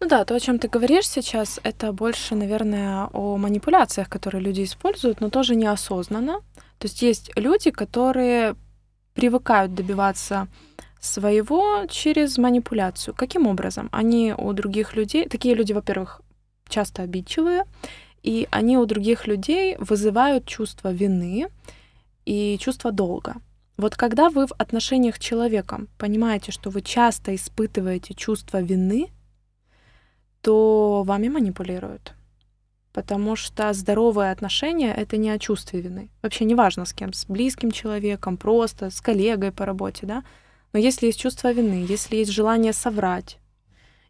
Ну 0.00 0.08
да, 0.08 0.24
то, 0.24 0.36
о 0.36 0.40
чем 0.40 0.60
ты 0.60 0.68
говоришь 0.68 1.08
сейчас, 1.08 1.58
это 1.64 1.92
больше, 1.92 2.36
наверное, 2.36 3.08
о 3.12 3.36
манипуляциях, 3.36 4.08
которые 4.08 4.40
люди 4.40 4.62
используют, 4.62 5.20
но 5.20 5.28
тоже 5.28 5.56
неосознанно. 5.56 6.40
То 6.78 6.86
есть 6.86 7.02
есть 7.02 7.32
люди, 7.34 7.72
которые 7.72 8.54
привыкают 9.14 9.74
добиваться 9.74 10.46
своего 11.00 11.86
через 11.88 12.38
манипуляцию. 12.38 13.14
Каким 13.14 13.46
образом? 13.46 13.88
Они 13.92 14.34
у 14.36 14.52
других 14.52 14.96
людей, 14.96 15.28
такие 15.28 15.54
люди, 15.54 15.72
во-первых, 15.72 16.20
часто 16.68 17.02
обидчивые, 17.02 17.64
и 18.22 18.48
они 18.50 18.78
у 18.78 18.86
других 18.86 19.26
людей 19.26 19.76
вызывают 19.78 20.44
чувство 20.44 20.92
вины 20.92 21.48
и 22.24 22.58
чувство 22.60 22.92
долга. 22.92 23.36
Вот 23.76 23.96
когда 23.96 24.28
вы 24.28 24.46
в 24.46 24.52
отношениях 24.58 25.16
с 25.16 25.20
человеком 25.20 25.88
понимаете, 25.98 26.50
что 26.50 26.70
вы 26.70 26.82
часто 26.82 27.34
испытываете 27.34 28.14
чувство 28.14 28.60
вины, 28.60 29.08
то 30.42 31.04
вами 31.04 31.28
манипулируют 31.28 32.14
потому 32.98 33.36
что 33.36 33.72
здоровые 33.72 34.32
отношения— 34.32 34.92
это 34.96 35.16
не 35.18 35.30
о 35.30 35.38
чувстве 35.38 35.80
вины. 35.80 36.10
Вообще 36.20 36.44
неважно 36.44 36.84
с 36.84 36.92
кем, 36.92 37.12
с 37.12 37.26
близким 37.26 37.70
человеком, 37.70 38.36
просто 38.36 38.90
с 38.90 39.00
коллегой 39.00 39.52
по 39.52 39.64
работе, 39.64 40.04
да. 40.04 40.24
Но 40.78 40.82
если 40.82 41.06
есть 41.06 41.18
чувство 41.18 41.50
вины, 41.50 41.84
если 41.88 42.18
есть 42.18 42.30
желание 42.30 42.72
соврать, 42.72 43.40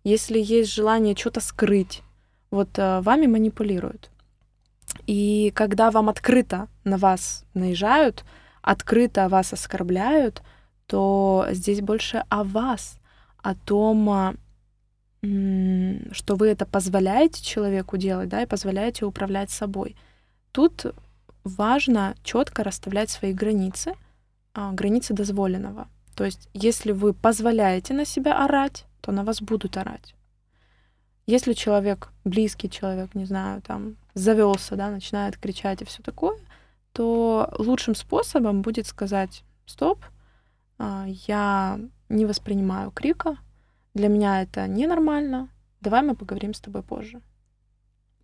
если 0.04 0.38
есть 0.38 0.70
желание 0.70 1.16
что-то 1.16 1.40
скрыть, 1.40 2.02
вот 2.50 2.78
э, 2.78 3.00
вами 3.00 3.26
манипулируют. 3.26 4.10
И 5.06 5.50
когда 5.54 5.90
вам 5.90 6.10
открыто 6.10 6.68
на 6.84 6.98
вас 6.98 7.46
наезжают, 7.54 8.22
открыто 8.60 9.30
вас 9.30 9.54
оскорбляют, 9.54 10.42
то 10.86 11.46
здесь 11.52 11.80
больше 11.80 12.22
о 12.28 12.44
вас, 12.44 12.98
о 13.38 13.54
том, 13.54 14.10
а, 14.10 14.34
что 15.22 16.36
вы 16.36 16.48
это 16.48 16.66
позволяете 16.66 17.42
человеку 17.42 17.96
делать, 17.96 18.28
да, 18.28 18.42
и 18.42 18.46
позволяете 18.46 19.06
управлять 19.06 19.50
собой. 19.50 19.96
Тут 20.52 20.84
важно 21.44 22.14
четко 22.22 22.62
расставлять 22.62 23.08
свои 23.08 23.32
границы, 23.32 23.94
а, 24.52 24.72
границы 24.72 25.14
дозволенного. 25.14 25.88
То 26.18 26.24
есть, 26.24 26.48
если 26.52 26.90
вы 26.90 27.14
позволяете 27.14 27.94
на 27.94 28.04
себя 28.04 28.44
орать, 28.44 28.86
то 29.00 29.12
на 29.12 29.22
вас 29.22 29.40
будут 29.40 29.76
орать. 29.76 30.16
Если 31.26 31.52
человек, 31.52 32.08
близкий 32.24 32.68
человек, 32.68 33.14
не 33.14 33.24
знаю, 33.24 33.62
там, 33.62 33.94
завелся, 34.14 34.74
да, 34.74 34.90
начинает 34.90 35.36
кричать 35.36 35.80
и 35.80 35.84
все 35.84 36.02
такое, 36.02 36.36
то 36.92 37.54
лучшим 37.56 37.94
способом 37.94 38.62
будет 38.62 38.88
сказать: 38.88 39.44
стоп, 39.64 40.04
а, 40.76 41.04
я 41.06 41.78
не 42.08 42.26
воспринимаю 42.26 42.90
крика, 42.90 43.36
для 43.94 44.08
меня 44.08 44.42
это 44.42 44.66
ненормально, 44.66 45.48
давай 45.80 46.02
мы 46.02 46.16
поговорим 46.16 46.52
с 46.52 46.60
тобой 46.60 46.82
позже. 46.82 47.20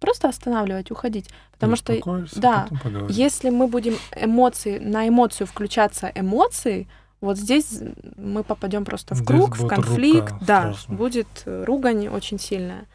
Просто 0.00 0.28
останавливать, 0.28 0.90
уходить. 0.90 1.30
Потому 1.52 1.76
что, 1.76 1.94
да, 2.34 2.66
если 3.08 3.50
мы 3.50 3.68
будем 3.68 3.94
эмоции, 4.16 4.80
на 4.80 5.06
эмоцию 5.06 5.46
включаться 5.46 6.10
эмоции, 6.12 6.88
вот 7.24 7.38
здесь 7.38 7.80
мы 8.16 8.44
попадем 8.44 8.84
просто 8.84 9.14
в 9.14 9.18
здесь 9.18 9.26
круг, 9.26 9.56
в 9.56 9.66
конфликт, 9.66 10.34
да, 10.40 10.72
страшно. 10.72 10.94
будет 10.94 11.42
ругань 11.46 12.08
очень 12.08 12.38
сильная. 12.38 12.86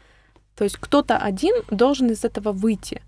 То 0.56 0.64
есть 0.64 0.76
кто-то 0.76 1.16
один 1.16 1.54
должен 1.70 2.10
из 2.10 2.24
этого 2.24 2.52
выйти. 2.52 3.02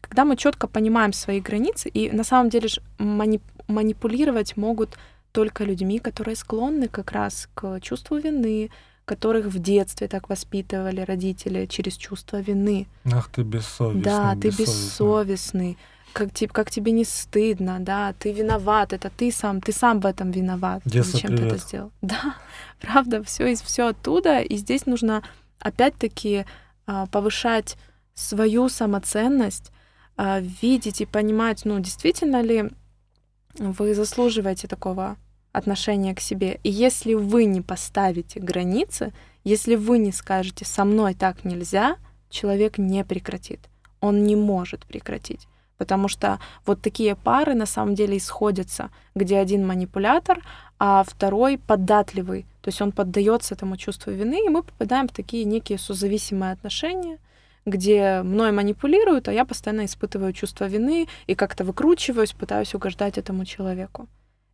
Когда 0.00 0.24
мы 0.24 0.36
четко 0.36 0.66
понимаем 0.68 1.12
свои 1.12 1.40
границы, 1.40 1.88
и 1.88 2.10
на 2.10 2.24
самом 2.24 2.50
деле 2.50 2.68
мани 2.98 3.40
манипулировать 3.68 4.56
могут 4.56 4.96
только 5.32 5.64
людьми, 5.64 5.98
которые 5.98 6.36
склонны 6.36 6.88
как 6.88 7.12
раз 7.12 7.48
к 7.54 7.80
чувству 7.80 8.16
вины, 8.18 8.70
которых 9.04 9.46
в 9.46 9.58
детстве 9.58 10.08
так 10.08 10.28
воспитывали 10.28 11.00
родители 11.00 11.66
через 11.66 11.96
чувство 11.96 12.40
вины. 12.40 12.86
Ах, 13.04 13.28
ты 13.28 13.42
бессовестный. 13.42 14.02
Да, 14.02 14.34
ты 14.34 14.50
бессовестный. 14.50 15.78
Как, 16.16 16.32
тебе, 16.32 16.48
как 16.48 16.70
тебе 16.70 16.92
не 16.92 17.04
стыдно, 17.04 17.76
да, 17.78 18.14
ты 18.18 18.32
виноват, 18.32 18.94
это 18.94 19.10
ты 19.10 19.30
сам, 19.30 19.60
ты 19.60 19.72
сам 19.72 20.00
в 20.00 20.06
этом 20.06 20.30
виноват. 20.30 20.80
Детство, 20.86 21.18
Зачем 21.18 21.30
привет. 21.32 21.50
ты 21.50 21.56
это 21.56 21.64
сделал? 21.66 21.92
Да, 22.00 22.36
правда, 22.80 23.22
все 23.22 23.48
из 23.48 23.60
все 23.60 23.88
оттуда, 23.88 24.40
и 24.40 24.56
здесь 24.56 24.86
нужно 24.86 25.22
опять-таки 25.58 26.46
а, 26.86 27.04
повышать 27.08 27.76
свою 28.14 28.70
самоценность, 28.70 29.72
а, 30.16 30.40
видеть 30.40 31.02
и 31.02 31.04
понимать, 31.04 31.66
ну, 31.66 31.78
действительно 31.80 32.40
ли 32.40 32.70
вы 33.58 33.94
заслуживаете 33.94 34.68
такого 34.68 35.18
отношения 35.52 36.14
к 36.14 36.20
себе. 36.20 36.60
И 36.62 36.70
если 36.70 37.12
вы 37.12 37.44
не 37.44 37.60
поставите 37.60 38.40
границы, 38.40 39.12
если 39.44 39.74
вы 39.74 39.98
не 39.98 40.12
скажете 40.12 40.64
«со 40.64 40.86
мной 40.86 41.12
так 41.12 41.44
нельзя», 41.44 41.98
человек 42.30 42.78
не 42.78 43.04
прекратит. 43.04 43.68
Он 44.00 44.24
не 44.24 44.34
может 44.34 44.86
прекратить. 44.86 45.46
Потому 45.78 46.08
что 46.08 46.38
вот 46.64 46.80
такие 46.80 47.16
пары 47.16 47.54
на 47.54 47.66
самом 47.66 47.94
деле 47.94 48.16
исходятся, 48.16 48.90
где 49.14 49.38
один 49.38 49.66
манипулятор, 49.66 50.42
а 50.78 51.04
второй 51.04 51.58
податливый. 51.58 52.46
То 52.62 52.68
есть 52.68 52.80
он 52.80 52.92
поддается 52.92 53.54
этому 53.54 53.76
чувству 53.76 54.12
вины, 54.12 54.46
и 54.46 54.48
мы 54.48 54.62
попадаем 54.62 55.08
в 55.08 55.12
такие 55.12 55.44
некие 55.44 55.78
созависимые 55.78 56.52
отношения, 56.52 57.18
где 57.64 58.22
мной 58.22 58.52
манипулируют, 58.52 59.28
а 59.28 59.32
я 59.32 59.44
постоянно 59.44 59.84
испытываю 59.84 60.32
чувство 60.32 60.64
вины 60.64 61.08
и 61.26 61.34
как-то 61.34 61.64
выкручиваюсь, 61.64 62.32
пытаюсь 62.32 62.74
угождать 62.74 63.18
этому 63.18 63.44
человеку. 63.44 64.08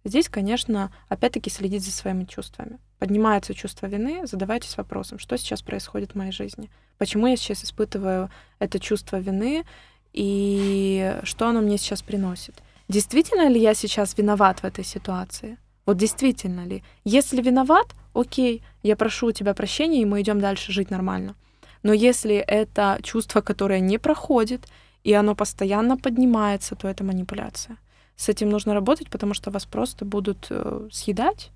Здесь, 0.04 0.28
конечно, 0.28 0.92
опять-таки 1.08 1.48
следить 1.48 1.84
за 1.84 1.92
своими 1.92 2.24
чувствами. 2.24 2.78
Поднимается 2.98 3.54
чувство 3.54 3.86
вины, 3.86 4.26
задавайтесь 4.26 4.76
вопросом, 4.76 5.18
что 5.18 5.36
сейчас 5.36 5.62
происходит 5.62 6.12
в 6.12 6.14
моей 6.16 6.32
жизни, 6.32 6.70
почему 6.98 7.26
я 7.26 7.36
сейчас 7.36 7.64
испытываю 7.64 8.30
это 8.58 8.80
чувство 8.80 9.18
вины, 9.18 9.64
и 10.12 11.18
что 11.24 11.48
оно 11.48 11.60
мне 11.60 11.78
сейчас 11.78 12.02
приносит. 12.02 12.62
Действительно 12.88 13.48
ли 13.48 13.60
я 13.60 13.74
сейчас 13.74 14.16
виноват 14.18 14.60
в 14.60 14.64
этой 14.64 14.84
ситуации? 14.84 15.58
Вот 15.86 15.96
действительно 15.96 16.66
ли? 16.66 16.82
Если 17.04 17.40
виноват, 17.42 17.94
окей, 18.14 18.62
я 18.82 18.96
прошу 18.96 19.28
у 19.28 19.32
тебя 19.32 19.54
прощения, 19.54 20.02
и 20.02 20.06
мы 20.06 20.20
идем 20.20 20.40
дальше 20.40 20.72
жить 20.72 20.90
нормально. 20.90 21.34
Но 21.82 21.92
если 21.92 22.36
это 22.36 22.98
чувство, 23.02 23.40
которое 23.40 23.80
не 23.80 23.98
проходит, 23.98 24.68
и 25.04 25.12
оно 25.12 25.34
постоянно 25.34 25.96
поднимается, 25.96 26.76
то 26.76 26.88
это 26.88 27.02
манипуляция. 27.02 27.76
С 28.16 28.28
этим 28.28 28.50
нужно 28.50 28.74
работать, 28.74 29.10
потому 29.10 29.34
что 29.34 29.50
вас 29.50 29.64
просто 29.64 30.04
будут 30.04 30.46
э, 30.50 30.88
съедать 30.92 31.50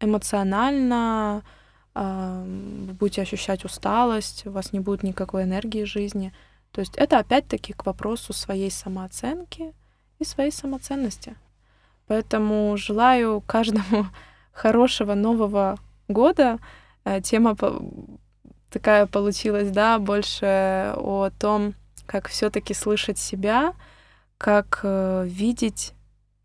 эмоционально, 0.00 1.42
вы 1.94 2.92
будете 2.92 3.22
ощущать 3.22 3.64
усталость, 3.64 4.46
у 4.46 4.50
вас 4.50 4.72
не 4.72 4.80
будет 4.80 5.02
никакой 5.02 5.42
энергии 5.42 5.84
жизни. 5.84 6.32
То 6.72 6.80
есть 6.80 6.96
это 6.96 7.18
опять-таки 7.18 7.72
к 7.72 7.86
вопросу 7.86 8.32
своей 8.32 8.70
самооценки 8.70 9.74
и 10.18 10.24
своей 10.24 10.52
самоценности. 10.52 11.36
Поэтому 12.06 12.76
желаю 12.76 13.40
каждому 13.40 14.06
хорошего 14.52 15.14
нового 15.14 15.78
года. 16.08 16.58
Э, 17.04 17.20
тема 17.20 17.56
такая 18.70 19.06
получилась, 19.06 19.70
да, 19.70 19.98
больше 19.98 20.94
о 20.96 21.30
том, 21.38 21.74
как 22.06 22.28
все-таки 22.28 22.74
слышать 22.74 23.18
себя, 23.18 23.74
как 24.38 24.80
э, 24.82 25.24
видеть, 25.26 25.92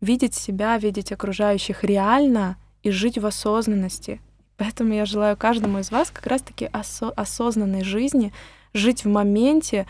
видеть 0.00 0.34
себя, 0.34 0.76
видеть 0.78 1.12
окружающих 1.12 1.82
реально 1.82 2.56
и 2.82 2.90
жить 2.90 3.18
в 3.18 3.26
осознанности. 3.26 4.20
Поэтому 4.56 4.94
я 4.94 5.04
желаю 5.04 5.36
каждому 5.36 5.78
из 5.80 5.90
вас 5.90 6.10
как 6.10 6.26
раз-таки 6.26 6.66
осо- 6.66 7.12
осознанной 7.12 7.84
жизни, 7.84 8.32
жить 8.72 9.04
в 9.04 9.08
моменте, 9.08 9.86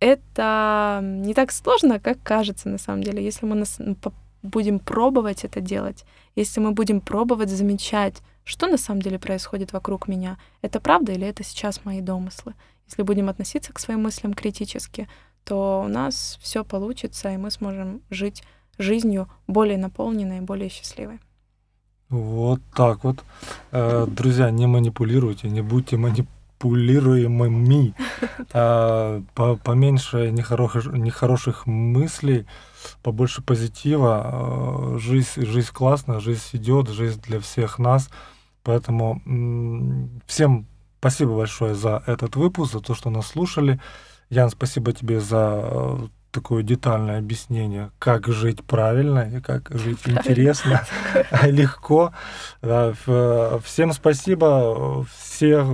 это 0.00 1.00
не 1.02 1.34
так 1.34 1.52
сложно, 1.52 1.98
как 1.98 2.22
кажется 2.22 2.68
на 2.68 2.78
самом 2.78 3.02
деле. 3.02 3.24
Если 3.24 3.46
мы 3.46 3.56
нас, 3.56 3.78
будем 4.42 4.78
пробовать 4.78 5.44
это 5.44 5.60
делать, 5.60 6.04
если 6.36 6.60
мы 6.60 6.72
будем 6.72 7.00
пробовать 7.00 7.50
замечать, 7.50 8.22
что 8.44 8.66
на 8.66 8.78
самом 8.78 9.02
деле 9.02 9.18
происходит 9.18 9.72
вокруг 9.72 10.08
меня, 10.08 10.38
это 10.62 10.80
правда 10.80 11.12
или 11.12 11.26
это 11.26 11.42
сейчас 11.44 11.84
мои 11.84 12.00
домыслы. 12.00 12.54
Если 12.86 13.02
будем 13.02 13.28
относиться 13.28 13.72
к 13.72 13.78
своим 13.78 14.02
мыслям 14.02 14.32
критически, 14.32 15.08
то 15.44 15.82
у 15.84 15.88
нас 15.88 16.38
все 16.40 16.64
получится, 16.64 17.30
и 17.30 17.36
мы 17.36 17.50
сможем 17.50 18.00
жить 18.10 18.42
жизнью 18.78 19.28
более 19.46 19.76
наполненной, 19.76 20.40
более 20.40 20.68
счастливой. 20.68 21.20
Вот 22.08 22.60
так 22.74 23.04
вот. 23.04 23.22
Э, 23.70 24.06
друзья, 24.06 24.50
не 24.50 24.66
манипулируйте, 24.66 25.48
не 25.50 25.60
будьте 25.60 25.96
манипулируемыми 25.96 26.37
манипулируемыми, 26.58 27.94
а, 28.52 29.22
поменьше 29.34 30.30
нехороших, 30.30 30.86
нехороших 30.86 31.66
мыслей, 31.66 32.46
побольше 33.02 33.42
позитива. 33.42 34.22
А, 34.24 34.98
жизнь, 34.98 35.44
жизнь 35.44 35.70
классная, 35.72 36.20
жизнь 36.20 36.42
идет, 36.52 36.88
жизнь 36.88 37.20
для 37.22 37.40
всех 37.40 37.78
нас. 37.78 38.10
Поэтому 38.62 39.22
всем 40.26 40.66
спасибо 40.98 41.36
большое 41.36 41.74
за 41.74 42.02
этот 42.06 42.36
выпуск, 42.36 42.72
за 42.72 42.80
то, 42.80 42.94
что 42.94 43.08
нас 43.08 43.28
слушали. 43.28 43.80
Ян, 44.30 44.50
спасибо 44.50 44.92
тебе 44.92 45.20
за 45.20 45.60
э, 45.62 46.06
такое 46.32 46.62
детальное 46.62 47.18
объяснение, 47.18 47.92
как 47.98 48.28
жить 48.28 48.62
правильно 48.62 49.20
и 49.20 49.40
как 49.40 49.70
жить 49.70 50.00
интересно, 50.04 50.84
легко. 51.44 52.12
Всем 52.60 53.92
спасибо. 53.94 55.06
Всех, 55.16 55.66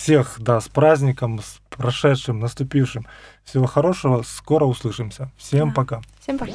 всех, 0.00 0.36
да, 0.38 0.60
с 0.60 0.68
праздником, 0.68 1.40
с 1.40 1.60
прошедшим, 1.68 2.40
наступившим. 2.40 3.06
Всего 3.44 3.66
хорошего, 3.66 4.22
скоро 4.22 4.64
услышимся. 4.64 5.30
Всем 5.36 5.68
да. 5.68 5.74
пока. 5.74 6.02
Всем 6.20 6.38
пока. 6.38 6.52